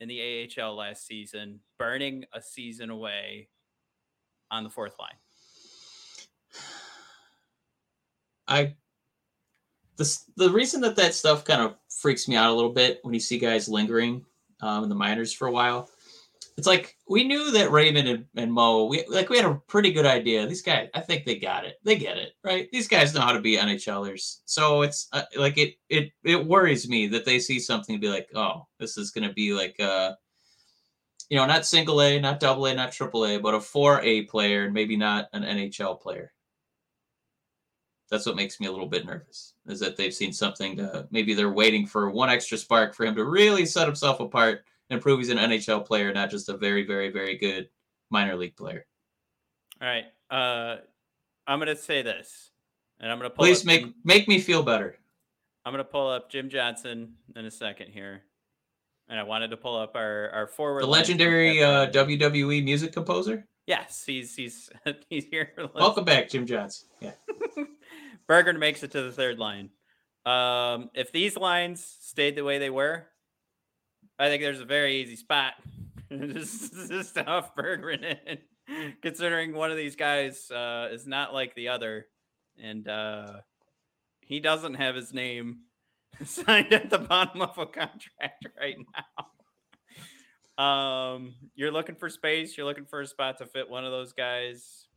in 0.00 0.08
the 0.08 0.48
AHL 0.58 0.76
last 0.76 1.06
season, 1.06 1.60
burning 1.78 2.24
a 2.32 2.40
season 2.40 2.90
away 2.90 3.48
on 4.50 4.64
the 4.64 4.70
fourth 4.70 4.94
line? 4.98 5.16
I 8.48 8.74
this 9.98 10.24
the 10.36 10.50
reason 10.50 10.80
that 10.80 10.96
that 10.96 11.12
stuff 11.12 11.44
kind 11.44 11.60
of 11.60 11.76
freaks 11.90 12.28
me 12.28 12.36
out 12.36 12.50
a 12.50 12.54
little 12.54 12.72
bit 12.72 13.00
when 13.02 13.12
you 13.12 13.20
see 13.20 13.38
guys 13.38 13.68
lingering 13.68 14.24
um, 14.60 14.84
in 14.84 14.88
the 14.88 14.94
minors 14.94 15.32
for 15.32 15.48
a 15.48 15.52
while. 15.52 15.90
It's 16.56 16.66
like 16.66 16.96
we 17.08 17.22
knew 17.22 17.52
that 17.52 17.70
Raymond 17.70 18.08
and, 18.08 18.24
and 18.34 18.52
Mo, 18.52 18.86
we 18.86 19.04
like 19.08 19.28
we 19.28 19.36
had 19.36 19.46
a 19.46 19.60
pretty 19.68 19.92
good 19.92 20.06
idea. 20.06 20.46
These 20.46 20.62
guys, 20.62 20.88
I 20.92 21.00
think 21.00 21.24
they 21.24 21.36
got 21.36 21.64
it. 21.64 21.76
They 21.84 21.96
get 21.96 22.18
it, 22.18 22.32
right? 22.42 22.68
These 22.72 22.88
guys 22.88 23.14
know 23.14 23.20
how 23.20 23.32
to 23.32 23.40
be 23.40 23.56
NHLers. 23.56 24.40
So 24.44 24.82
it's 24.82 25.08
uh, 25.12 25.22
like 25.36 25.56
it 25.56 25.74
it 25.88 26.10
it 26.24 26.44
worries 26.44 26.88
me 26.88 27.06
that 27.08 27.24
they 27.24 27.38
see 27.38 27.60
something 27.60 27.94
and 27.94 28.02
be 28.02 28.08
like, 28.08 28.28
oh, 28.34 28.66
this 28.80 28.98
is 28.98 29.12
to 29.12 29.32
be 29.32 29.52
like 29.52 29.78
uh 29.78 30.14
you 31.30 31.36
know, 31.36 31.46
not 31.46 31.66
single 31.66 32.00
A, 32.00 32.18
not 32.18 32.40
double 32.40 32.66
A, 32.66 32.74
not 32.74 32.90
triple 32.90 33.26
A, 33.26 33.38
but 33.38 33.54
a 33.54 33.60
four 33.60 34.00
A 34.00 34.22
player 34.22 34.64
and 34.64 34.74
maybe 34.74 34.96
not 34.96 35.28
an 35.34 35.42
NHL 35.42 36.00
player 36.00 36.32
that's 38.10 38.26
what 38.26 38.36
makes 38.36 38.58
me 38.60 38.66
a 38.66 38.70
little 38.70 38.86
bit 38.86 39.06
nervous 39.06 39.54
is 39.66 39.80
that 39.80 39.96
they've 39.96 40.14
seen 40.14 40.32
something 40.32 40.76
to 40.76 41.06
maybe 41.10 41.34
they're 41.34 41.52
waiting 41.52 41.86
for 41.86 42.10
one 42.10 42.30
extra 42.30 42.56
spark 42.56 42.94
for 42.94 43.04
him 43.04 43.14
to 43.14 43.24
really 43.24 43.66
set 43.66 43.86
himself 43.86 44.20
apart 44.20 44.64
and 44.90 45.00
prove 45.00 45.20
he's 45.20 45.30
an 45.30 45.38
NHL 45.38 45.84
player, 45.84 46.12
not 46.12 46.30
just 46.30 46.48
a 46.48 46.56
very, 46.56 46.86
very, 46.86 47.10
very 47.10 47.36
good 47.36 47.68
minor 48.10 48.36
league 48.36 48.56
player. 48.56 48.86
All 49.80 49.88
right. 49.88 50.04
Uh, 50.30 50.76
I'm 51.46 51.58
going 51.58 51.74
to 51.74 51.76
say 51.76 52.02
this, 52.02 52.50
and 53.00 53.10
I'm 53.10 53.18
pull 53.20 53.30
Please 53.30 53.60
up 53.60 53.66
make 53.66 53.86
make 54.04 54.28
me 54.28 54.38
feel 54.38 54.62
better. 54.62 54.98
I'm 55.64 55.72
going 55.72 55.84
to 55.84 55.90
pull 55.90 56.08
up 56.08 56.30
Jim 56.30 56.48
Johnson 56.48 57.14
in 57.36 57.44
a 57.44 57.50
second 57.50 57.88
here. 57.88 58.22
And 59.10 59.18
I 59.18 59.22
wanted 59.22 59.48
to 59.48 59.56
pull 59.56 59.76
up 59.76 59.96
our, 59.96 60.30
our 60.30 60.46
forward. 60.46 60.82
The 60.82 60.86
legendary 60.86 61.62
uh, 61.62 61.90
WWE 61.90 62.62
music 62.62 62.92
composer. 62.92 63.46
Yes, 63.66 64.02
he's 64.06 64.34
he's 64.34 64.70
he's 65.10 65.24
here. 65.26 65.52
Welcome 65.74 66.04
back, 66.04 66.28
Jim 66.28 66.46
Johnson. 66.46 66.88
Yeah. 67.00 67.12
Berggren 68.28 68.58
makes 68.58 68.82
it 68.82 68.92
to 68.92 69.02
the 69.02 69.12
third 69.12 69.38
line. 69.38 69.70
Um, 70.26 70.90
if 70.94 71.12
these 71.12 71.36
lines 71.36 71.96
stayed 72.00 72.34
the 72.34 72.44
way 72.44 72.58
they 72.58 72.70
were, 72.70 73.06
I 74.18 74.28
think 74.28 74.42
there's 74.42 74.60
a 74.60 74.64
very 74.66 74.96
easy 75.02 75.16
spot. 75.16 75.54
just, 76.12 76.72
just 76.88 77.18
off 77.18 77.54
Berggren 77.54 78.16
in, 78.26 78.38
considering 79.02 79.54
one 79.54 79.70
of 79.70 79.76
these 79.76 79.96
guys 79.96 80.50
uh, 80.50 80.88
is 80.90 81.06
not 81.06 81.32
like 81.32 81.54
the 81.54 81.68
other, 81.68 82.06
and 82.62 82.88
uh, 82.88 83.32
he 84.20 84.40
doesn't 84.40 84.74
have 84.74 84.94
his 84.94 85.12
name 85.12 85.60
signed 86.24 86.72
at 86.72 86.90
the 86.90 86.98
bottom 86.98 87.42
of 87.42 87.56
a 87.58 87.66
contract 87.66 88.46
right 88.58 88.76
now. 90.56 90.64
Um, 90.64 91.34
you're 91.54 91.70
looking 91.70 91.94
for 91.94 92.08
space. 92.08 92.56
You're 92.56 92.66
looking 92.66 92.86
for 92.86 93.00
a 93.00 93.06
spot 93.06 93.38
to 93.38 93.46
fit 93.46 93.70
one 93.70 93.84
of 93.84 93.92
those 93.92 94.12
guys. 94.12 94.88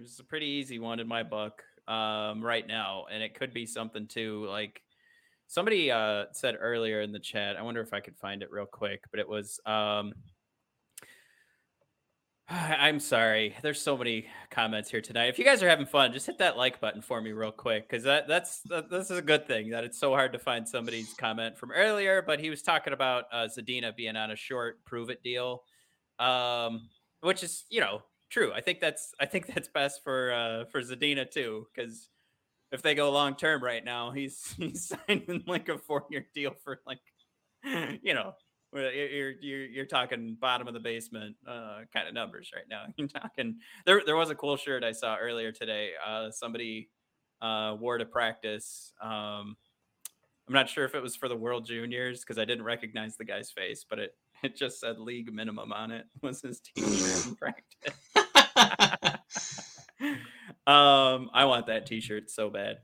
It's 0.00 0.18
a 0.18 0.24
pretty 0.24 0.46
easy 0.46 0.78
one 0.78 1.00
in 1.00 1.08
my 1.08 1.22
book 1.22 1.62
um, 1.88 2.44
right 2.44 2.66
now, 2.66 3.06
and 3.10 3.22
it 3.22 3.34
could 3.34 3.54
be 3.54 3.64
something 3.64 4.06
too. 4.06 4.46
Like 4.46 4.82
somebody 5.46 5.90
uh, 5.90 6.24
said 6.32 6.56
earlier 6.60 7.00
in 7.00 7.12
the 7.12 7.18
chat. 7.18 7.56
I 7.56 7.62
wonder 7.62 7.80
if 7.80 7.92
I 7.92 8.00
could 8.00 8.16
find 8.16 8.42
it 8.42 8.50
real 8.50 8.66
quick, 8.66 9.04
but 9.10 9.20
it 9.20 9.28
was 9.28 9.60
um, 9.66 10.12
I'm 12.48 13.00
sorry. 13.00 13.56
There's 13.62 13.80
so 13.80 13.96
many 13.96 14.26
comments 14.50 14.90
here 14.90 15.00
tonight. 15.00 15.28
If 15.28 15.38
you 15.38 15.44
guys 15.44 15.62
are 15.62 15.68
having 15.68 15.86
fun, 15.86 16.12
just 16.12 16.26
hit 16.26 16.38
that 16.38 16.56
like 16.56 16.80
button 16.80 17.02
for 17.02 17.20
me 17.20 17.32
real 17.32 17.50
quick 17.50 17.88
because 17.88 18.04
that 18.04 18.28
that's 18.28 18.60
that, 18.66 18.88
this 18.90 19.10
is 19.10 19.18
a 19.18 19.22
good 19.22 19.46
thing 19.46 19.70
that 19.70 19.84
it's 19.84 19.98
so 19.98 20.12
hard 20.12 20.32
to 20.32 20.38
find 20.38 20.68
somebody's 20.68 21.12
comment 21.14 21.58
from 21.58 21.72
earlier. 21.72 22.22
But 22.22 22.40
he 22.40 22.50
was 22.50 22.62
talking 22.62 22.92
about 22.92 23.24
uh, 23.32 23.48
Zadina 23.48 23.94
being 23.96 24.16
on 24.16 24.30
a 24.30 24.36
short 24.36 24.84
prove 24.84 25.10
it 25.10 25.22
deal, 25.22 25.62
um, 26.18 26.88
which 27.20 27.42
is 27.42 27.64
you 27.68 27.80
know 27.80 28.02
true. 28.30 28.52
I 28.52 28.60
think 28.60 28.80
that's 28.80 29.12
I 29.20 29.26
think 29.26 29.46
that's 29.54 29.68
best 29.68 30.04
for 30.04 30.32
uh, 30.32 30.64
for 30.70 30.80
Zadina 30.82 31.28
too 31.28 31.66
because 31.74 32.08
if 32.72 32.82
they 32.82 32.94
go 32.94 33.10
long 33.10 33.36
term 33.36 33.62
right 33.62 33.84
now, 33.84 34.10
he's 34.10 34.54
he's 34.58 34.92
signing 35.08 35.44
like 35.46 35.68
a 35.68 35.78
four 35.78 36.04
year 36.10 36.26
deal 36.34 36.54
for 36.64 36.80
like 36.86 37.00
you 38.02 38.14
know 38.14 38.34
you're 38.72 39.32
you're 39.40 39.66
you're 39.66 39.86
talking 39.86 40.36
bottom 40.40 40.68
of 40.68 40.74
the 40.74 40.80
basement 40.80 41.36
uh, 41.46 41.80
kind 41.92 42.08
of 42.08 42.14
numbers 42.14 42.50
right 42.54 42.64
now. 42.68 42.84
You're 42.96 43.08
talking 43.08 43.56
there. 43.86 44.02
There 44.04 44.16
was 44.16 44.30
a 44.30 44.34
cool 44.34 44.56
shirt 44.56 44.84
I 44.84 44.92
saw 44.92 45.16
earlier 45.16 45.52
today. 45.52 45.92
Uh, 46.04 46.30
somebody 46.30 46.90
uh, 47.40 47.76
wore 47.78 47.98
to 47.98 48.04
practice. 48.04 48.92
Um, 49.00 49.56
I'm 50.48 50.54
not 50.54 50.68
sure 50.68 50.84
if 50.84 50.94
it 50.94 51.02
was 51.02 51.16
for 51.16 51.28
the 51.28 51.36
World 51.36 51.66
Juniors 51.66 52.20
because 52.20 52.38
I 52.38 52.44
didn't 52.44 52.64
recognize 52.64 53.16
the 53.16 53.24
guy's 53.24 53.50
face, 53.50 53.84
but 53.88 53.98
it 53.98 54.14
it 54.42 54.56
just 54.56 54.80
said 54.80 54.98
league 54.98 55.32
minimum 55.32 55.72
on 55.72 55.90
it. 55.90 56.06
Was 56.22 56.42
his 56.42 56.60
team 56.60 56.84
in 56.84 57.36
practice? 57.36 57.94
Um, 60.66 61.30
I 61.32 61.44
want 61.44 61.66
that 61.66 61.86
T-shirt 61.86 62.30
so 62.30 62.50
bad. 62.50 62.78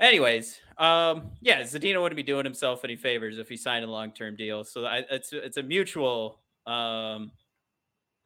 Anyways, 0.00 0.58
um, 0.78 1.30
yeah, 1.40 1.60
Zadina 1.62 2.02
wouldn't 2.02 2.16
be 2.16 2.22
doing 2.22 2.44
himself 2.44 2.84
any 2.84 2.96
favors 2.96 3.38
if 3.38 3.48
he 3.48 3.56
signed 3.56 3.84
a 3.84 3.90
long-term 3.90 4.36
deal. 4.36 4.64
So 4.64 4.86
I, 4.86 5.04
it's 5.10 5.32
it's 5.32 5.56
a 5.56 5.62
mutual, 5.62 6.40
um, 6.66 7.30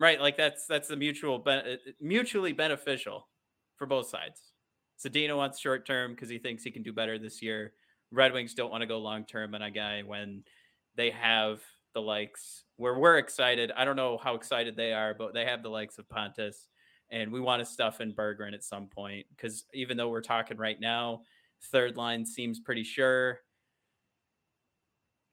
right? 0.00 0.18
Like 0.18 0.36
that's 0.38 0.66
that's 0.66 0.88
the 0.88 0.96
mutual 0.96 1.38
be- 1.38 1.76
mutually 2.00 2.52
beneficial 2.52 3.28
for 3.76 3.86
both 3.86 4.08
sides. 4.08 4.40
Zadina 4.98 5.36
wants 5.36 5.60
short-term 5.60 6.12
because 6.12 6.30
he 6.30 6.38
thinks 6.38 6.62
he 6.62 6.70
can 6.70 6.82
do 6.82 6.92
better 6.92 7.18
this 7.18 7.42
year. 7.42 7.74
Red 8.10 8.32
Wings 8.32 8.54
don't 8.54 8.70
want 8.70 8.80
to 8.80 8.86
go 8.86 8.98
long-term 8.98 9.54
on 9.54 9.62
a 9.62 9.70
guy 9.70 10.02
when 10.02 10.44
they 10.96 11.10
have 11.10 11.60
the 11.94 12.00
likes 12.00 12.64
where 12.76 12.98
we're 12.98 13.18
excited. 13.18 13.70
I 13.76 13.84
don't 13.84 13.96
know 13.96 14.18
how 14.18 14.34
excited 14.34 14.74
they 14.74 14.92
are, 14.92 15.14
but 15.14 15.34
they 15.34 15.44
have 15.44 15.62
the 15.62 15.68
likes 15.68 15.98
of 15.98 16.08
Pontus, 16.08 16.66
and 17.11 17.32
we 17.32 17.40
want 17.40 17.61
to 17.61 17.66
stuff 17.66 18.00
in 18.00 18.12
Berggren 18.12 18.54
at 18.54 18.64
some 18.64 18.86
point 18.86 19.26
because 19.34 19.64
even 19.74 19.96
though 19.96 20.09
we're 20.09 20.20
talking 20.20 20.56
right 20.56 20.80
now 20.80 21.22
Third 21.61 21.96
line 21.96 22.24
seems 22.24 22.61
pretty 22.61 22.84
sure. 22.84 23.40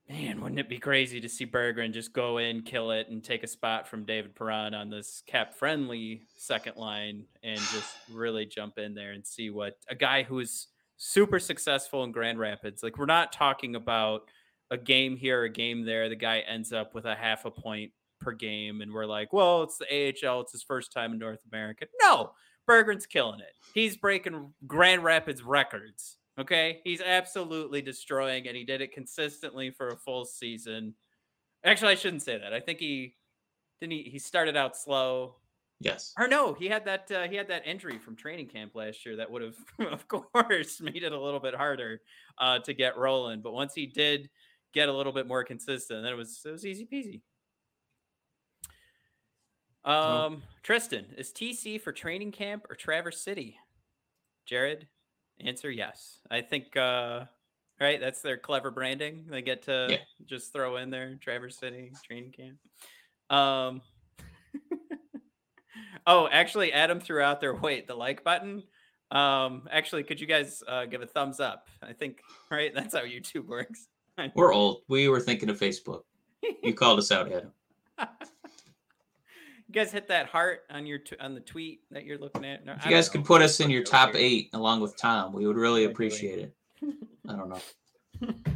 Man, 0.10 0.40
wouldn't 0.40 0.60
it 0.60 0.70
be 0.70 0.78
crazy 0.78 1.20
to 1.20 1.30
see 1.30 1.48
Berggren 1.48 1.92
just 1.92 2.14
go 2.14 2.38
in, 2.38 2.62
kill 2.62 2.92
it, 2.92 3.08
and 3.10 3.24
take 3.24 3.44
a 3.44 3.48
spot 3.48 3.88
from 3.88 4.06
David 4.06 4.36
Perron 4.36 4.76
on 4.76 4.90
this 4.90 5.24
cap 5.26 5.56
friendly 5.56 6.22
second 6.36 6.78
line 6.78 7.26
and 7.44 7.60
just 7.60 7.96
really 8.12 8.46
jump 8.46 8.78
in 8.78 8.94
there 8.94 9.14
and 9.14 9.26
see 9.26 9.50
what 9.50 9.78
a 9.90 9.96
guy 9.96 10.22
who 10.22 10.40
is 10.40 10.68
super 10.98 11.40
successful 11.40 12.04
in 12.04 12.12
Grand 12.12 12.38
Rapids. 12.38 12.84
Like 12.84 12.98
we're 12.98 13.06
not 13.06 13.34
talking 13.34 13.76
about 13.76 14.30
a 14.70 14.78
game 14.78 15.16
here, 15.16 15.44
a 15.44 15.50
game 15.50 15.86
there. 15.86 16.08
The 16.08 16.16
guy 16.16 16.40
ends 16.40 16.72
up 16.72 16.94
with 16.94 17.06
a 17.06 17.16
half 17.16 17.46
a 17.46 17.52
point 17.52 17.92
per 18.20 18.32
game, 18.32 18.82
and 18.82 18.94
we're 18.94 19.06
like, 19.06 19.34
well, 19.34 19.64
it's 19.64 19.78
the 19.78 19.86
AHL, 19.86 20.42
it's 20.42 20.52
his 20.52 20.64
first 20.64 20.92
time 20.92 21.14
in 21.14 21.20
North 21.20 21.42
America. 21.52 21.86
No, 22.02 22.32
Berggren's 22.68 23.06
killing 23.06 23.40
it. 23.40 23.54
He's 23.74 23.98
breaking 23.98 24.54
Grand 24.68 25.04
Rapids 25.04 25.44
records. 25.44 26.18
Okay. 26.40 26.82
He's 26.84 27.02
absolutely 27.02 27.82
destroying, 27.82 28.48
and 28.48 28.58
he 28.58 28.64
did 28.64 28.82
it 28.82 28.92
consistently 28.92 29.72
for 29.72 29.90
a 29.90 29.98
full 29.98 30.26
season. 30.26 30.94
Actually, 31.64 31.94
I 31.94 31.96
shouldn't 31.96 32.24
say 32.24 32.38
that. 32.38 32.54
I 32.54 32.60
think 32.60 32.80
he 32.80 33.16
didn't 33.80 33.94
he, 33.94 34.04
he 34.04 34.20
started 34.20 34.56
out 34.56 34.76
slow. 34.76 35.36
Yes. 35.80 36.14
Or 36.18 36.28
no, 36.28 36.54
he 36.54 36.68
had 36.68 36.86
that 36.86 37.12
uh, 37.12 37.28
he 37.28 37.36
had 37.36 37.48
that 37.50 37.68
injury 37.68 37.98
from 37.98 38.16
training 38.16 38.48
camp 38.48 38.76
last 38.76 39.06
year 39.06 39.16
that 39.18 39.30
would 39.30 39.42
have, 39.42 39.58
of 39.92 40.08
course, 40.08 40.82
made 40.82 41.04
it 41.04 41.12
a 41.12 41.20
little 41.20 41.40
bit 41.40 41.56
harder 41.56 42.02
uh, 42.38 42.60
to 42.60 42.74
get 42.74 42.98
rolling. 42.98 43.42
But 43.42 43.54
once 43.54 43.74
he 43.74 43.86
did 43.86 44.30
get 44.74 44.90
a 44.90 44.94
little 44.94 45.14
bit 45.14 45.28
more 45.28 45.44
consistent, 45.44 46.04
then 46.04 46.12
it 46.12 46.18
was 46.18 46.42
it 46.46 46.52
was 46.52 46.66
easy 46.66 46.88
peasy. 46.92 47.22
Um, 49.86 50.42
Tristan, 50.64 51.06
is 51.18 51.32
TC 51.32 51.80
for 51.80 51.92
training 51.92 52.32
camp 52.32 52.66
or 52.70 52.76
Traverse 52.76 53.22
City? 53.22 53.60
Jared, 54.46 54.88
answer 55.40 55.72
yes. 55.72 56.20
I 56.30 56.42
think 56.42 56.76
uh 56.76 57.26
right, 57.80 58.00
that's 58.00 58.22
their 58.22 58.38
clever 58.38 58.72
branding. 58.72 59.26
They 59.30 59.42
get 59.42 59.64
to 59.64 59.88
yeah. 59.90 59.98
just 60.26 60.54
throw 60.54 60.78
in 60.78 60.90
there 60.90 61.18
Traverse 61.22 61.58
City 61.58 61.92
training 62.06 62.32
camp. 62.32 62.58
Um 63.30 63.82
Oh, 66.08 66.28
actually 66.32 66.72
Adam 66.72 67.00
threw 67.00 67.22
out 67.22 67.42
there 67.42 67.56
wait, 67.56 67.88
the 67.88 67.96
like 67.96 68.24
button. 68.24 68.64
Um 69.12 69.68
actually 69.72 70.04
could 70.04 70.20
you 70.20 70.28
guys 70.28 70.64
uh 70.68 70.86
give 70.86 71.02
a 71.02 71.08
thumbs 71.08 71.40
up? 71.40 71.68
I 71.82 71.94
think 71.94 72.22
right, 72.50 72.74
that's 72.74 72.96
how 72.96 73.02
YouTube 73.02 73.48
works. 73.48 73.88
We're 74.36 74.54
old. 74.54 74.82
We 74.88 75.10
were 75.10 75.20
thinking 75.20 75.50
of 75.50 75.60
Facebook. 75.60 76.02
You 76.64 76.74
called 76.74 77.00
us 77.00 77.12
out, 77.12 77.32
Adam. 77.32 77.52
You 79.68 79.74
guys 79.74 79.92
hit 79.92 80.08
that 80.10 80.28
heart 80.28 80.62
on 80.70 80.86
your 80.86 81.00
t- 81.00 81.18
on 81.20 81.34
the 81.34 81.40
tweet 81.40 81.82
that 81.92 82.06
you're 82.06 82.20
looking 82.20 82.46
at. 82.46 82.66
No, 82.66 82.74
if 82.74 82.86
you 82.86 82.92
guys 82.92 83.10
could 83.10 83.26
put 83.26 83.42
us 83.42 83.60
in 83.60 83.70
your 83.70 83.84
top 83.84 84.12
here. 84.12 84.22
eight 84.24 84.50
along 84.54 84.82
with 84.82 84.96
Tom, 84.96 85.34
we 85.34 85.48
would 85.48 85.58
really 85.58 85.86
appreciate 85.86 86.40
it. 86.40 86.56
I 87.28 87.36
don't 87.36 87.50
know. 87.50 87.62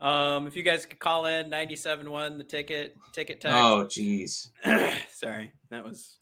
Um, 0.00 0.46
if 0.46 0.56
you 0.56 0.62
guys 0.62 0.84
could 0.84 0.98
call 0.98 1.26
in 1.26 1.50
97.1, 1.50 2.36
the 2.36 2.44
ticket, 2.44 2.96
ticket 3.12 3.40
text. 3.40 3.56
Oh, 3.56 3.86
jeez. 3.88 4.48
Sorry, 5.12 5.52
that 5.70 5.84
was 5.84 6.18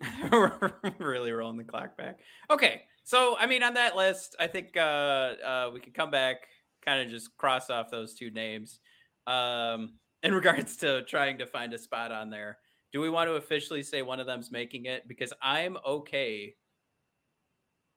really 0.98 1.32
rolling 1.32 1.56
the 1.56 1.64
clock 1.64 1.96
back. 1.96 2.20
Okay, 2.50 2.82
so 3.02 3.36
I 3.38 3.46
mean, 3.46 3.62
on 3.62 3.74
that 3.74 3.96
list, 3.96 4.36
I 4.38 4.46
think 4.46 4.76
uh, 4.76 4.80
uh, 4.80 5.70
we 5.72 5.80
could 5.80 5.94
come 5.94 6.10
back, 6.10 6.36
kind 6.84 7.02
of 7.02 7.08
just 7.08 7.36
cross 7.38 7.70
off 7.70 7.90
those 7.90 8.14
two 8.14 8.30
names. 8.30 8.78
Um, 9.26 9.94
in 10.22 10.34
regards 10.34 10.76
to 10.78 11.02
trying 11.02 11.38
to 11.38 11.46
find 11.46 11.72
a 11.72 11.78
spot 11.78 12.12
on 12.12 12.30
there. 12.30 12.58
Do 12.92 13.00
we 13.00 13.10
want 13.10 13.28
to 13.28 13.34
officially 13.34 13.82
say 13.82 14.02
one 14.02 14.20
of 14.20 14.26
them's 14.26 14.50
making 14.50 14.86
it? 14.86 15.06
Because 15.06 15.32
I'm 15.40 15.76
okay 15.86 16.54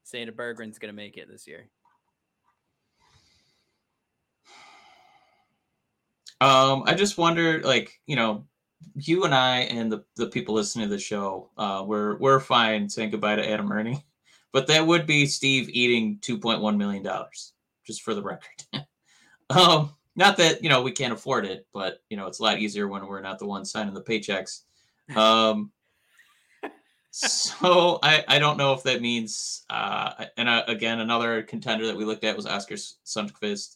saying 0.04 0.30
Berggren's 0.30 0.78
going 0.78 0.94
to 0.94 0.96
make 0.96 1.18
it 1.18 1.28
this 1.30 1.48
year. 1.48 1.70
Um, 6.42 6.84
I 6.86 6.94
just 6.94 7.18
wonder, 7.18 7.62
like, 7.62 8.00
you 8.06 8.18
know, 8.18 8.46
you 8.96 9.24
and 9.24 9.34
I 9.34 9.60
and 9.60 9.92
the, 9.92 10.04
the 10.18 10.28
people 10.28 10.54
listening 10.54 10.90
to 10.90 10.94
the 10.94 11.00
show, 11.00 11.50
uh, 11.58 11.84
we're 11.88 12.18
we're 12.18 12.42
fine 12.42 12.90
saying 12.90 13.12
goodbye 13.12 13.38
to 13.38 13.50
Adam 13.50 13.72
Erne, 13.72 14.04
but 14.52 14.68
that 14.68 14.86
would 14.86 15.08
be 15.08 15.26
Steve 15.26 15.70
eating 15.70 16.20
two 16.22 16.38
point 16.38 16.60
one 16.60 16.78
million 16.78 17.02
dollars, 17.02 17.54
just 17.88 18.02
for 18.02 18.14
the 18.14 18.22
record. 18.22 18.66
um, 19.50 19.94
not 20.16 20.38
that 20.38 20.64
you 20.64 20.70
know 20.70 20.82
we 20.82 20.92
can't 20.92 21.14
afford 21.14 21.46
it, 21.46 21.68
but 21.74 22.02
you 22.10 22.18
know 22.18 22.28
it's 22.28 22.40
a 22.40 22.44
lot 22.44 22.60
easier 22.60 22.88
when 22.88 23.08
we're 23.08 23.22
not 23.22 23.40
the 23.40 23.48
ones 23.48 23.72
signing 23.72 23.94
the 23.94 24.02
paychecks. 24.02 24.62
Um, 25.18 25.74
so 27.12 28.00
I 28.02 28.24
I 28.28 28.40
don't 28.40 28.58
know 28.58 28.74
if 28.74 28.84
that 28.84 29.02
means 29.02 29.66
uh, 29.70 30.26
and 30.38 30.48
uh, 30.48 30.64
again 30.68 31.00
another 31.02 31.44
contender 31.44 31.86
that 31.88 31.98
we 31.98 32.06
looked 32.06 32.24
at 32.24 32.36
was 32.36 32.48
Oskar 32.48 32.76
Sundqvist, 32.76 33.76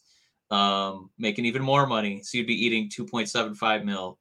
um, 0.50 1.10
making 1.18 1.44
even 1.44 1.62
more 1.62 1.86
money. 1.86 2.22
So 2.22 2.38
you'd 2.38 2.46
be 2.46 2.64
eating 2.64 2.88
two 2.88 3.04
point 3.04 3.28
seven 3.28 3.54
five 3.54 3.84
mil. 3.84 4.18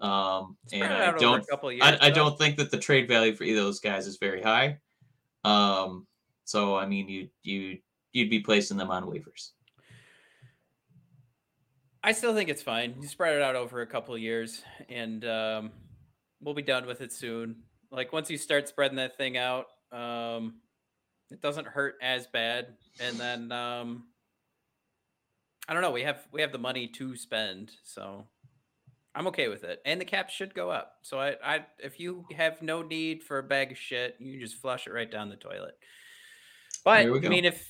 Um, 0.00 0.56
and 0.72 0.84
I 0.84 1.12
don't 1.18 1.44
years, 1.72 1.82
I, 1.82 1.98
I 2.00 2.10
don't 2.10 2.38
think 2.38 2.56
that 2.56 2.70
the 2.70 2.78
trade 2.78 3.08
value 3.08 3.34
for 3.34 3.44
either 3.44 3.58
of 3.58 3.66
those 3.66 3.80
guys 3.80 4.06
is 4.06 4.16
very 4.16 4.42
high. 4.42 4.78
Um, 5.44 6.06
so 6.44 6.76
I 6.76 6.86
mean 6.86 7.08
you 7.08 7.28
you 7.42 7.78
you'd 8.12 8.30
be 8.30 8.40
placing 8.40 8.76
them 8.76 8.90
on 8.90 9.04
waivers. 9.04 9.50
I 12.06 12.12
still 12.12 12.34
think 12.34 12.50
it's 12.50 12.62
fine. 12.62 12.96
You 13.00 13.08
spread 13.08 13.34
it 13.34 13.40
out 13.40 13.56
over 13.56 13.80
a 13.80 13.86
couple 13.86 14.14
of 14.14 14.20
years, 14.20 14.62
and 14.90 15.24
um, 15.24 15.72
we'll 16.38 16.54
be 16.54 16.60
done 16.60 16.86
with 16.86 17.00
it 17.00 17.14
soon. 17.14 17.62
Like 17.90 18.12
once 18.12 18.28
you 18.28 18.36
start 18.36 18.68
spreading 18.68 18.98
that 18.98 19.16
thing 19.16 19.38
out, 19.38 19.68
um, 19.90 20.56
it 21.30 21.40
doesn't 21.40 21.66
hurt 21.66 21.94
as 22.02 22.26
bad. 22.26 22.74
And 23.00 23.16
then 23.16 23.50
um, 23.52 24.04
I 25.66 25.72
don't 25.72 25.80
know. 25.80 25.92
We 25.92 26.02
have 26.02 26.20
we 26.30 26.42
have 26.42 26.52
the 26.52 26.58
money 26.58 26.88
to 26.88 27.16
spend, 27.16 27.70
so 27.84 28.26
I'm 29.14 29.26
okay 29.28 29.48
with 29.48 29.64
it. 29.64 29.80
And 29.86 29.98
the 29.98 30.04
cap 30.04 30.28
should 30.28 30.54
go 30.54 30.68
up. 30.68 30.92
So 31.00 31.18
I, 31.18 31.36
I 31.42 31.66
if 31.78 31.98
you 31.98 32.26
have 32.36 32.60
no 32.60 32.82
need 32.82 33.22
for 33.22 33.38
a 33.38 33.42
bag 33.42 33.72
of 33.72 33.78
shit, 33.78 34.16
you 34.18 34.38
just 34.38 34.60
flush 34.60 34.86
it 34.86 34.92
right 34.92 35.10
down 35.10 35.30
the 35.30 35.36
toilet. 35.36 35.78
But 36.84 37.06
I 37.06 37.06
mean, 37.06 37.46
if 37.46 37.66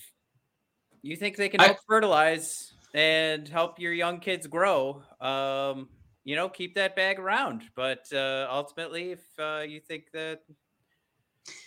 you 1.03 1.15
think 1.15 1.37
they 1.37 1.49
can 1.49 1.61
help 1.61 1.77
I, 1.77 1.81
fertilize 1.87 2.74
and 2.95 3.47
help 3.49 3.81
your 3.81 3.93
young 3.93 4.21
kids 4.21 4.47
grow. 4.47 5.03
Um, 5.21 5.89
you 6.23 6.37
know, 6.37 6.49
keep 6.49 6.75
that 6.77 6.97
bag 6.97 7.19
around. 7.19 7.65
But 7.75 8.07
uh, 8.13 8.47
ultimately, 8.51 9.13
if 9.13 9.25
uh, 9.39 9.65
you 9.67 9.81
think 9.81 10.11
that 10.13 10.41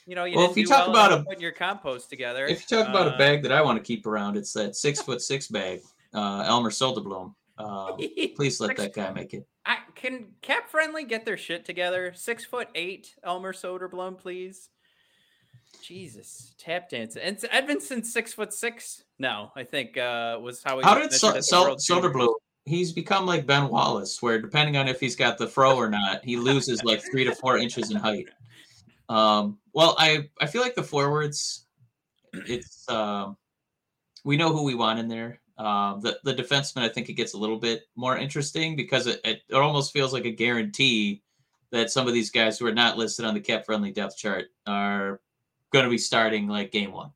you 0.07 0.15
know, 0.15 0.23
you 0.23 0.37
well, 0.37 0.49
if 0.49 0.57
you 0.57 0.65
talk 0.65 0.87
well 0.87 0.89
about 0.89 1.19
a, 1.19 1.23
putting 1.23 1.41
your 1.41 1.51
compost 1.51 2.09
together, 2.09 2.47
if 2.47 2.61
you 2.61 2.77
talk 2.77 2.89
about 2.89 3.07
uh, 3.07 3.15
a 3.15 3.17
bag 3.17 3.43
that 3.43 3.51
I 3.51 3.61
want 3.61 3.77
to 3.77 3.83
keep 3.83 4.07
around, 4.07 4.37
it's 4.37 4.53
that 4.53 4.75
six 4.75 5.01
foot 5.01 5.21
six 5.21 5.47
bag, 5.47 5.81
uh, 6.13 6.43
Elmer 6.47 6.71
Soderblom. 6.71 7.33
Um, 7.59 7.97
please 8.35 8.59
let 8.59 8.77
that 8.77 8.93
guy 8.93 9.11
make 9.11 9.33
it. 9.33 9.45
I, 9.65 9.79
can 9.95 10.27
Cap 10.41 10.69
Friendly 10.69 11.03
get 11.03 11.25
their 11.25 11.37
shit 11.37 11.65
together? 11.65 12.13
Six 12.15 12.45
foot 12.45 12.69
eight, 12.73 13.15
Elmer 13.23 13.53
Soderblom, 13.53 14.17
please. 14.17 14.69
Jesus, 15.81 16.53
tap 16.57 16.89
dance. 16.89 17.15
And 17.15 17.37
Edvinsson 17.37 18.05
six 18.05 18.33
foot 18.33 18.53
six. 18.53 19.03
No, 19.19 19.51
I 19.55 19.63
think 19.63 19.97
uh 19.97 20.37
was 20.41 20.61
how 20.63 20.79
he. 20.79 20.83
How 20.83 20.95
did 20.95 21.13
so, 21.13 21.39
so, 21.39 21.75
Soderblom? 21.75 22.33
He's 22.65 22.91
become 22.91 23.25
like 23.25 23.45
Ben 23.45 23.69
Wallace, 23.69 24.21
where 24.21 24.41
depending 24.41 24.75
on 24.75 24.89
if 24.89 24.99
he's 24.99 25.15
got 25.15 25.37
the 25.37 25.47
fro 25.47 25.77
or 25.77 25.89
not, 25.89 26.25
he 26.25 26.35
loses 26.35 26.83
like 26.83 27.01
three 27.09 27.23
to 27.23 27.33
four 27.33 27.57
inches 27.57 27.91
in 27.91 27.97
height. 27.97 28.27
Um, 29.07 29.59
well, 29.73 29.95
I 29.97 30.27
I 30.41 30.47
feel 30.47 30.61
like 30.61 30.75
the 30.75 30.83
forwards, 30.83 31.65
it's 32.33 32.87
um, 32.89 33.37
we 34.25 34.35
know 34.35 34.51
who 34.51 34.63
we 34.63 34.75
want 34.75 34.99
in 34.99 35.07
there. 35.07 35.39
Um, 35.57 36.01
the 36.01 36.19
the 36.23 36.35
defenseman, 36.35 36.83
I 36.83 36.89
think 36.89 37.07
it 37.07 37.13
gets 37.13 37.33
a 37.33 37.37
little 37.37 37.57
bit 37.57 37.83
more 37.95 38.17
interesting 38.17 38.75
because 38.75 39.07
it, 39.07 39.21
it, 39.23 39.41
it 39.47 39.55
almost 39.55 39.93
feels 39.93 40.11
like 40.11 40.25
a 40.25 40.31
guarantee 40.31 41.23
that 41.71 41.89
some 41.89 42.07
of 42.07 42.13
these 42.13 42.29
guys 42.29 42.59
who 42.59 42.67
are 42.67 42.73
not 42.73 42.97
listed 42.97 43.25
on 43.25 43.33
the 43.33 43.39
cap 43.39 43.65
friendly 43.65 43.91
depth 43.91 44.17
chart 44.17 44.47
are 44.65 45.21
going 45.71 45.85
to 45.85 45.89
be 45.89 45.97
starting 45.97 46.47
like 46.47 46.71
game 46.71 46.91
one. 46.91 47.11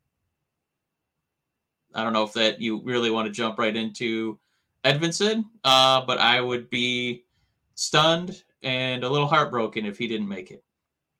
I 1.94 2.02
don't 2.04 2.12
know 2.12 2.24
if 2.24 2.32
that 2.34 2.60
you 2.60 2.80
really 2.82 3.10
want 3.10 3.26
to 3.26 3.32
jump 3.32 3.58
right 3.58 3.74
into 3.74 4.38
Edvinsson, 4.84 5.44
uh, 5.64 6.04
but 6.06 6.18
I 6.18 6.40
would 6.40 6.70
be 6.70 7.24
stunned 7.74 8.42
and 8.62 9.04
a 9.04 9.08
little 9.08 9.26
heartbroken 9.26 9.84
if 9.86 9.98
he 9.98 10.06
didn't 10.06 10.28
make 10.28 10.50
it. 10.50 10.64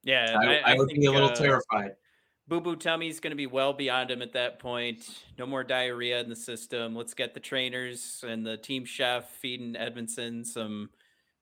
Yeah, 0.03 0.37
I, 0.39 0.47
I, 0.47 0.73
I 0.73 0.75
would 0.75 0.89
think, 0.89 1.01
be 1.01 1.07
a 1.07 1.13
little 1.13 1.29
uh, 1.29 1.35
terrified. 1.35 1.93
Boo 2.49 2.61
Boo 2.61 2.77
tummy 2.77 3.07
Tummy's 3.07 3.21
going 3.21 3.31
to 3.31 3.37
be 3.37 3.47
well 3.47 3.73
beyond 3.73 4.11
him 4.11 4.21
at 4.21 4.33
that 4.33 4.59
point. 4.59 5.09
No 5.39 5.47
more 5.47 5.63
diarrhea 5.63 6.21
in 6.21 6.29
the 6.29 6.37
system. 6.37 6.95
Let's 6.95 7.15
get 7.15 7.35
the 7.35 7.41
trainers 7.41 8.25
and 8.27 8.45
the 8.45 8.57
team 8.57 8.85
chef 8.85 9.31
feeding 9.31 9.75
Edvinsson 9.75 10.45
some 10.45 10.91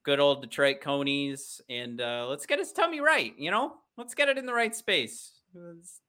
good 0.03 0.20
old 0.20 0.43
Detroit 0.43 0.80
conies, 0.80 1.61
and 1.68 2.01
uh, 2.01 2.26
let's 2.28 2.47
get 2.47 2.59
his 2.59 2.72
tummy 2.72 3.01
right. 3.01 3.32
You 3.38 3.51
know, 3.51 3.74
let's 3.97 4.14
get 4.14 4.28
it 4.28 4.38
in 4.38 4.47
the 4.47 4.55
right 4.55 4.74
space. 4.74 5.39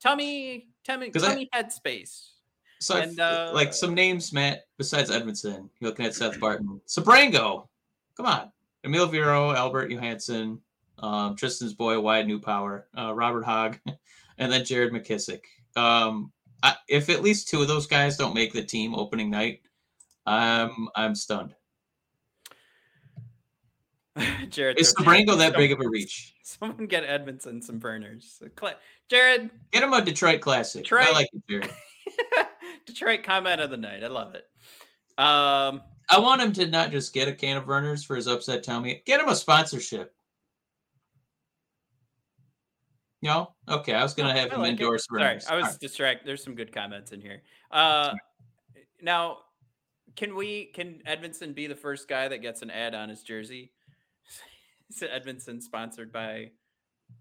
Tummy, 0.02 0.68
tummy, 0.84 1.10
tummy 1.12 1.50
I, 1.54 1.58
head 1.58 1.72
space. 1.72 2.34
So, 2.80 2.98
and, 2.98 3.20
uh, 3.20 3.52
like 3.54 3.74
some 3.74 3.94
names, 3.94 4.34
Matt, 4.34 4.66
besides 4.78 5.12
Edvinsson, 5.12 5.70
you're 5.80 5.90
looking 5.90 6.06
at 6.06 6.16
Seth 6.16 6.40
Barton, 6.40 6.82
Sebrango. 6.88 7.68
Come 8.18 8.26
on, 8.26 8.52
Emil 8.84 9.08
Viro, 9.08 9.52
Albert 9.52 9.92
Johansson, 9.92 10.60
um, 11.00 11.36
Tristan's 11.36 11.74
boy, 11.74 12.00
Wyatt 12.00 12.28
Newpower, 12.28 12.88
uh, 12.98 13.14
Robert 13.14 13.46
Hägg, 13.46 13.80
and 14.40 14.52
then 14.52 14.66
Jared 14.66 14.94
McIsaac. 14.94 15.42
Um, 15.76 16.32
I, 16.64 16.76
if 16.88 17.10
at 17.10 17.22
least 17.22 17.50
two 17.50 17.62
of 17.62 17.68
those 17.68 17.88
guys 17.88 18.18
don't 18.18 18.36
make 18.36 18.54
the 18.54 18.64
team 18.64 18.96
opening 18.96 19.30
night, 19.30 19.62
I'm 20.26 20.88
I'm 20.96 21.16
stunned. 21.16 21.54
Jared, 24.50 24.80
is 24.80 24.94
Sebrango 24.94 25.38
that 25.38 25.56
big 25.56 25.72
of 25.72 25.80
a 25.80 25.88
reach? 25.88 26.34
Someone 26.44 26.86
get 26.86 27.08
Edvinsson 27.08 27.64
some 27.64 27.80
Vernors. 27.80 28.42
Jared, 29.10 29.50
get 29.72 29.84
him 29.84 29.94
a 29.94 30.02
Detroit 30.02 30.42
classic. 30.42 30.84
Detroit. 30.84 31.08
I 31.08 31.12
like 31.12 31.30
it, 31.34 31.44
Jared. 31.50 31.72
Detroit 32.86 33.24
comment 33.24 33.62
of 33.62 33.70
the 33.70 33.78
night. 33.78 34.04
I 34.04 34.08
love 34.08 34.36
it. 34.36 34.46
Um, 35.18 35.82
I 36.10 36.20
want 36.20 36.42
him 36.42 36.52
to 36.54 36.68
not 36.68 36.92
just 36.92 37.14
get 37.14 37.28
a 37.28 37.34
can 37.34 37.58
of 37.58 37.66
Vernors 37.66 38.06
for 38.06 38.16
his 38.16 38.28
upset 38.28 38.64
tummy. 38.64 39.02
Get 39.06 39.22
him 39.22 39.30
a 39.30 39.36
sponsorship. 39.36 40.14
No, 43.22 43.54
okay. 43.70 43.94
I 43.94 44.04
was 44.04 44.14
gonna 44.14 44.34
have 44.34 44.52
him 44.52 44.62
like 44.62 44.72
endorse. 44.72 45.06
Sorry, 45.06 45.40
I 45.50 45.56
was 45.56 45.66
right. 45.66 45.80
distracted. 45.80 46.28
There's 46.28 46.44
some 46.44 46.56
good 46.56 46.74
comments 46.74 47.12
in 47.12 47.22
here. 47.22 47.44
Uh, 47.70 48.14
now, 49.02 49.38
can 50.16 50.36
we? 50.36 50.66
Can 50.66 51.02
Edvinsson 51.08 51.54
be 51.54 51.68
the 51.68 51.76
first 51.76 52.08
guy 52.08 52.28
that 52.28 52.42
gets 52.42 52.62
an 52.62 52.72
ad 52.72 52.96
on 52.96 53.10
his 53.10 53.22
jersey? 53.22 53.72
Is 55.02 55.02
Edvinsson 55.02 55.62
sponsored 55.62 56.12
by 56.12 56.52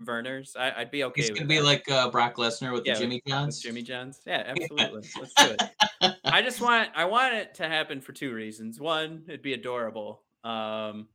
Vernors? 0.03 0.57
I, 0.57 0.81
would 0.81 0.91
be 0.91 1.05
okay. 1.05 1.23
He's 1.23 1.31
gonna 1.31 1.47
be 1.47 1.59
that. 1.59 1.65
like 1.65 1.91
uh, 1.91 2.11
Brock 2.11 2.37
Lesnar 2.37 2.73
with 2.73 2.87
yeah, 2.87 2.95
the 2.95 3.01
Jimmy 3.01 3.23
Johns. 3.27 3.61
Jimmy 3.61 3.83
Johns. 3.83 4.21
Yeah, 4.27 4.45
absolutely. 4.47 5.09
Let's 5.19 5.35
do 5.35 5.57
it. 6.03 6.15
I 6.25 6.43
just 6.43 6.61
want. 6.61 6.91
I 6.95 7.05
want 7.05 7.35
it 7.35 7.55
to 7.57 7.69
happen 7.69 8.01
for 8.01 8.13
two 8.13 8.35
reasons. 8.35 8.81
One, 8.81 9.23
it'd 9.29 9.43
be 9.43 9.53
adorable. 9.53 10.23
Um, 10.43 11.09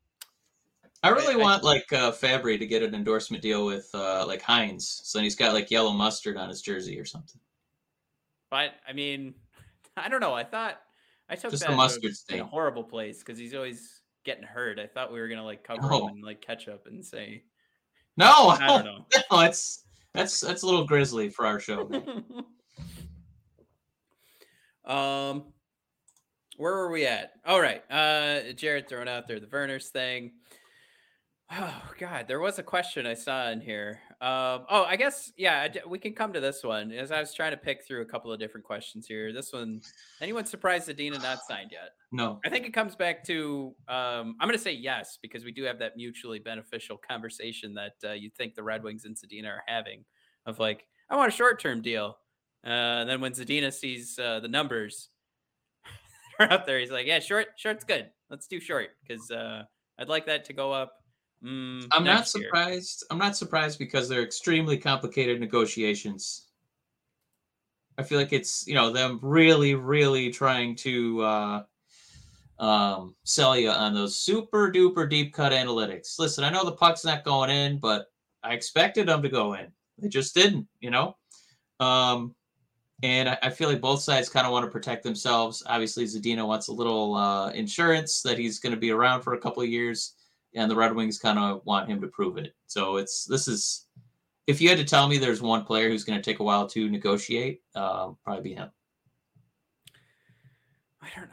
I 1.04 1.10
really 1.10 1.36
I, 1.36 1.38
want 1.38 1.64
I, 1.64 1.68
like 1.68 1.92
uh, 1.92 2.12
Fabbri 2.12 2.58
to 2.58 2.66
get 2.66 2.84
an 2.84 2.96
endorsement 2.96 3.44
deal 3.44 3.66
with 3.66 3.90
uh, 3.94 4.26
like 4.26 4.42
Heinz, 4.42 5.02
so 5.04 5.20
he's 5.20 5.36
got 5.36 5.54
like 5.54 5.70
yellow 5.70 5.92
mustard 5.92 6.38
on 6.38 6.50
his 6.50 6.62
jersey 6.62 7.00
or 7.00 7.06
something. 7.06 7.40
But 8.50 8.72
I 8.88 8.94
mean, 8.94 9.36
I 9.98 10.10
don't 10.10 10.22
know. 10.22 10.34
I 10.34 10.44
thought 10.44 10.80
I 11.30 11.36
took 11.36 11.52
just 11.52 11.64
that 11.64 11.72
the 11.72 11.76
mustard 11.76 12.14
in 12.30 12.40
a 12.40 12.46
horrible 12.46 12.84
place 12.84 13.20
because 13.20 13.38
he's 13.38 13.54
always 13.54 14.02
getting 14.26 14.44
hurt. 14.44 14.80
I 14.80 14.88
thought 14.88 15.14
we 15.14 15.20
were 15.20 15.28
gonna 15.28 15.46
like 15.46 15.64
cover 15.64 15.90
no. 15.90 16.08
him 16.08 16.16
and 16.16 16.24
like 16.24 16.42
catch 16.42 16.68
up 16.68 16.88
and 16.88 17.06
say, 17.06 17.44
no, 18.18 18.26
I 18.60 18.68
don't 18.68 18.86
know. 18.86 19.06
No, 19.32 19.42
it's 19.42 19.86
that's 20.14 20.40
that's 20.40 20.64
a 20.64 20.66
little 20.66 20.86
grisly 20.86 21.30
for 21.30 21.46
our 21.46 21.60
show. 21.60 21.90
um, 24.86 25.46
where 26.58 26.74
were 26.74 26.92
we 26.92 27.06
at? 27.06 27.34
All 27.46 27.62
right, 27.62 27.84
uh, 27.92 28.54
Jared 28.54 28.90
throwing 28.90 29.10
out 29.10 29.28
there 29.28 29.40
the 29.40 29.48
Vernors 29.48 29.90
thing. 29.90 30.32
Oh 31.52 31.92
God, 32.00 32.26
there 32.28 32.40
was 32.40 32.58
a 32.58 32.64
question 32.64 33.06
I 33.06 33.14
saw 33.14 33.52
in 33.52 33.62
here. 33.62 34.00
Um, 34.20 34.66
oh, 34.68 34.84
I 34.88 34.96
guess 34.96 35.32
yeah, 35.38 35.68
we 35.88 36.00
can 36.00 36.14
come 36.14 36.34
to 36.34 36.40
this 36.40 36.64
one. 36.64 36.92
As 36.92 37.12
I 37.12 37.20
was 37.20 37.36
trying 37.36 37.52
to 37.52 37.58
pick 37.58 37.86
through 37.86 38.02
a 38.02 38.06
couple 38.06 38.32
of 38.32 38.40
different 38.40 38.66
questions 38.66 39.06
here, 39.06 39.32
this 39.32 39.54
one, 39.54 39.82
anyone 40.22 40.46
surprised 40.46 40.90
Zadina 40.90 41.22
not 41.22 41.40
signed 41.48 41.70
yet? 41.72 41.90
No, 42.12 42.40
I 42.44 42.50
think 42.50 42.66
it 42.66 42.74
comes 42.74 42.96
back 42.96 43.24
to 43.26 43.76
um, 43.88 44.36
I'm 44.40 44.48
going 44.48 44.58
to 44.58 44.64
say 44.64 44.74
yes 44.74 45.20
because 45.22 45.46
we 45.46 45.52
do 45.52 45.64
have 45.64 45.78
that 45.80 45.96
mutually 45.96 46.40
beneficial 46.40 46.98
conversation 46.98 47.76
that 47.76 47.94
uh, 48.04 48.14
you 48.14 48.32
think 48.36 48.56
the 48.56 48.64
Red 48.64 48.84
Wings 48.84 49.06
and 49.06 49.16
Zadina 49.16 49.50
are 49.50 49.64
having 49.68 50.04
of 50.48 50.58
like, 50.58 50.88
I 51.12 51.16
want 51.16 51.32
a 51.32 51.36
short 51.36 51.62
term 51.62 51.84
deal. 51.84 52.18
Uh, 52.66 53.02
and 53.02 53.10
then 53.10 53.22
when 53.22 53.34
Zadina 53.34 53.72
sees 53.72 54.18
uh, 54.18 54.40
the 54.40 54.48
numbers 54.48 55.10
out 56.40 56.66
there, 56.66 56.80
he's 56.80 56.92
like, 56.92 57.06
yeah, 57.06 57.20
short, 57.20 57.50
short's 57.56 57.84
good. 57.84 58.10
Let's 58.32 58.48
do 58.48 58.60
short 58.60 58.90
because 59.08 59.30
uh, 59.30 59.64
I'd 60.00 60.10
like 60.10 60.26
that 60.26 60.46
to 60.46 60.54
go 60.54 60.74
up 60.74 60.94
Mm, 61.46 61.88
I'm 61.92 62.04
not 62.04 62.28
surprised. 62.28 63.04
Year. 63.04 63.08
I'm 63.12 63.20
not 63.20 63.38
surprised 63.38 63.78
because 63.78 64.10
they're 64.10 64.24
extremely 64.24 64.78
complicated 64.78 65.40
negotiations. 65.40 66.48
I 67.98 68.04
feel 68.04 68.18
like 68.18 68.34
it's 68.34 68.66
you 68.68 68.74
know 68.74 68.92
them 68.92 69.20
really, 69.22 69.76
really 69.76 70.32
trying 70.32 70.76
to 70.78 71.22
uh, 71.22 71.64
um, 72.58 73.16
sell 73.24 73.56
you 73.58 73.70
on 73.70 73.94
those 73.94 74.18
super 74.18 74.72
duper 74.72 75.08
deep 75.08 75.34
cut 75.34 75.52
analytics. 75.52 76.18
Listen, 76.18 76.44
I 76.44 76.50
know 76.50 76.66
the 76.66 76.72
puck's 76.72 77.06
not 77.06 77.24
going 77.24 77.52
in, 77.52 77.78
but 77.78 78.08
I 78.44 78.54
expected 78.54 79.08
them 79.08 79.22
to 79.22 79.30
go 79.30 79.54
in. 79.54 79.68
They 80.00 80.10
just 80.10 80.34
didn't, 80.34 80.68
you 80.80 80.90
know. 80.90 81.16
Um, 81.80 82.34
and 83.04 83.30
I, 83.30 83.38
I, 83.44 83.50
feel 83.50 83.68
like 83.68 83.82
both 83.82 84.02
sides 84.02 84.30
kind 84.30 84.46
of 84.46 84.54
want 84.54 84.64
to 84.66 84.72
protect 84.72 85.04
themselves. 85.04 85.62
Obviously, 85.66 86.06
Zadina 86.06 86.48
wants 86.48 86.70
a 86.70 86.74
little 86.74 87.16
uh, 87.16 87.50
insurance 87.52 88.22
that 88.22 88.40
he's 88.40 88.60
going 88.60 88.74
to 88.74 88.80
be 88.80 88.92
around 88.92 89.22
for 89.24 89.34
a 89.34 89.38
couple 89.38 89.62
of 89.62 89.68
years 89.68 90.14
and 90.56 90.72
the 90.72 90.76
Red 90.76 90.96
Wings 90.96 91.20
kind 91.20 91.38
of 91.38 91.62
want 91.66 91.90
him 91.90 92.02
to 92.02 92.08
prove 92.08 92.38
it. 92.38 92.56
So 92.68 92.98
it's 92.98 93.26
this 93.26 93.48
is 93.48 93.86
if 94.48 94.62
you 94.62 94.70
had 94.70 94.78
to 94.78 94.86
tell 94.86 95.08
me 95.08 95.18
there's 95.18 95.42
one 95.42 95.64
player 95.66 95.90
who's 95.90 96.04
going 96.04 96.20
to 96.20 96.24
take 96.24 96.40
a 96.40 96.44
while 96.44 96.68
to 96.68 96.90
negotiate, 96.90 97.62
uh, 97.76 98.12
probably 98.24 98.44
be 98.44 98.54
him. 98.54 98.70
I 101.02 101.08
don't. 101.16 101.30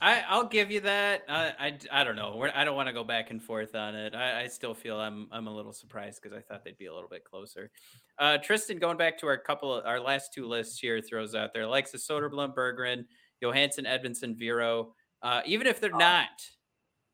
I 0.00 0.22
I'll 0.28 0.46
give 0.46 0.70
you 0.70 0.80
that. 0.80 1.22
I 1.28 1.52
I, 1.58 1.78
I 2.00 2.04
don't 2.04 2.16
know. 2.16 2.34
We're, 2.36 2.52
I 2.54 2.64
don't 2.64 2.76
want 2.76 2.88
to 2.88 2.92
go 2.92 3.04
back 3.04 3.30
and 3.30 3.42
forth 3.42 3.74
on 3.74 3.94
it. 3.94 4.14
I, 4.14 4.42
I 4.42 4.46
still 4.48 4.74
feel 4.74 4.98
I'm 5.00 5.28
I'm 5.32 5.46
a 5.46 5.54
little 5.54 5.72
surprised 5.72 6.20
because 6.22 6.36
I 6.36 6.42
thought 6.42 6.62
they'd 6.62 6.76
be 6.76 6.86
a 6.86 6.94
little 6.94 7.08
bit 7.08 7.24
closer. 7.24 7.70
Uh, 8.18 8.38
Tristan, 8.38 8.78
going 8.78 8.96
back 8.96 9.18
to 9.20 9.26
our 9.26 9.38
couple 9.38 9.74
of 9.74 9.86
our 9.86 10.00
last 10.00 10.32
two 10.34 10.46
lists 10.46 10.78
here, 10.78 11.00
throws 11.00 11.34
out 11.34 11.52
there 11.54 11.62
Alexis 11.62 12.06
Soderblom, 12.06 12.54
Berggren, 12.54 13.06
Johansson, 13.40 13.86
Edvinsson, 13.86 14.36
Viro. 14.36 14.94
Uh, 15.22 15.40
even 15.46 15.66
if 15.66 15.80
they're 15.80 15.90
not 15.90 16.28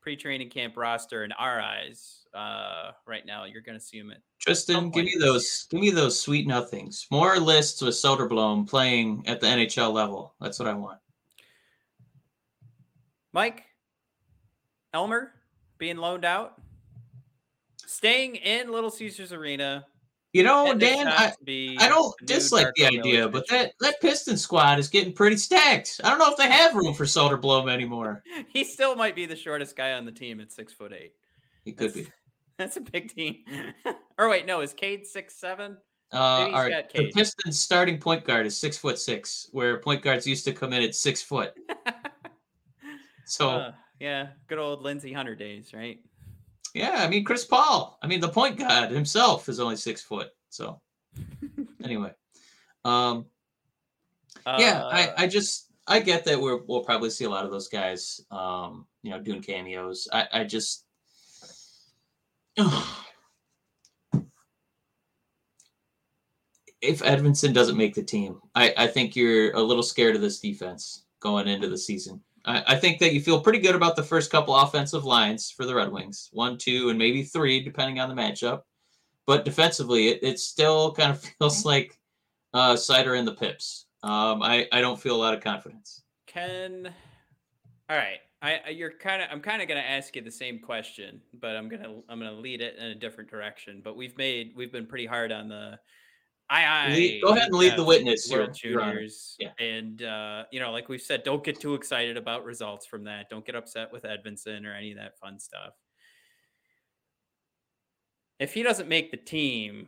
pre-training 0.00 0.50
camp 0.50 0.76
roster 0.76 1.24
in 1.24 1.32
our 1.32 1.60
eyes 1.60 2.26
uh, 2.34 2.92
right 3.06 3.26
now. 3.26 3.44
You're 3.44 3.62
going 3.62 3.78
to 3.78 3.84
see 3.84 3.98
him 3.98 4.10
at 4.10 4.18
Tristan. 4.38 4.90
Give 4.90 5.04
me 5.04 5.16
those. 5.20 5.66
Give 5.70 5.80
me 5.80 5.90
those 5.90 6.18
sweet 6.18 6.46
nothings. 6.46 7.06
More 7.10 7.38
lists 7.38 7.82
with 7.82 7.94
Soderblom 7.94 8.68
playing 8.68 9.24
at 9.26 9.40
the 9.40 9.46
NHL 9.46 9.92
level. 9.92 10.34
That's 10.40 10.58
what 10.58 10.68
I 10.68 10.74
want. 10.74 10.98
Mike 13.32 13.64
Elmer 14.92 15.32
being 15.78 15.96
loaned 15.96 16.24
out, 16.24 16.60
staying 17.86 18.36
in 18.36 18.72
Little 18.72 18.90
Caesars 18.90 19.32
Arena 19.32 19.86
you 20.32 20.42
know, 20.42 20.74
Dan, 20.74 21.08
I, 21.08 21.32
I 21.78 21.88
don't 21.88 22.14
dislike 22.24 22.68
the 22.76 22.86
idea, 22.86 23.28
but 23.28 23.48
that, 23.48 23.72
that 23.80 24.00
Piston 24.00 24.36
squad 24.36 24.78
is 24.78 24.88
getting 24.88 25.12
pretty 25.12 25.36
stacked. 25.36 26.00
I 26.04 26.10
don't 26.10 26.18
know 26.18 26.30
if 26.30 26.36
they 26.36 26.48
have 26.48 26.74
room 26.74 26.94
for 26.94 27.04
Soderblom 27.04 27.70
anymore. 27.70 28.22
he 28.48 28.64
still 28.64 28.94
might 28.94 29.16
be 29.16 29.26
the 29.26 29.36
shortest 29.36 29.76
guy 29.76 29.92
on 29.92 30.04
the 30.04 30.12
team 30.12 30.40
at 30.40 30.52
six 30.52 30.72
foot 30.72 30.92
eight. 30.92 31.14
He 31.64 31.72
could 31.72 31.88
that's, 31.88 32.06
be. 32.06 32.12
That's 32.58 32.76
a 32.76 32.80
big 32.80 33.14
team. 33.14 33.38
or 34.18 34.28
wait, 34.28 34.44
no, 34.44 34.60
is 34.60 34.74
Cade 34.74 35.06
six 35.06 35.34
seven? 35.34 35.78
Uh, 36.12 36.16
all 36.16 36.68
right. 36.68 36.92
The 36.92 37.10
Pistons 37.10 37.58
starting 37.58 37.98
point 37.98 38.24
guard 38.24 38.44
is 38.44 38.54
six 38.56 38.76
foot 38.76 38.98
six, 38.98 39.48
where 39.52 39.78
point 39.78 40.02
guards 40.02 40.26
used 40.26 40.44
to 40.44 40.52
come 40.52 40.74
in 40.74 40.82
at 40.82 40.94
six 40.94 41.22
foot. 41.22 41.54
So 43.30 43.48
Uh, 43.50 43.72
yeah, 44.00 44.30
good 44.48 44.58
old 44.58 44.82
Lindsey 44.82 45.12
Hunter 45.12 45.36
days, 45.36 45.72
right? 45.72 46.00
Yeah, 46.74 46.96
I 46.98 47.08
mean 47.08 47.24
Chris 47.24 47.44
Paul. 47.44 47.98
I 48.02 48.06
mean 48.06 48.20
the 48.20 48.28
point 48.28 48.58
guard 48.58 48.90
himself 48.90 49.48
is 49.48 49.60
only 49.60 49.76
six 49.76 50.02
foot. 50.02 50.28
So 50.48 50.80
anyway, 51.84 52.12
um, 52.84 53.26
yeah, 54.46 54.82
Uh, 54.84 54.88
I, 54.92 55.24
I 55.24 55.26
just 55.26 55.70
I 55.86 56.00
get 56.00 56.24
that 56.24 56.40
we're, 56.40 56.62
we'll 56.66 56.84
probably 56.84 57.10
see 57.10 57.24
a 57.24 57.30
lot 57.30 57.44
of 57.44 57.50
those 57.50 57.68
guys, 57.68 58.20
um, 58.30 58.86
you 59.02 59.10
know, 59.10 59.20
doing 59.20 59.42
cameos. 59.42 60.08
I, 60.12 60.28
I 60.32 60.44
just 60.44 60.84
if 66.80 67.00
Edvinsson 67.00 67.52
doesn't 67.52 67.76
make 67.76 67.94
the 67.94 68.02
team, 68.02 68.40
I, 68.54 68.72
I 68.76 68.86
think 68.86 69.16
you're 69.16 69.52
a 69.52 69.60
little 69.60 69.82
scared 69.82 70.14
of 70.14 70.22
this 70.22 70.38
defense 70.40 71.04
going 71.20 71.48
into 71.48 71.68
the 71.68 71.78
season. 71.78 72.20
I, 72.50 72.64
I 72.68 72.76
think 72.76 72.98
that 72.98 73.14
you 73.14 73.20
feel 73.20 73.40
pretty 73.40 73.60
good 73.60 73.74
about 73.74 73.96
the 73.96 74.02
first 74.02 74.30
couple 74.30 74.54
offensive 74.54 75.04
lines 75.04 75.50
for 75.50 75.64
the 75.64 75.74
Red 75.74 75.92
Wings, 75.92 76.28
one, 76.32 76.58
two, 76.58 76.88
and 76.88 76.98
maybe 76.98 77.22
three, 77.22 77.60
depending 77.60 78.00
on 78.00 78.08
the 78.08 78.20
matchup. 78.20 78.62
But 79.26 79.44
defensively, 79.44 80.08
it, 80.08 80.20
it 80.22 80.38
still 80.38 80.92
kind 80.92 81.10
of 81.10 81.22
feels 81.38 81.64
like 81.64 81.98
uh, 82.52 82.76
cider 82.76 83.14
in 83.14 83.24
the 83.24 83.34
pips. 83.34 83.86
Um, 84.02 84.42
I, 84.42 84.66
I 84.72 84.80
don't 84.80 85.00
feel 85.00 85.14
a 85.14 85.22
lot 85.22 85.34
of 85.34 85.42
confidence. 85.42 86.02
Can 86.26 86.92
all 87.88 87.96
right. 87.96 88.20
I, 88.42 88.70
you're 88.70 88.92
kind 88.92 89.20
of 89.20 89.28
I'm 89.30 89.40
kind 89.40 89.60
of 89.60 89.68
gonna 89.68 89.80
ask 89.80 90.16
you 90.16 90.22
the 90.22 90.30
same 90.30 90.60
question, 90.60 91.20
but 91.40 91.56
I'm 91.56 91.68
gonna 91.68 91.96
I'm 92.08 92.18
gonna 92.18 92.32
lead 92.32 92.62
it 92.62 92.76
in 92.78 92.86
a 92.86 92.94
different 92.94 93.28
direction. 93.28 93.82
But 93.84 93.96
we've 93.96 94.16
made 94.16 94.52
we've 94.56 94.72
been 94.72 94.86
pretty 94.86 95.06
hard 95.06 95.30
on 95.30 95.48
the 95.48 95.78
I 96.52 96.88
Lead- 96.92 97.22
go 97.22 97.28
ahead 97.28 97.44
and 97.48 97.54
lead 97.54 97.76
the 97.76 97.82
uh, 97.82 97.86
witness, 97.86 98.28
Your- 98.30 98.40
World 98.40 98.62
Your 98.62 98.80
Honor. 98.80 98.92
Juniors, 98.94 99.36
Yeah. 99.38 99.52
and 99.60 100.02
uh, 100.02 100.44
you 100.50 100.58
know, 100.58 100.72
like 100.72 100.88
we've 100.88 101.00
said, 101.00 101.22
don't 101.22 101.44
get 101.44 101.60
too 101.60 101.74
excited 101.74 102.16
about 102.16 102.44
results 102.44 102.86
from 102.86 103.04
that. 103.04 103.30
Don't 103.30 103.44
get 103.46 103.54
upset 103.54 103.92
with 103.92 104.02
Edvinsson 104.02 104.66
or 104.66 104.72
any 104.74 104.90
of 104.90 104.98
that 104.98 105.16
fun 105.18 105.38
stuff. 105.38 105.74
If 108.40 108.52
he 108.52 108.62
doesn't 108.64 108.88
make 108.88 109.10
the 109.12 109.16
team, 109.16 109.86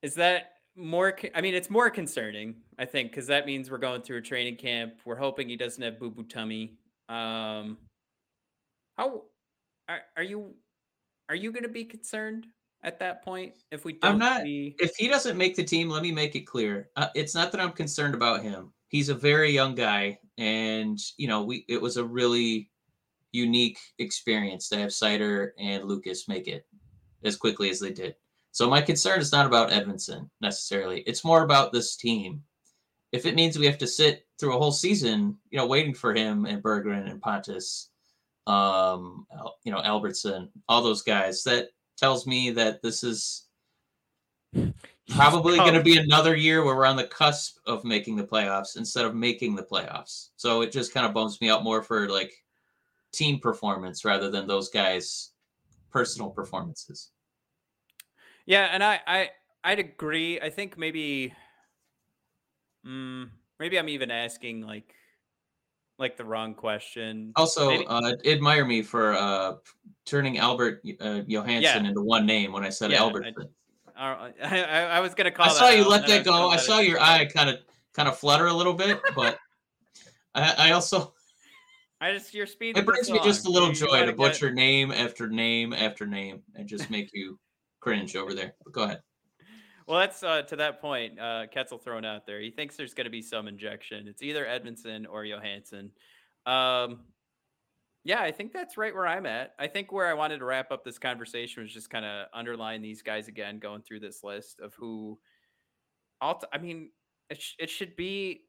is 0.00 0.14
that 0.14 0.52
more 0.74 1.14
i 1.34 1.40
mean 1.42 1.54
it's 1.54 1.68
more 1.68 1.90
concerning 1.90 2.54
i 2.78 2.84
think 2.86 3.10
because 3.10 3.26
that 3.26 3.44
means 3.44 3.70
we're 3.70 3.76
going 3.76 4.00
through 4.00 4.16
a 4.16 4.22
training 4.22 4.56
camp 4.56 4.94
we're 5.04 5.14
hoping 5.16 5.46
he 5.46 5.54
doesn't 5.56 5.82
have 5.82 5.98
boo-boo 6.00 6.22
tummy 6.24 6.72
um 7.10 7.76
how 8.96 9.22
are, 9.90 10.00
are 10.16 10.22
you 10.22 10.54
are 11.28 11.34
you 11.34 11.52
going 11.52 11.62
to 11.62 11.68
be 11.68 11.84
concerned 11.84 12.46
at 12.84 12.98
that 12.98 13.24
point 13.24 13.54
if 13.70 13.84
we 13.84 13.94
don't 13.94 14.12
I'm 14.12 14.18
not- 14.18 14.42
see 14.42 14.74
If 14.78 14.96
he 14.96 15.08
doesn't 15.08 15.36
make 15.36 15.56
the 15.56 15.64
team, 15.64 15.88
let 15.88 16.02
me 16.02 16.12
make 16.12 16.34
it 16.34 16.46
clear. 16.46 16.90
Uh, 16.96 17.08
it's 17.14 17.34
not 17.34 17.52
that 17.52 17.60
I'm 17.60 17.72
concerned 17.72 18.14
about 18.14 18.42
him. 18.42 18.72
He's 18.88 19.08
a 19.08 19.14
very 19.14 19.50
young 19.50 19.74
guy, 19.74 20.18
and 20.36 20.98
you 21.16 21.28
know, 21.28 21.42
we 21.44 21.64
it 21.68 21.80
was 21.80 21.96
a 21.96 22.04
really 22.04 22.70
unique 23.32 23.78
experience 23.98 24.68
to 24.68 24.76
have 24.76 24.90
Seider 24.90 25.52
and 25.58 25.84
Lucas 25.84 26.28
make 26.28 26.48
it 26.48 26.66
as 27.24 27.36
quickly 27.36 27.70
as 27.70 27.80
they 27.80 27.90
did. 27.92 28.14
So 28.50 28.68
my 28.68 28.82
concern 28.82 29.20
is 29.20 29.32
not 29.32 29.46
about 29.46 29.70
Edvinsson 29.70 30.28
necessarily. 30.42 31.00
It's 31.02 31.24
more 31.24 31.42
about 31.42 31.72
this 31.72 31.96
team. 31.96 32.42
If 33.12 33.24
it 33.24 33.34
means 33.34 33.58
we 33.58 33.66
have 33.66 33.78
to 33.78 33.86
sit 33.86 34.26
through 34.38 34.54
a 34.54 34.58
whole 34.58 34.72
season, 34.72 35.38
you 35.50 35.56
know, 35.58 35.66
waiting 35.66 35.94
for 35.94 36.14
him 36.14 36.44
and 36.44 36.62
Berggren 36.62 37.10
and 37.10 37.20
Pontus, 37.22 37.88
um, 38.46 39.26
you 39.64 39.72
know, 39.72 39.78
Albertson, 39.80 40.50
all 40.68 40.82
those 40.82 41.02
guys, 41.02 41.42
that 41.44 41.68
tells 42.02 42.26
me 42.26 42.50
that 42.50 42.82
this 42.82 43.04
is 43.04 43.46
probably 45.08 45.56
going 45.56 45.74
to 45.74 45.82
be 45.82 45.96
another 45.96 46.36
year 46.36 46.64
where 46.64 46.76
we're 46.76 46.86
on 46.86 46.96
the 46.96 47.06
cusp 47.06 47.58
of 47.66 47.84
making 47.84 48.16
the 48.16 48.24
playoffs 48.24 48.76
instead 48.76 49.04
of 49.04 49.14
making 49.14 49.54
the 49.54 49.62
playoffs. 49.62 50.30
So 50.36 50.62
it 50.62 50.72
just 50.72 50.92
kind 50.92 51.06
of 51.06 51.14
bumps 51.14 51.40
me 51.40 51.48
out 51.48 51.64
more 51.64 51.82
for 51.82 52.08
like 52.08 52.32
team 53.12 53.38
performance 53.38 54.04
rather 54.04 54.30
than 54.30 54.46
those 54.46 54.68
guys' 54.68 55.30
personal 55.90 56.30
performances. 56.30 57.10
yeah 58.46 58.68
and 58.72 58.82
i 58.82 58.98
i 59.06 59.30
i'd 59.64 59.78
agree 59.78 60.40
i 60.40 60.50
think 60.50 60.76
maybe 60.78 61.32
mm, 62.84 63.28
maybe 63.60 63.78
i'm 63.78 63.88
even 63.88 64.10
asking 64.10 64.62
like 64.62 64.94
like 66.02 66.16
the 66.18 66.24
wrong 66.24 66.52
question 66.52 67.32
Also, 67.36 67.68
Maybe- 67.68 67.86
uh, 67.86 68.12
admire 68.26 68.66
me 68.66 68.82
for 68.82 69.14
uh, 69.14 69.54
turning 70.04 70.36
Albert 70.38 70.82
uh, 71.00 71.20
Johansson 71.26 71.86
into 71.86 72.02
one 72.02 72.26
name 72.26 72.52
when 72.52 72.64
I 72.64 72.68
said 72.68 72.90
Yeah, 72.90 73.04
I- 73.04 73.08
Uh, 73.96 74.30
I, 74.42 74.64
I, 74.64 74.80
I 74.96 75.00
was 75.00 75.14
gonna 75.14 75.30
call. 75.30 75.46
I, 75.46 75.52
saw 75.52 75.68
you 75.70 75.88
let 75.88 76.06
that 76.08 76.24
go. 76.24 76.48
I 76.48 76.56
saw 76.56 76.80
your 76.80 76.98
eye 77.00 77.24
kind 77.26 77.48
of 77.48 77.58
kind 77.94 78.08
of 78.08 78.18
flutter 78.18 78.46
a 78.46 78.52
little 78.52 78.72
bit, 78.74 79.00
but 79.14 79.38
I, 80.34 80.54
I 80.58 80.72
also 80.72 81.14
I 82.00 82.12
just 82.12 82.34
you're 82.34 82.46
speeding. 82.46 82.82
it 82.82 82.86
brings 82.86 83.08
me 83.10 83.20
just 83.22 83.46
a 83.46 83.50
little 83.50 83.68
You- 83.68 83.74
joy 83.74 84.00
to 84.00 84.06
get- 84.06 84.16
butcher 84.16 84.50
name 84.52 84.90
after 84.92 85.28
name 85.28 85.72
after 85.72 86.04
name 86.06 86.42
and 86.56 86.66
just 86.68 86.90
make 86.90 87.10
you 87.14 87.38
cringe 87.80 88.16
over 88.16 88.34
there. 88.34 88.54
But 88.64 88.72
go 88.72 88.82
ahead. 88.84 89.02
Well, 89.86 89.98
that's 89.98 90.22
uh, 90.22 90.42
to 90.42 90.56
that 90.56 90.80
point. 90.80 91.18
Uh, 91.18 91.46
Ketzel 91.54 91.82
thrown 91.82 92.04
out 92.04 92.26
there. 92.26 92.40
He 92.40 92.50
thinks 92.50 92.76
there's 92.76 92.94
going 92.94 93.04
to 93.04 93.10
be 93.10 93.22
some 93.22 93.48
injection. 93.48 94.06
It's 94.06 94.22
either 94.22 94.44
Edvinsson 94.44 95.06
or 95.10 95.24
Johansson. 95.24 95.90
Um, 96.46 97.00
yeah, 98.04 98.20
I 98.20 98.32
think 98.32 98.52
that's 98.52 98.76
right 98.76 98.94
where 98.94 99.06
I'm 99.06 99.26
at. 99.26 99.54
I 99.58 99.68
think 99.68 99.92
where 99.92 100.08
I 100.08 100.14
wanted 100.14 100.38
to 100.38 100.44
wrap 100.44 100.72
up 100.72 100.84
this 100.84 100.98
conversation 100.98 101.62
was 101.62 101.72
just 101.72 101.90
kind 101.90 102.04
of 102.04 102.26
underline 102.34 102.82
these 102.82 103.02
guys 103.02 103.28
again, 103.28 103.58
going 103.58 103.82
through 103.82 104.00
this 104.00 104.24
list 104.24 104.60
of 104.60 104.74
who. 104.74 105.18
Alt- 106.20 106.44
I 106.52 106.58
mean, 106.58 106.90
it 107.30 107.40
sh- 107.40 107.54
it 107.58 107.70
should 107.70 107.96
be 107.96 108.42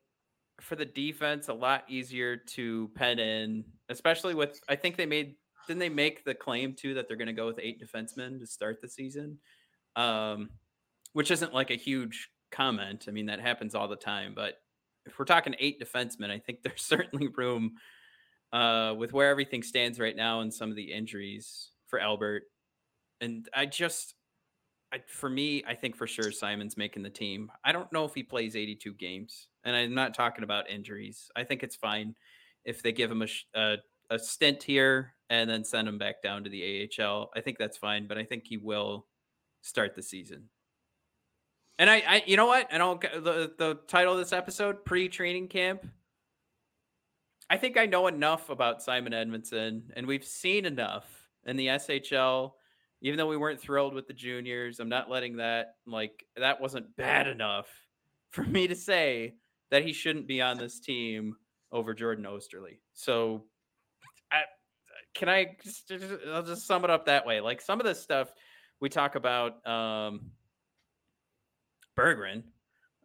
for 0.62 0.76
the 0.76 0.86
defense 0.86 1.48
a 1.48 1.54
lot 1.54 1.84
easier 1.88 2.38
to 2.38 2.90
pen 2.96 3.20
in, 3.20 3.64
especially 3.90 4.36
with. 4.36 4.60
I 4.70 4.76
think 4.76 4.98
they 4.98 5.06
made 5.06 5.36
didn't 5.68 5.80
they 5.80 5.90
make 5.90 6.26
the 6.26 6.36
claim 6.36 6.74
too 6.74 6.94
that 6.96 7.08
they're 7.08 7.18
going 7.18 7.28
to 7.28 7.34
go 7.34 7.48
with 7.48 7.60
eight 7.62 7.82
defensemen 7.82 8.40
to 8.40 8.48
start 8.48 8.82
the 8.82 8.90
season. 8.90 9.38
Um, 9.96 10.50
which 11.14 11.32
isn't 11.32 11.54
like 11.54 11.72
a 11.72 11.76
huge 11.76 12.30
comment. 12.52 13.06
I 13.08 13.12
mean, 13.12 13.28
that 13.28 13.40
happens 13.40 13.76
all 13.76 13.88
the 13.88 13.96
time. 13.96 14.34
But 14.36 14.56
if 15.06 15.18
we're 15.18 15.26
talking 15.26 15.56
eight 15.60 15.82
defensemen, 15.82 16.30
I 16.30 16.40
think 16.40 16.60
there's 16.64 16.82
certainly 16.82 17.28
room 17.28 17.74
uh, 18.52 18.94
with 18.98 19.14
where 19.14 19.30
everything 19.30 19.64
stands 19.64 20.00
right 20.00 20.16
now 20.16 20.42
and 20.42 20.54
some 20.54 20.70
of 20.70 20.76
the 20.76 20.92
injuries 20.92 21.72
for 21.88 22.00
Albert. 22.00 22.44
And 23.22 23.48
I 23.54 23.66
just, 23.66 24.16
I, 24.92 25.00
for 25.08 25.30
me, 25.30 25.64
I 25.68 25.76
think 25.76 25.96
for 25.96 26.08
sure 26.08 26.32
Simon's 26.32 26.78
making 26.78 27.04
the 27.04 27.10
team. 27.10 27.52
I 27.64 27.72
don't 27.72 27.92
know 27.92 28.06
if 28.06 28.14
he 28.14 28.24
plays 28.24 28.56
82 28.56 28.94
games, 28.94 29.48
and 29.64 29.76
I'm 29.76 29.96
not 29.96 30.14
talking 30.14 30.44
about 30.44 30.70
injuries. 30.70 31.32
I 31.36 31.44
think 31.44 31.64
it's 31.64 31.76
fine 31.76 32.16
if 32.66 32.84
they 32.84 32.92
give 32.92 33.12
him 33.12 33.24
a, 33.24 33.28
a, 33.60 33.78
a 34.10 34.20
stint 34.20 34.62
here 34.62 35.14
and 35.30 35.50
then 35.50 35.64
send 35.64 35.88
him 35.88 35.98
back 35.98 36.22
down 36.22 36.44
to 36.44 36.50
the 36.50 36.90
AHL. 37.00 37.32
I 37.36 37.42
think 37.42 37.58
that's 37.58 37.78
fine, 37.78 38.08
but 38.08 38.18
I 38.18 38.24
think 38.24 38.44
he 38.46 38.58
will 38.58 39.08
start 39.62 39.96
the 39.96 40.04
season. 40.04 40.50
And 41.80 41.90
I, 41.90 42.04
I 42.08 42.24
you 42.26 42.38
know 42.38 42.46
what? 42.46 42.72
I 42.72 42.78
don't 42.78 43.02
the 43.02 43.52
the 43.58 43.80
title 43.88 44.14
of 44.14 44.20
this 44.20 44.34
episode, 44.34 44.86
pre-training 44.86 45.48
camp. 45.48 45.88
I 47.50 47.58
think 47.58 47.78
I 47.78 47.86
know 47.86 48.08
enough 48.08 48.50
about 48.50 48.82
Simon 48.82 49.14
Edvinsson, 49.14 49.84
and 49.96 50.08
we've 50.08 50.24
seen 50.24 50.66
enough 50.66 51.06
in 51.46 51.56
the 51.58 51.68
SHL. 51.68 52.52
Even 53.02 53.18
though 53.18 53.28
we 53.28 53.36
weren't 53.36 53.60
thrilled 53.60 53.94
with 53.94 54.08
the 54.08 54.14
juniors, 54.14 54.80
I'm 54.80 54.88
not 54.88 55.10
letting 55.10 55.38
that 55.38 55.76
like 55.86 56.26
that 56.38 56.62
wasn't 56.62 56.96
bad 56.96 57.28
enough 57.28 57.68
for 58.30 58.44
me 58.44 58.68
to 58.68 58.76
say 58.76 59.36
that 59.72 59.84
he 59.84 59.94
shouldn't 59.94 60.28
be 60.28 60.42
on 60.42 60.58
this 60.58 60.80
team 60.80 61.36
over 61.72 61.94
Jordan 61.94 62.26
Oesterle. 62.26 62.78
So, 62.94 63.46
I, 64.32 64.44
can 65.16 65.28
I 65.28 65.58
just- 65.64 65.92
I'll 66.32 66.44
just 66.44 66.68
sum 66.68 66.84
it 66.84 66.92
up 66.92 67.08
that 67.08 67.26
way. 67.26 67.42
Like 67.42 67.62
some 67.62 67.80
of 67.80 67.86
this 67.86 68.02
stuff 68.02 68.32
we 68.80 68.90
talk 68.90 69.16
about 69.16 69.66
um 69.68 70.32
Berggren, 71.98 72.44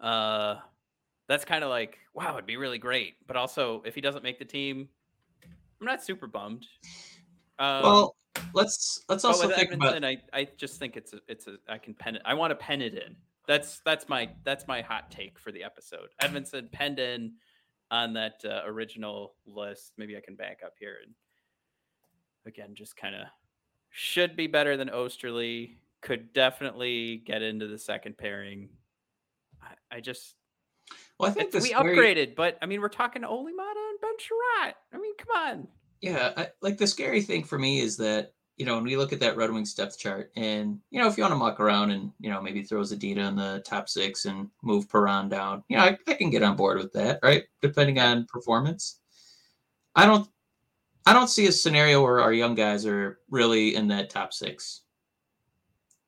uh 0.00 0.56
that's 1.28 1.44
kind 1.44 1.62
of 1.62 1.70
like 1.70 1.98
wow, 2.14 2.34
it'd 2.34 2.46
be 2.46 2.56
really 2.56 2.78
great. 2.78 3.14
But 3.26 3.36
also 3.36 3.82
if 3.84 3.94
he 3.94 4.00
doesn't 4.00 4.22
make 4.22 4.38
the 4.38 4.44
team, 4.44 4.88
I'm 5.80 5.86
not 5.86 6.02
super 6.02 6.26
bummed. 6.26 6.66
Um, 7.58 7.82
well, 7.82 8.16
let's 8.54 9.04
let's 9.08 9.24
also 9.24 9.48
with 9.48 9.56
think 9.56 9.72
about 9.72 9.94
Edvinsson, 9.94 10.04
I, 10.04 10.38
I 10.38 10.48
just 10.56 10.78
think 10.78 10.96
it's 10.96 11.12
a 11.12 11.20
it's 11.28 11.46
a 11.46 11.56
I 11.68 11.78
can 11.78 11.94
pen 11.94 12.16
it. 12.16 12.22
I 12.24 12.34
want 12.34 12.50
to 12.50 12.56
pen 12.56 12.82
it 12.82 12.94
in. 12.94 13.16
That's 13.46 13.80
that's 13.84 14.08
my 14.08 14.30
that's 14.44 14.66
my 14.66 14.80
hot 14.80 15.10
take 15.10 15.38
for 15.38 15.52
the 15.52 15.62
episode. 15.62 16.08
Edvinsson 16.22 16.70
penned 16.70 16.98
in 16.98 17.32
on 17.90 18.12
that 18.14 18.42
uh, 18.44 18.62
original 18.66 19.34
list. 19.46 19.92
Maybe 19.96 20.16
I 20.16 20.20
can 20.20 20.34
back 20.34 20.60
up 20.64 20.74
here 20.78 20.96
and 21.04 21.14
again 22.46 22.74
just 22.74 22.96
kind 22.96 23.14
of 23.14 23.22
should 23.90 24.36
be 24.36 24.46
better 24.46 24.76
than 24.76 24.88
Oesterle. 24.88 25.70
Could 26.00 26.32
definitely 26.32 27.22
get 27.26 27.42
into 27.42 27.66
the 27.66 27.78
second 27.78 28.16
pairing. 28.18 28.68
I, 29.62 29.96
I 29.96 30.00
just 30.00 30.34
well, 31.18 31.30
I 31.30 31.34
think 31.34 31.50
this 31.50 31.62
we 31.62 31.72
upgraded, 31.72 32.34
but 32.34 32.58
I 32.62 32.66
mean 32.66 32.80
we're 32.80 32.88
talking 32.88 33.22
to 33.22 33.28
Olli 33.28 33.52
Maatta 33.52 33.80
and 33.90 34.00
Ben 34.00 34.12
Chiarot. 34.18 34.74
I 34.92 34.98
mean, 34.98 35.14
come 35.16 35.36
on. 35.36 35.68
Yeah, 36.00 36.32
I, 36.36 36.48
like 36.62 36.78
the 36.78 36.86
scary 36.86 37.22
thing 37.22 37.42
for 37.44 37.58
me 37.58 37.80
is 37.80 37.96
that 37.96 38.32
you 38.58 38.66
know, 38.66 38.74
when 38.74 38.84
we 38.84 38.96
look 38.96 39.12
at 39.12 39.20
that 39.20 39.36
Red 39.36 39.52
Wings 39.52 39.72
depth 39.72 39.98
chart, 39.98 40.32
and 40.36 40.80
you 40.90 41.00
know, 41.00 41.06
if 41.06 41.16
you 41.16 41.22
want 41.22 41.32
to 41.32 41.38
muck 41.38 41.60
around 41.60 41.92
and 41.92 42.10
you 42.18 42.28
know 42.28 42.42
maybe 42.42 42.62
throw 42.64 42.80
Zadina 42.80 43.28
in 43.28 43.36
the 43.36 43.62
top 43.64 43.88
six 43.88 44.24
and 44.24 44.48
move 44.62 44.90
Perron 44.90 45.28
down, 45.28 45.62
you 45.68 45.76
know, 45.76 45.84
I, 45.84 45.98
I 46.08 46.14
can 46.14 46.28
get 46.28 46.42
on 46.42 46.56
board 46.56 46.78
with 46.78 46.92
that, 46.94 47.20
right? 47.22 47.44
Depending 47.62 48.00
on 48.00 48.26
performance. 48.26 48.98
I 49.94 50.06
don't, 50.06 50.28
I 51.06 51.12
don't 51.12 51.30
see 51.30 51.46
a 51.46 51.52
scenario 51.52 52.02
where 52.02 52.20
our 52.20 52.32
young 52.32 52.54
guys 52.54 52.84
are 52.84 53.20
really 53.30 53.76
in 53.76 53.88
that 53.88 54.10
top 54.10 54.32
six. 54.32 54.82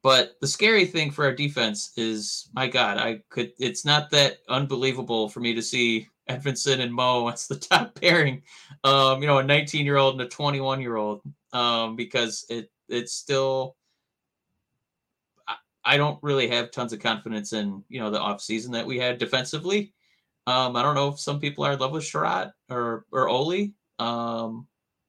But 0.02 0.36
the 0.40 0.46
scary 0.46 0.86
thing 0.86 1.10
for 1.10 1.26
our 1.26 1.34
defense 1.34 1.92
is, 1.96 2.48
my 2.54 2.66
God, 2.66 2.96
I 2.96 3.20
could. 3.28 3.52
It's 3.58 3.84
not 3.84 4.10
that 4.10 4.38
unbelievable 4.48 5.28
for 5.28 5.40
me 5.40 5.54
to 5.54 5.62
see 5.62 6.08
Edvinsson 6.28 6.80
and 6.80 6.92
Mo 6.92 7.28
as 7.32 7.46
the 7.46 7.56
top 7.56 8.00
pairing. 8.00 8.42
Um, 8.84 9.20
you 9.20 9.26
know, 9.26 9.38
a 9.38 9.44
19 9.44 9.84
year 9.84 9.96
old 9.96 10.14
and 10.14 10.22
a 10.22 10.28
21 10.28 10.80
year 10.80 10.96
old. 10.96 11.22
Um, 11.52 11.96
because 11.96 12.46
it 12.48 12.70
it's 12.88 13.12
still. 13.12 13.76
I, 15.82 15.96
don't 15.96 16.22
really 16.22 16.46
have 16.48 16.70
tons 16.70 16.92
of 16.92 17.00
confidence 17.00 17.52
in 17.52 17.82
you 17.88 18.00
know 18.00 18.10
the 18.10 18.20
off 18.20 18.40
season 18.40 18.72
that 18.72 18.86
we 18.86 18.98
had 18.98 19.18
defensively. 19.18 19.92
Um, 20.46 20.76
I 20.76 20.82
don't 20.82 20.94
know 20.94 21.08
if 21.08 21.18
some 21.18 21.40
people 21.40 21.64
are 21.64 21.72
in 21.72 21.78
love 21.78 21.92
with 21.92 22.04
Chiarot 22.04 22.52
or 22.70 23.06
or 23.10 23.28
Olli. 23.28 23.74
Um, 23.98 24.66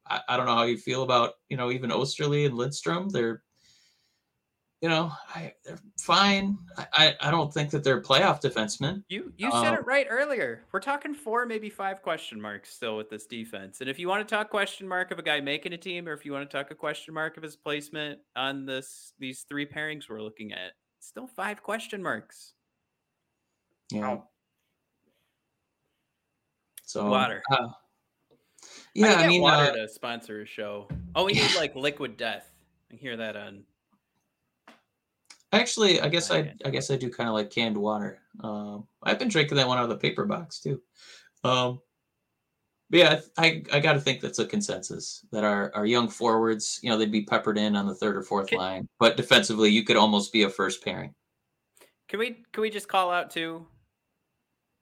I, 0.09 0.21
I 0.27 0.37
don't 0.37 0.47
know 0.47 0.55
how 0.55 0.63
you 0.63 0.77
feel 0.77 1.03
about 1.03 1.33
you 1.49 1.57
know 1.57 1.71
even 1.71 1.91
Oesterle 1.91 2.45
and 2.45 2.57
Lindstrom. 2.57 3.09
They're 3.09 3.43
you 4.81 4.89
know, 4.89 5.11
I, 5.35 5.53
they're 5.63 5.79
fine. 5.99 6.57
I, 6.91 7.15
I 7.21 7.29
don't 7.29 7.53
think 7.53 7.69
that 7.69 7.83
they're 7.83 8.01
playoff 8.01 8.41
defensemen. 8.41 9.03
You 9.09 9.31
you 9.37 9.51
said 9.51 9.73
it 9.73 9.79
um, 9.79 9.85
right 9.85 10.07
earlier. 10.09 10.63
We're 10.71 10.79
talking 10.79 11.13
four, 11.13 11.45
maybe 11.45 11.69
five 11.69 12.01
question 12.01 12.41
marks 12.41 12.73
still 12.73 12.97
with 12.97 13.07
this 13.07 13.27
defense. 13.27 13.81
And 13.81 13.89
if 13.89 13.99
you 13.99 14.07
want 14.07 14.27
to 14.27 14.35
talk 14.35 14.49
question 14.49 14.87
mark 14.87 15.11
of 15.11 15.19
a 15.19 15.21
guy 15.21 15.39
making 15.39 15.73
a 15.73 15.77
team, 15.77 16.07
or 16.07 16.13
if 16.13 16.25
you 16.25 16.31
want 16.31 16.49
to 16.49 16.57
talk 16.57 16.71
a 16.71 16.75
question 16.75 17.13
mark 17.13 17.37
of 17.37 17.43
his 17.43 17.55
placement 17.55 18.19
on 18.35 18.65
this 18.65 19.13
these 19.19 19.45
three 19.47 19.67
pairings 19.67 20.09
we're 20.09 20.21
looking 20.21 20.51
at, 20.51 20.71
still 20.99 21.27
five 21.27 21.61
question 21.61 22.01
marks. 22.01 22.53
Yeah. 23.91 24.17
So 26.85 27.07
water. 27.07 27.43
Uh, 27.51 27.67
yeah, 28.95 29.13
I, 29.13 29.23
I 29.23 29.27
mean, 29.27 29.43
water 29.43 29.71
uh, 29.71 29.75
to 29.75 29.87
sponsor 29.87 30.41
a 30.41 30.45
show. 30.45 30.87
Oh, 31.13 31.25
we 31.25 31.33
need 31.33 31.53
like 31.55 31.75
liquid 31.75 32.17
death. 32.17 32.49
I 32.91 32.95
hear 32.95 33.15
that 33.17 33.35
on 33.35 33.63
Actually, 35.53 35.99
I 35.99 36.07
guess 36.07 36.31
I 36.31 36.53
I 36.63 36.69
guess 36.69 36.89
I 36.89 36.95
do 36.95 37.09
kind 37.09 37.27
of 37.27 37.35
like 37.35 37.49
canned 37.49 37.75
water. 37.75 38.19
Um, 38.41 38.87
I've 39.03 39.19
been 39.19 39.27
drinking 39.27 39.57
that 39.57 39.67
one 39.67 39.77
out 39.77 39.83
of 39.83 39.89
the 39.89 39.97
paper 39.97 40.25
box 40.25 40.59
too. 40.59 40.81
Um, 41.43 41.81
but 42.89 42.99
yeah, 42.99 43.19
I 43.37 43.63
I 43.73 43.79
got 43.79 43.93
to 43.93 43.99
think 43.99 44.21
that's 44.21 44.39
a 44.39 44.45
consensus 44.45 45.25
that 45.31 45.43
our 45.43 45.71
our 45.75 45.85
young 45.85 46.07
forwards, 46.07 46.79
you 46.81 46.89
know, 46.89 46.97
they'd 46.97 47.11
be 47.11 47.23
peppered 47.23 47.57
in 47.57 47.75
on 47.75 47.85
the 47.85 47.95
third 47.95 48.15
or 48.15 48.21
fourth 48.21 48.47
can, 48.47 48.59
line, 48.59 48.87
but 48.97 49.17
defensively, 49.17 49.69
you 49.69 49.83
could 49.83 49.97
almost 49.97 50.31
be 50.31 50.43
a 50.43 50.49
first 50.49 50.83
pairing. 50.83 51.13
Can 52.07 52.19
we 52.19 52.43
can 52.53 52.61
we 52.61 52.69
just 52.69 52.87
call 52.87 53.11
out 53.11 53.29
to 53.31 53.65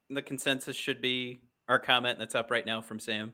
The 0.08 0.22
consensus 0.22 0.76
should 0.76 1.00
be 1.00 1.40
our 1.68 1.80
comment 1.80 2.18
that's 2.18 2.36
up 2.36 2.50
right 2.50 2.66
now 2.66 2.80
from 2.80 3.00
Sam 3.00 3.32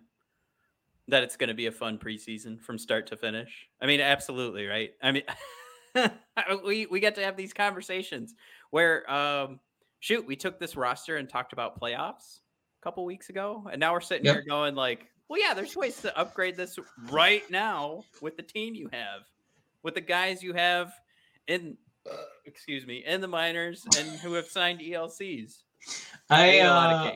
that 1.08 1.22
it's 1.22 1.36
going 1.36 1.48
to 1.48 1.54
be 1.54 1.66
a 1.66 1.72
fun 1.72 1.98
preseason 1.98 2.60
from 2.60 2.78
start 2.78 3.06
to 3.08 3.16
finish. 3.16 3.68
I 3.80 3.86
mean, 3.86 4.00
absolutely, 4.00 4.64
right? 4.64 4.92
I 5.02 5.12
mean. 5.12 5.22
we 6.64 6.86
we 6.86 7.00
get 7.00 7.14
to 7.16 7.22
have 7.22 7.36
these 7.36 7.52
conversations 7.52 8.34
where 8.70 9.10
um 9.10 9.60
shoot, 10.00 10.26
we 10.26 10.36
took 10.36 10.58
this 10.58 10.76
roster 10.76 11.16
and 11.16 11.28
talked 11.28 11.52
about 11.52 11.80
playoffs 11.80 12.40
a 12.80 12.82
couple 12.82 13.04
weeks 13.04 13.28
ago, 13.28 13.68
and 13.70 13.80
now 13.80 13.92
we're 13.92 14.00
sitting 14.00 14.24
yep. 14.24 14.36
here 14.36 14.44
going 14.48 14.74
like, 14.74 15.06
well, 15.28 15.40
yeah, 15.40 15.54
there's 15.54 15.74
ways 15.76 16.00
to 16.02 16.16
upgrade 16.16 16.56
this 16.56 16.78
right 17.10 17.42
now 17.50 18.04
with 18.22 18.36
the 18.36 18.42
team 18.42 18.74
you 18.74 18.88
have, 18.92 19.22
with 19.82 19.94
the 19.94 20.00
guys 20.00 20.42
you 20.42 20.52
have 20.52 20.92
in, 21.48 21.76
uh, 22.08 22.16
excuse 22.44 22.86
me, 22.86 23.04
in 23.04 23.20
the 23.20 23.28
minors 23.28 23.84
and 23.98 24.08
who 24.20 24.34
have 24.34 24.46
signed 24.46 24.80
ELCs. 24.80 25.62
I 26.30 26.60
uh, 26.60 27.12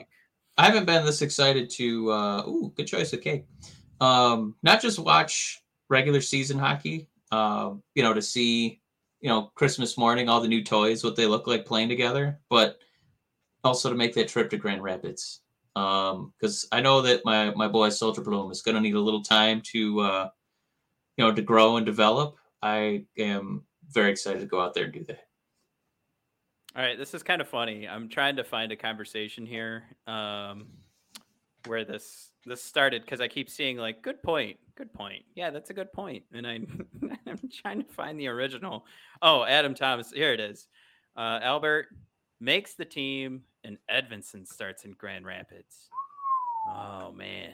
I 0.57 0.65
haven't 0.65 0.85
been 0.85 1.05
this 1.05 1.21
excited 1.21 1.69
to. 1.71 2.11
Uh, 2.11 2.43
ooh, 2.47 2.73
good 2.75 2.87
choice 2.87 3.13
of 3.13 3.21
cake. 3.21 3.45
Um, 4.01 4.55
not 4.63 4.81
just 4.81 4.99
watch 4.99 5.63
regular 5.89 6.21
season 6.21 6.57
hockey, 6.59 7.07
um, 7.31 7.81
you 7.95 8.03
know, 8.03 8.13
to 8.13 8.21
see, 8.21 8.81
you 9.19 9.29
know, 9.29 9.51
Christmas 9.55 9.97
morning, 9.97 10.29
all 10.29 10.41
the 10.41 10.47
new 10.47 10.63
toys, 10.63 11.03
what 11.03 11.15
they 11.15 11.25
look 11.25 11.47
like 11.47 11.65
playing 11.65 11.89
together, 11.89 12.39
but 12.49 12.77
also 13.63 13.89
to 13.89 13.95
make 13.95 14.13
that 14.15 14.27
trip 14.27 14.49
to 14.49 14.57
Grand 14.57 14.83
Rapids. 14.83 15.41
Because 15.73 16.63
um, 16.63 16.69
I 16.71 16.81
know 16.81 17.01
that 17.01 17.21
my 17.23 17.51
my 17.51 17.67
boy 17.67 17.89
Soderblom 17.89 18.51
is 18.51 18.61
going 18.61 18.75
to 18.75 18.81
need 18.81 18.95
a 18.95 18.99
little 18.99 19.23
time 19.23 19.61
to, 19.71 19.99
uh, 20.01 20.29
you 21.17 21.25
know, 21.25 21.33
to 21.33 21.41
grow 21.41 21.77
and 21.77 21.85
develop. 21.85 22.35
I 22.61 23.05
am 23.17 23.63
very 23.89 24.11
excited 24.11 24.39
to 24.39 24.45
go 24.45 24.59
out 24.59 24.73
there 24.73 24.85
and 24.85 24.93
do 24.93 25.03
that. 25.05 25.27
All 26.75 26.81
right, 26.81 26.97
this 26.97 27.13
is 27.13 27.21
kind 27.21 27.41
of 27.41 27.49
funny. 27.49 27.87
I'm 27.87 28.07
trying 28.07 28.37
to 28.37 28.43
find 28.43 28.71
a 28.71 28.77
conversation 28.77 29.45
here 29.45 29.83
um, 30.07 30.67
where 31.65 31.83
this 31.83 32.31
this 32.45 32.63
started 32.63 33.01
because 33.01 33.21
I 33.21 33.27
keep 33.27 33.49
seeing 33.49 33.77
like 33.77 34.01
good 34.01 34.23
point, 34.23 34.57
good 34.81 34.93
point. 34.93 35.23
Yeah, 35.35 35.51
that's 35.51 35.69
a 35.69 35.75
good 35.75 35.93
point. 35.93 36.23
And 36.33 36.47
I 36.47 36.53
I'm 37.27 37.49
trying 37.61 37.83
to 37.83 37.93
find 37.93 38.19
the 38.19 38.27
original. 38.27 38.85
Oh, 39.21 39.43
Adam 39.43 39.75
Thomas, 39.75 40.11
here 40.11 40.33
it 40.33 40.39
is. 40.39 40.67
Uh, 41.15 41.39
Albert 41.43 41.87
makes 42.39 42.73
the 42.73 42.85
team, 42.85 43.43
and 43.63 43.77
Edvinsson 43.91 44.47
starts 44.47 44.83
in 44.83 44.93
Grand 44.93 45.25
Rapids. 45.25 45.89
Oh 46.67 47.11
man. 47.11 47.53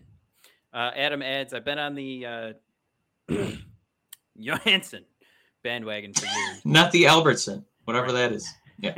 Uh, 0.73 0.91
Adam 0.95 1.21
adds, 1.21 1.53
I've 1.53 1.65
been 1.65 1.79
on 1.79 1.95
the 1.95 2.25
uh, 2.25 2.53
Johansson 4.37 5.03
bandwagon 5.63 6.13
for 6.13 6.25
years. 6.25 6.61
Not 6.65 6.91
the 6.91 7.07
Albertson, 7.07 7.65
whatever 7.83 8.13
that 8.13 8.31
is. 8.31 8.47
Yeah. 8.79 8.95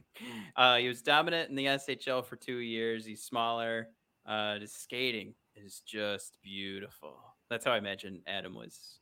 uh, 0.56 0.76
he 0.76 0.88
was 0.88 1.02
dominant 1.02 1.50
in 1.50 1.56
the 1.56 1.66
SHL 1.66 2.24
for 2.24 2.36
two 2.36 2.58
years. 2.58 3.04
He's 3.04 3.22
smaller. 3.22 3.88
Uh, 4.24 4.60
the 4.60 4.66
skating 4.66 5.34
is 5.56 5.82
just 5.86 6.38
beautiful. 6.42 7.35
That's 7.50 7.64
how 7.64 7.72
I 7.72 7.78
imagine 7.78 8.22
Adam 8.26 8.54
was 8.54 8.98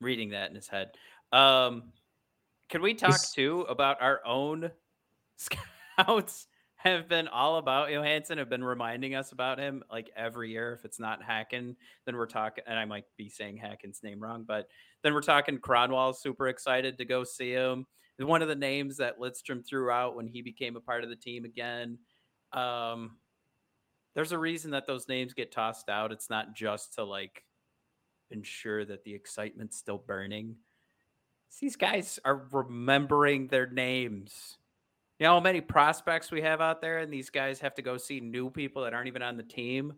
reading 0.00 0.30
that 0.30 0.50
in 0.50 0.56
his 0.56 0.68
head. 0.68 0.90
Um, 1.32 1.84
can 2.68 2.82
we 2.82 2.94
talk 2.94 3.10
it's... 3.10 3.32
too 3.32 3.66
about 3.68 4.00
our 4.00 4.20
own 4.26 4.70
scouts? 5.36 6.46
Have 6.76 7.08
been 7.08 7.28
all 7.28 7.58
about 7.58 7.92
Johansson. 7.92 8.38
Have 8.38 8.48
been 8.48 8.64
reminding 8.64 9.14
us 9.14 9.30
about 9.30 9.60
him 9.60 9.84
like 9.88 10.10
every 10.16 10.50
year. 10.50 10.72
If 10.72 10.84
it's 10.84 10.98
not 10.98 11.22
Hacken, 11.22 11.76
then 12.06 12.16
we're 12.16 12.26
talking. 12.26 12.64
And 12.66 12.76
I 12.76 12.84
might 12.84 13.04
be 13.16 13.28
saying 13.28 13.58
Hacken's 13.58 14.02
name 14.02 14.18
wrong, 14.18 14.44
but 14.44 14.66
then 15.04 15.14
we're 15.14 15.22
talking. 15.22 15.58
Kronwall's 15.58 16.20
super 16.20 16.48
excited 16.48 16.98
to 16.98 17.04
go 17.04 17.22
see 17.22 17.52
him. 17.52 17.86
One 18.18 18.42
of 18.42 18.48
the 18.48 18.56
names 18.56 18.96
that 18.96 19.20
Lidstrom 19.20 19.64
threw 19.64 19.90
out 19.90 20.16
when 20.16 20.26
he 20.26 20.42
became 20.42 20.74
a 20.74 20.80
part 20.80 21.04
of 21.04 21.10
the 21.10 21.16
team 21.16 21.44
again. 21.44 21.98
Um, 22.52 23.16
there's 24.14 24.32
a 24.32 24.38
reason 24.38 24.72
that 24.72 24.86
those 24.86 25.08
names 25.08 25.34
get 25.34 25.52
tossed 25.52 25.88
out. 25.88 26.10
It's 26.10 26.30
not 26.30 26.54
just 26.54 26.94
to 26.94 27.04
like 27.04 27.44
ensure 28.32 28.84
that 28.84 29.04
the 29.04 29.14
excitement's 29.14 29.76
still 29.76 29.98
burning. 29.98 30.56
These 31.60 31.76
guys 31.76 32.18
are 32.24 32.46
remembering 32.50 33.48
their 33.48 33.66
names. 33.66 34.56
You 35.18 35.26
know 35.26 35.34
how 35.34 35.40
many 35.40 35.60
prospects 35.60 36.30
we 36.30 36.42
have 36.42 36.60
out 36.60 36.80
there, 36.80 36.98
and 36.98 37.12
these 37.12 37.30
guys 37.30 37.60
have 37.60 37.74
to 37.76 37.82
go 37.82 37.96
see 37.96 38.20
new 38.20 38.50
people 38.50 38.82
that 38.82 38.94
aren't 38.94 39.06
even 39.08 39.22
on 39.22 39.36
the 39.36 39.42
team, 39.42 39.92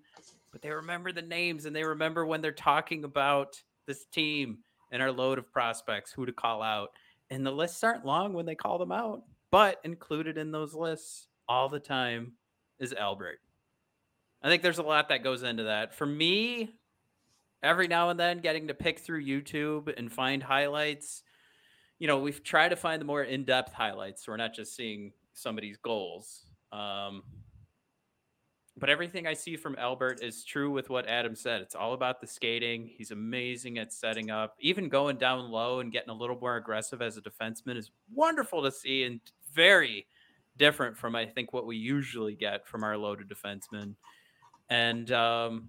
but 0.53 0.61
they 0.61 0.71
remember 0.71 1.13
the 1.13 1.23
names 1.23 1.65
and 1.65 1.75
they 1.75 1.85
remember 1.85 2.27
when 2.27 2.41
they're 2.41 2.53
talking 2.53 3.05
about 3.05 3.63
this 3.87 4.05
team 4.07 4.59
and 4.93 5.03
our 5.03 5.11
load 5.11 5.39
of 5.39 5.51
prospects, 5.53 6.13
who 6.13 6.27
to 6.27 6.33
call 6.33 6.63
out. 6.63 6.91
And 7.31 7.45
the 7.45 7.51
lists 7.51 7.83
aren't 7.83 8.05
long 8.05 8.33
when 8.33 8.47
they 8.47 8.55
call 8.55 8.79
them 8.79 8.93
out, 8.93 9.23
but 9.51 9.81
included 9.85 10.37
in 10.37 10.53
those 10.53 10.75
lists 10.75 11.29
all 11.49 11.69
the 11.69 11.81
time 11.81 12.33
is 12.79 12.93
Albert. 12.93 13.41
I 14.43 14.49
think 14.49 14.63
there's 14.63 14.79
a 14.79 14.83
lot 14.83 15.09
that 15.09 15.25
goes 15.25 15.43
into 15.43 15.65
that. 15.65 15.95
For 15.95 16.05
me, 16.05 16.75
every 17.65 17.89
now 17.89 18.11
and 18.11 18.21
then 18.21 18.39
getting 18.39 18.69
to 18.69 18.75
pick 18.75 19.01
through 19.01 19.25
YouTube 19.25 19.93
and 19.97 20.13
find 20.13 20.43
highlights, 20.43 21.23
you 21.99 22.07
know, 22.07 22.19
we've 22.19 22.45
tried 22.45 22.69
to 22.69 22.77
find 22.77 23.01
the 23.01 23.07
more 23.07 23.23
in-depth 23.25 23.73
highlights. 23.73 24.25
So 24.25 24.33
we're 24.33 24.37
not 24.37 24.55
just 24.55 24.77
seeing 24.77 25.13
somebody's 25.33 25.79
goals. 25.79 26.43
Um, 26.73 27.23
but 28.77 28.91
everything 28.91 29.27
I 29.27 29.35
see 29.35 29.57
from 29.57 29.77
Albert 29.79 30.21
is 30.23 30.45
true 30.45 30.71
with 30.71 30.91
what 30.91 31.07
Adam 31.07 31.37
said. 31.37 31.61
It's 31.63 31.77
all 31.77 31.95
about 31.95 32.21
the 32.21 32.27
skating. 32.27 32.91
He's 32.93 33.13
amazing 33.13 33.79
at 33.79 33.93
setting 33.93 34.31
up. 34.31 34.57
Even 34.59 34.89
going 34.89 35.17
down 35.17 35.51
low 35.51 35.79
and 35.81 35.93
getting 35.93 36.11
a 36.11 36.15
little 36.15 36.39
more 36.39 36.57
aggressive 36.57 37.01
as 37.01 37.17
a 37.17 37.23
defenseman 37.23 37.77
is 37.77 37.93
wonderful 38.13 38.63
to 38.65 38.73
see 38.73 39.05
and 39.05 39.21
very 39.53 40.07
different 40.57 40.97
from 40.97 41.15
I 41.15 41.25
think 41.25 41.53
what 41.53 41.67
we 41.67 41.77
usually 41.77 42.35
get 42.35 42.67
from 42.67 42.83
our 42.83 42.97
loaded 42.97 43.29
defensemen. 43.29 43.95
And 44.69 45.11
um, 45.13 45.69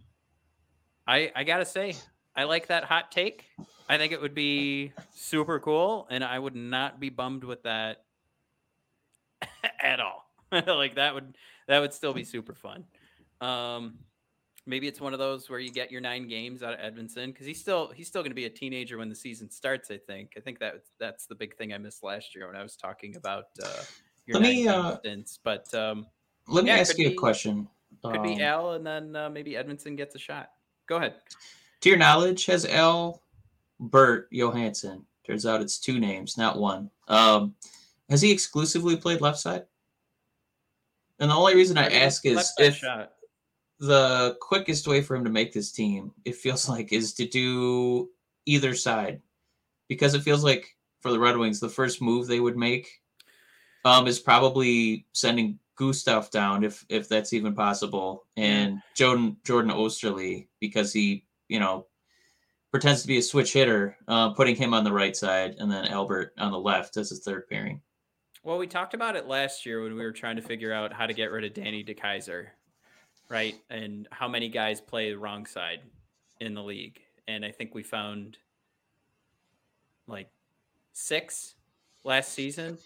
I 1.08 1.32
I 1.36 1.44
gotta 1.44 1.66
say, 1.66 1.96
I 2.36 2.44
like 2.46 2.68
that 2.68 2.84
hot 2.84 3.12
take. 3.12 3.46
I 3.88 3.98
think 3.98 4.12
it 4.12 4.22
would 4.22 4.34
be 4.34 4.92
super 5.14 5.60
cool, 5.60 6.08
and 6.10 6.24
I 6.24 6.40
would 6.40 6.56
not 6.56 7.00
be 7.00 7.10
bummed 7.10 7.44
with 7.44 7.64
that 7.64 8.04
at 9.82 10.00
all. 10.00 10.26
like 10.52 10.96
that 10.96 11.14
would 11.14 11.38
that 11.68 11.80
would 11.80 11.94
still 11.94 12.14
be 12.14 12.24
super 12.24 12.54
fun. 12.56 12.86
Um, 13.42 14.00
maybe 14.66 14.88
it's 14.88 15.02
one 15.02 15.14
of 15.14 15.20
those 15.20 15.50
where 15.50 15.60
you 15.60 15.72
get 15.72 15.92
your 15.92 16.02
nine 16.02 16.28
games 16.28 16.64
out 16.64 16.74
of 16.74 16.80
Edvinsson 16.80 17.28
because 17.28 17.46
he's 17.46 17.60
still 17.60 17.92
he's 17.96 18.08
still 18.08 18.22
going 18.22 18.32
to 18.32 18.36
be 18.36 18.46
a 18.46 18.50
teenager 18.50 18.98
when 18.98 19.10
the 19.10 19.16
season 19.16 19.50
starts. 19.50 19.92
I 19.92 19.98
think. 19.98 20.32
I 20.38 20.40
think 20.40 20.60
that 20.60 20.76
that's 21.00 21.26
the 21.28 21.36
big 21.36 21.56
thing 21.58 21.74
I 21.74 21.78
missed 21.78 22.04
last 22.04 22.36
year 22.36 22.48
when 22.48 22.56
I 22.56 22.64
was 22.64 22.76
talking 22.76 23.16
about 23.16 23.46
uh, 23.64 23.84
your 24.26 24.40
Let 24.40 24.44
nine 24.44 24.56
me, 24.56 24.68
uh, 24.68 24.98
stints. 25.00 25.40
But 25.44 25.72
um, 25.74 26.08
Let 26.48 26.64
me 26.64 26.72
Yeah, 26.72 26.78
ask 26.78 26.98
you 26.98 27.10
be- 27.10 27.16
a 27.16 27.18
question. 27.18 27.68
could 28.04 28.24
be 28.24 28.36
Um, 28.36 28.42
Al, 28.42 28.72
and 28.74 28.86
then 28.86 29.16
uh, 29.16 29.30
maybe 29.30 29.52
Edvinsson 29.54 29.96
gets 29.98 30.16
a 30.16 30.20
shot. 30.20 30.50
Go 30.88 30.98
ahead. 30.98 31.16
To 31.82 31.90
your 31.90 31.98
knowledge, 31.98 32.46
has 32.46 32.66
Al 32.66 33.22
Bert 33.80 34.28
Johansson? 34.32 35.06
Turns 35.26 35.46
out 35.46 35.62
it's 35.62 35.80
two 35.80 36.00
names, 36.00 36.38
not 36.38 36.60
one. 36.60 36.90
Um, 37.08 37.56
has 38.10 38.22
he 38.22 38.32
exclusively 38.32 38.96
played 38.96 39.22
left 39.22 39.40
side? 39.40 39.66
And 41.20 41.32
the 41.32 41.36
only 41.36 41.56
reason 41.56 41.78
I 41.78 41.88
ask 41.88 42.26
is 42.26 42.54
if 42.60 42.78
shot. 42.78 43.14
the 43.80 44.38
quickest 44.42 44.88
way 44.88 45.02
for 45.02 45.16
him 45.16 45.24
to 45.24 45.30
make 45.30 45.54
this 45.54 45.72
team, 45.72 46.12
it 46.26 46.36
feels 46.36 46.70
like, 46.70 46.94
is 46.94 47.14
to 47.16 47.28
do 47.28 48.10
either 48.46 48.76
side, 48.76 49.22
because 49.88 50.14
it 50.14 50.22
feels 50.22 50.44
like 50.44 50.76
for 51.02 51.12
the 51.12 51.20
Red 51.20 51.38
Wings, 51.38 51.60
the 51.60 51.70
first 51.70 52.02
move 52.02 52.28
they 52.28 52.40
would 52.40 52.58
make 52.58 53.02
um, 53.86 54.08
is 54.08 54.20
probably 54.20 55.06
sending 55.14 55.60
Gustav 55.76 56.30
down, 56.32 56.64
if 56.64 56.86
if 56.90 57.10
that's 57.10 57.34
even 57.34 57.54
possible, 57.54 58.26
and 58.38 58.82
Jordan 58.96 59.38
Jordan 59.44 59.72
Oesterle 59.72 60.48
because 60.60 60.94
he 60.94 61.26
you 61.48 61.60
know 61.60 61.88
pretends 62.72 63.02
to 63.02 63.08
be 63.08 63.18
a 63.18 63.22
switch 63.22 63.54
hitter, 63.54 63.98
uh, 64.08 64.32
putting 64.32 64.56
him 64.56 64.74
on 64.74 64.84
the 64.84 64.92
right 64.92 65.16
side, 65.16 65.56
and 65.60 65.72
then 65.72 65.86
Albert 65.86 66.34
on 66.38 66.52
the 66.52 66.60
left 66.60 66.98
as 66.98 67.10
his 67.10 67.20
third 67.20 67.48
pairing. 67.50 67.82
Well, 68.44 68.58
we 68.58 68.68
talked 68.68 68.94
about 68.94 69.16
it 69.16 69.28
last 69.28 69.66
year 69.66 69.82
when 69.82 69.96
we 69.96 70.04
were 70.04 70.12
trying 70.12 70.36
to 70.36 70.42
figure 70.42 70.72
out 70.72 70.94
how 70.94 71.08
to 71.08 71.14
get 71.14 71.32
rid 71.32 71.46
of 71.46 71.54
Danny 71.54 71.84
DeKeyser, 71.84 72.48
right? 73.30 73.56
And 73.70 74.08
how 74.12 74.28
many 74.28 74.50
guys 74.50 74.82
play 74.82 75.10
the 75.10 75.18
wrong 75.18 75.46
side 75.46 75.80
in 76.40 76.54
the 76.54 76.62
league. 76.62 77.02
And 77.28 77.44
I 77.44 77.52
think 77.52 77.74
we 77.74 77.84
found 77.84 78.38
like 80.08 80.30
six 80.94 81.56
last 82.04 82.34
season. 82.34 82.78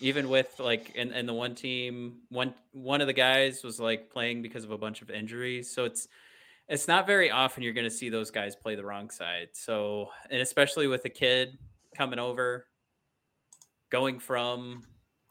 Even 0.00 0.28
with 0.28 0.58
like 0.58 0.94
in, 0.96 1.12
in 1.12 1.26
the 1.26 1.34
one 1.34 1.54
team, 1.54 2.16
one 2.28 2.54
one 2.72 3.00
of 3.00 3.06
the 3.06 3.12
guys 3.12 3.62
was 3.62 3.78
like 3.78 4.10
playing 4.10 4.42
because 4.42 4.64
of 4.64 4.70
a 4.70 4.78
bunch 4.78 5.02
of 5.02 5.10
injuries. 5.10 5.72
So 5.72 5.84
it's 5.84 6.08
it's 6.68 6.88
not 6.88 7.06
very 7.06 7.30
often 7.30 7.62
you're 7.62 7.72
gonna 7.72 7.90
see 7.90 8.08
those 8.08 8.30
guys 8.30 8.56
play 8.56 8.74
the 8.74 8.84
wrong 8.84 9.10
side. 9.10 9.48
So 9.52 10.08
and 10.30 10.40
especially 10.40 10.88
with 10.88 11.04
a 11.04 11.10
kid 11.10 11.58
coming 11.96 12.18
over, 12.18 12.66
going 13.90 14.18
from 14.18 14.82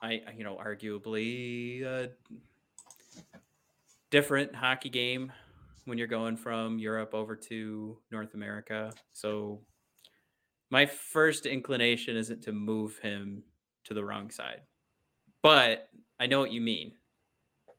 I- 0.02 0.22
you 0.36 0.44
know 0.44 0.56
arguably 0.56 1.84
a 1.84 2.12
different 4.10 4.56
hockey 4.56 4.90
game 4.90 5.32
when 5.86 5.98
you're 5.98 6.08
going 6.08 6.38
from 6.38 6.80
Europe 6.80 7.14
over 7.14 7.36
to 7.36 7.98
North 8.12 8.34
America. 8.34 8.92
So 9.12 9.62
my 10.70 10.86
first 10.86 11.46
inclination 11.46 12.16
isn't 12.16 12.44
to 12.44 12.52
move 12.52 12.98
him 13.00 13.44
to 13.86 13.94
the 13.94 14.04
wrong 14.04 14.30
side. 14.30 14.62
But 15.42 15.90
I 16.20 16.28
know 16.28 16.40
what 16.40 16.52
you 16.52 16.62
mean. 16.62 16.94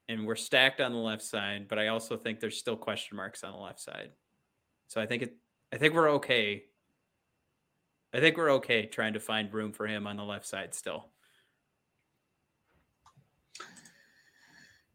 And 0.08 0.26
we're 0.26 0.36
stacked 0.36 0.80
on 0.80 0.92
the 0.92 0.98
left 0.98 1.22
side, 1.22 1.66
but 1.68 1.78
I 1.78 1.88
also 1.88 2.16
think 2.16 2.38
there's 2.38 2.58
still 2.58 2.76
question 2.76 3.16
marks 3.16 3.42
on 3.42 3.52
the 3.52 3.58
left 3.58 3.80
side. 3.80 4.10
So 4.88 5.00
I 5.00 5.06
think 5.06 5.22
it 5.22 5.36
I 5.72 5.78
think 5.78 5.94
we're 5.94 6.10
okay. 6.12 6.64
I 8.12 8.20
think 8.20 8.36
we're 8.36 8.52
okay 8.52 8.86
trying 8.86 9.14
to 9.14 9.20
find 9.20 9.52
room 9.52 9.72
for 9.72 9.86
him 9.86 10.06
on 10.06 10.16
the 10.16 10.22
left 10.22 10.46
side 10.46 10.74
still. 10.74 11.06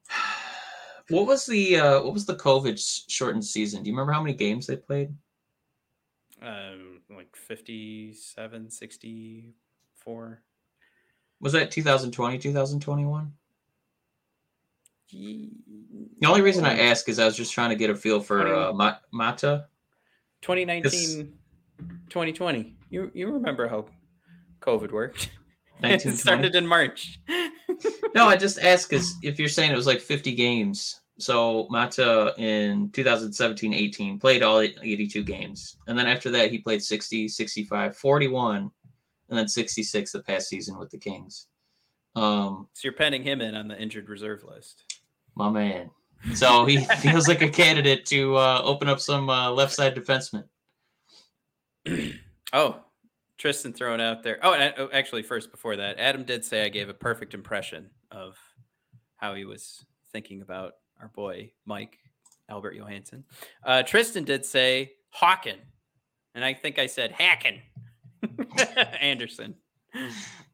What 1.09 1.25
was 1.25 1.47
the 1.47 1.75
uh, 1.75 2.03
what 2.03 2.13
was 2.13 2.27
the 2.27 2.35
COVID 2.35 2.79
shortened 3.09 3.43
season? 3.43 3.81
Do 3.81 3.89
you 3.89 3.95
remember 3.95 4.13
how 4.13 4.21
many 4.21 4.35
games 4.35 4.67
they 4.67 4.75
played? 4.75 5.11
Um, 6.39 7.01
like 7.09 7.35
57, 7.35 8.69
64. 8.69 10.41
Was 11.41 11.53
that 11.53 11.71
2020, 11.71 12.37
2021? 12.37 13.31
The 15.11 16.27
only 16.27 16.41
reason 16.41 16.65
I 16.65 16.77
ask 16.79 17.07
is 17.09 17.17
I 17.17 17.25
was 17.25 17.35
just 17.35 17.53
trying 17.53 17.69
to 17.69 17.75
get 17.75 17.89
a 17.89 17.95
feel 17.95 18.19
for 18.19 18.53
uh, 18.53 18.73
Ma- 18.73 18.97
Maatta. 19.13 19.65
2019, 20.41 21.33
2020. 22.09 22.75
You 22.89 23.11
you 23.13 23.31
remember 23.31 23.67
how 23.67 23.85
COVID 24.61 24.91
worked? 24.91 25.31
it 25.83 26.17
started 26.17 26.55
in 26.55 26.67
March. 26.67 27.19
No, 28.15 28.25
I 28.27 28.35
just 28.35 28.59
ask 28.59 28.89
because 28.89 29.15
if 29.21 29.39
you're 29.39 29.47
saying 29.47 29.71
it 29.71 29.75
was 29.75 29.85
like 29.85 30.01
50 30.01 30.33
games, 30.33 30.99
so 31.19 31.67
Maatta 31.71 32.33
in 32.37 32.89
2017 32.89 33.73
18 33.73 34.19
played 34.19 34.41
all 34.41 34.59
82 34.59 35.23
games. 35.23 35.77
And 35.87 35.97
then 35.97 36.07
after 36.07 36.31
that, 36.31 36.51
he 36.51 36.57
played 36.57 36.81
60, 36.81 37.27
65, 37.27 37.95
41, 37.95 38.71
and 39.29 39.37
then 39.37 39.47
66 39.47 40.11
the 40.11 40.21
past 40.23 40.49
season 40.49 40.77
with 40.77 40.89
the 40.89 40.97
Kings. 40.97 41.47
Um, 42.15 42.67
so 42.73 42.81
you're 42.85 42.93
penning 42.93 43.23
him 43.23 43.41
in 43.41 43.55
on 43.55 43.67
the 43.67 43.79
injured 43.79 44.09
reserve 44.09 44.43
list. 44.43 44.83
my 45.35 45.49
man. 45.49 45.91
So 46.33 46.65
he 46.65 46.77
feels 46.99 47.27
like 47.27 47.41
a 47.41 47.49
candidate 47.49 48.05
to 48.07 48.35
uh, 48.35 48.61
open 48.63 48.89
up 48.89 48.99
some 48.99 49.29
uh, 49.29 49.51
left 49.51 49.73
side 49.73 49.95
defenseman. 49.95 50.43
Oh, 52.51 52.77
Tristan 53.37 53.73
throwing 53.73 54.01
out 54.01 54.23
there. 54.23 54.39
Oh, 54.41 54.53
and 54.53 54.63
I- 54.63 54.73
oh, 54.79 54.89
actually, 54.91 55.21
first 55.21 55.51
before 55.51 55.75
that, 55.75 55.99
Adam 55.99 56.23
did 56.23 56.43
say 56.43 56.65
I 56.65 56.69
gave 56.69 56.89
a 56.89 56.95
perfect 56.95 57.35
impression 57.35 57.91
of 58.09 58.37
how 59.17 59.35
he 59.35 59.45
was 59.45 59.85
thinking 60.11 60.41
about 60.41 60.73
our 60.99 61.09
boy 61.09 61.51
Mike 61.67 61.99
Albert 62.49 62.73
Johansson. 62.73 63.23
Uh, 63.63 63.83
Tristan 63.83 64.23
did 64.23 64.45
say 64.47 64.93
Hawken, 65.15 65.57
and 66.33 66.43
I 66.43 66.55
think 66.55 66.79
I 66.79 66.87
said 66.87 67.13
Hacken 67.13 67.59
Anderson. 69.01 69.55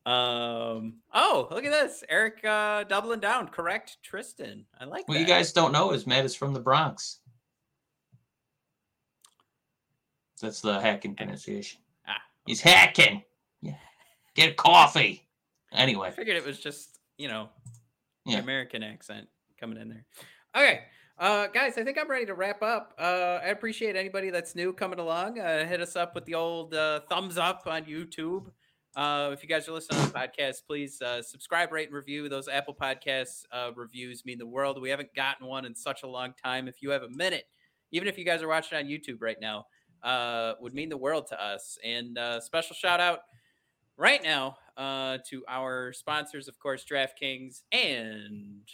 Um. 0.06 0.96
Oh, 1.14 1.48
look 1.52 1.66
at 1.66 1.72
this, 1.72 2.04
Eric 2.10 2.44
uh, 2.46 2.84
doubling 2.84 3.20
down. 3.20 3.48
Correct, 3.48 3.98
Tristan. 4.04 4.66
I 4.80 4.86
like. 4.86 5.06
That. 5.08 5.14
What 5.14 5.20
you 5.20 5.26
guys 5.26 5.52
don't 5.52 5.72
know 5.72 5.92
is 5.92 6.06
Matt 6.06 6.26
is 6.26 6.36
from 6.36 6.54
the 6.54 6.60
Bronx. 6.60 7.20
That's 10.42 10.62
the 10.62 10.80
hacking 10.80 11.16
pronunciation. 11.16 11.80
Ah, 12.08 12.22
He's 12.46 12.62
hacking. 12.62 13.24
Yeah. 13.62 13.76
Get 14.36 14.58
coffee. 14.58 15.28
Anyway. 15.72 16.08
I 16.08 16.12
figured 16.12 16.36
it 16.38 16.46
was 16.46 16.60
just, 16.60 17.00
you 17.18 17.28
know, 17.30 17.50
Yeah. 18.26 18.40
American 18.40 18.84
accent 18.84 19.28
coming 19.60 19.80
in 19.80 19.90
there. 19.90 20.06
Okay. 20.56 20.82
Uh, 21.18 21.48
guys, 21.48 21.78
I 21.78 21.84
think 21.84 21.98
I'm 21.98 22.10
ready 22.10 22.26
to 22.26 22.34
wrap 22.34 22.62
up. 22.62 22.94
Uh, 23.00 23.40
I 23.42 23.48
appreciate 23.48 23.96
anybody 23.96 24.32
that's 24.32 24.54
new 24.54 24.74
coming 24.74 25.00
along. 25.00 25.40
Uh, 25.40 25.66
hit 25.66 25.80
us 25.80 25.96
up 25.96 26.14
with 26.14 26.26
the 26.26 26.36
old 26.36 26.74
uh, 26.74 27.02
thumbs 27.10 27.38
up 27.38 27.64
on 27.68 27.86
YouTube. 27.86 28.48
Uh, 28.98 29.30
if 29.32 29.42
you 29.42 29.48
guys 29.48 29.68
are 29.70 29.72
listening 29.72 30.02
on 30.02 30.08
the 30.08 30.14
podcast, 30.14 30.64
please 30.68 31.02
uh, 31.02 31.22
subscribe, 31.22 31.72
rate, 31.72 31.88
and 31.88 31.96
review. 31.96 32.28
Those 32.28 32.50
Apple 32.50 32.74
Podcasts 32.74 33.44
uh, 33.50 33.72
reviews 33.76 34.26
mean 34.26 34.38
the 34.38 34.46
world. 34.46 34.82
We 34.82 34.90
haven't 34.90 35.14
gotten 35.16 35.48
one 35.48 35.66
in 35.66 35.74
such 35.74 36.04
a 36.04 36.08
long 36.08 36.34
time. 36.44 36.68
If 36.68 36.82
you 36.82 36.90
have 36.90 37.04
a 37.04 37.10
minute, 37.10 37.46
even 37.92 38.10
if 38.10 38.18
you 38.18 38.26
guys 38.26 38.42
are 38.42 38.50
watching 38.50 38.78
on 38.78 38.86
YouTube 38.86 39.22
right 39.22 39.38
now, 39.40 39.68
uh, 40.04 40.54
would 40.60 40.74
mean 40.74 40.90
the 40.90 40.98
world 40.98 41.28
to 41.28 41.42
us. 41.42 41.78
And 41.84 42.18
uh, 42.18 42.42
special 42.42 42.76
shout 42.76 43.00
out 43.00 43.20
right 43.98 44.22
now 44.22 44.58
uh, 44.76 45.20
to 45.30 45.46
our 45.48 45.94
sponsors, 45.94 46.50
of 46.50 46.60
course, 46.60 46.86
DraftKings, 46.90 47.62
and 47.72 48.68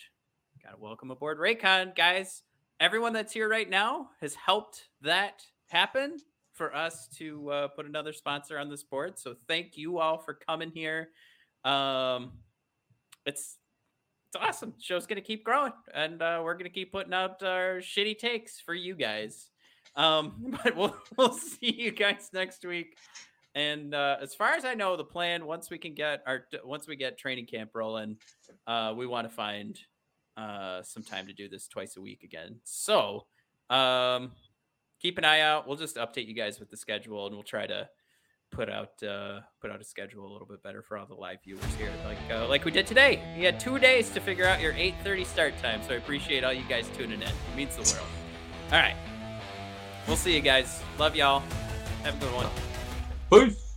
got 0.63 0.71
to 0.71 0.77
welcome 0.77 1.09
aboard 1.09 1.39
Raycon, 1.39 1.95
guys. 1.95 2.43
Everyone 2.79 3.13
that's 3.13 3.33
here 3.33 3.49
right 3.49 3.69
now 3.69 4.09
has 4.21 4.35
helped 4.35 4.89
that 5.01 5.41
happen 5.69 6.17
for 6.53 6.75
us 6.75 7.07
to 7.17 7.49
uh, 7.49 7.67
put 7.69 7.85
another 7.85 8.13
sponsor 8.13 8.59
on 8.59 8.69
this 8.69 8.83
board. 8.83 9.17
So 9.17 9.35
thank 9.47 9.77
you 9.77 9.97
all 9.97 10.19
for 10.19 10.33
coming 10.33 10.71
here. 10.71 11.09
Um, 11.63 12.33
it's 13.25 13.57
it's 14.27 14.41
awesome. 14.41 14.73
Show's 14.79 15.07
gonna 15.07 15.21
keep 15.21 15.43
growing, 15.43 15.73
and 15.93 16.21
uh, 16.21 16.41
we're 16.43 16.55
gonna 16.55 16.69
keep 16.69 16.91
putting 16.91 17.13
out 17.13 17.41
our 17.43 17.77
shitty 17.77 18.17
takes 18.17 18.59
for 18.59 18.73
you 18.73 18.95
guys. 18.95 19.49
Um, 19.95 20.55
but 20.63 20.75
we'll 20.75 20.95
we'll 21.17 21.33
see 21.33 21.71
you 21.71 21.91
guys 21.91 22.29
next 22.33 22.63
week. 22.65 22.97
And 23.55 23.93
uh, 23.93 24.17
as 24.21 24.33
far 24.33 24.53
as 24.53 24.63
I 24.63 24.75
know, 24.75 24.95
the 24.95 25.03
plan 25.03 25.45
once 25.45 25.69
we 25.69 25.77
can 25.77 25.93
get 25.93 26.21
our 26.27 26.45
once 26.63 26.87
we 26.87 26.95
get 26.95 27.17
training 27.17 27.47
camp 27.47 27.71
rolling, 27.73 28.17
uh, 28.67 28.93
we 28.95 29.07
want 29.07 29.29
to 29.29 29.35
find 29.35 29.79
uh, 30.37 30.81
some 30.83 31.03
time 31.03 31.27
to 31.27 31.33
do 31.33 31.47
this 31.49 31.67
twice 31.67 31.97
a 31.97 32.01
week 32.01 32.23
again. 32.23 32.59
So 32.63 33.25
um, 33.69 34.31
keep 34.99 35.17
an 35.17 35.25
eye 35.25 35.41
out. 35.41 35.67
We'll 35.67 35.77
just 35.77 35.95
update 35.97 36.27
you 36.27 36.33
guys 36.33 36.59
with 36.59 36.69
the 36.69 36.77
schedule, 36.77 37.25
and 37.25 37.35
we'll 37.35 37.43
try 37.43 37.67
to 37.67 37.89
put 38.51 38.69
out 38.69 39.01
uh, 39.01 39.39
put 39.61 39.71
out 39.71 39.79
a 39.81 39.83
schedule 39.83 40.29
a 40.29 40.31
little 40.31 40.47
bit 40.47 40.61
better 40.61 40.81
for 40.81 40.97
all 40.97 41.05
the 41.05 41.15
live 41.15 41.39
viewers 41.43 41.63
here, 41.77 41.91
like 42.05 42.17
uh, 42.31 42.47
like 42.47 42.65
we 42.65 42.71
did 42.71 42.85
today. 42.85 43.21
You 43.37 43.45
had 43.45 43.59
two 43.59 43.79
days 43.79 44.09
to 44.11 44.19
figure 44.19 44.45
out 44.45 44.61
your 44.61 44.73
8:30 44.73 45.25
start 45.25 45.57
time, 45.61 45.81
so 45.83 45.93
I 45.93 45.97
appreciate 45.97 46.43
all 46.43 46.53
you 46.53 46.65
guys 46.67 46.89
tuning 46.95 47.21
in. 47.21 47.27
It 47.27 47.55
means 47.55 47.75
the 47.75 47.95
world. 47.95 48.07
All 48.71 48.79
right, 48.79 48.95
we'll 50.07 50.17
see 50.17 50.35
you 50.35 50.41
guys. 50.41 50.81
Love 50.99 51.15
y'all. 51.15 51.43
Have 52.03 52.15
a 52.15 52.25
good 52.25 52.33
one. 52.33 52.47
peace. 53.31 53.70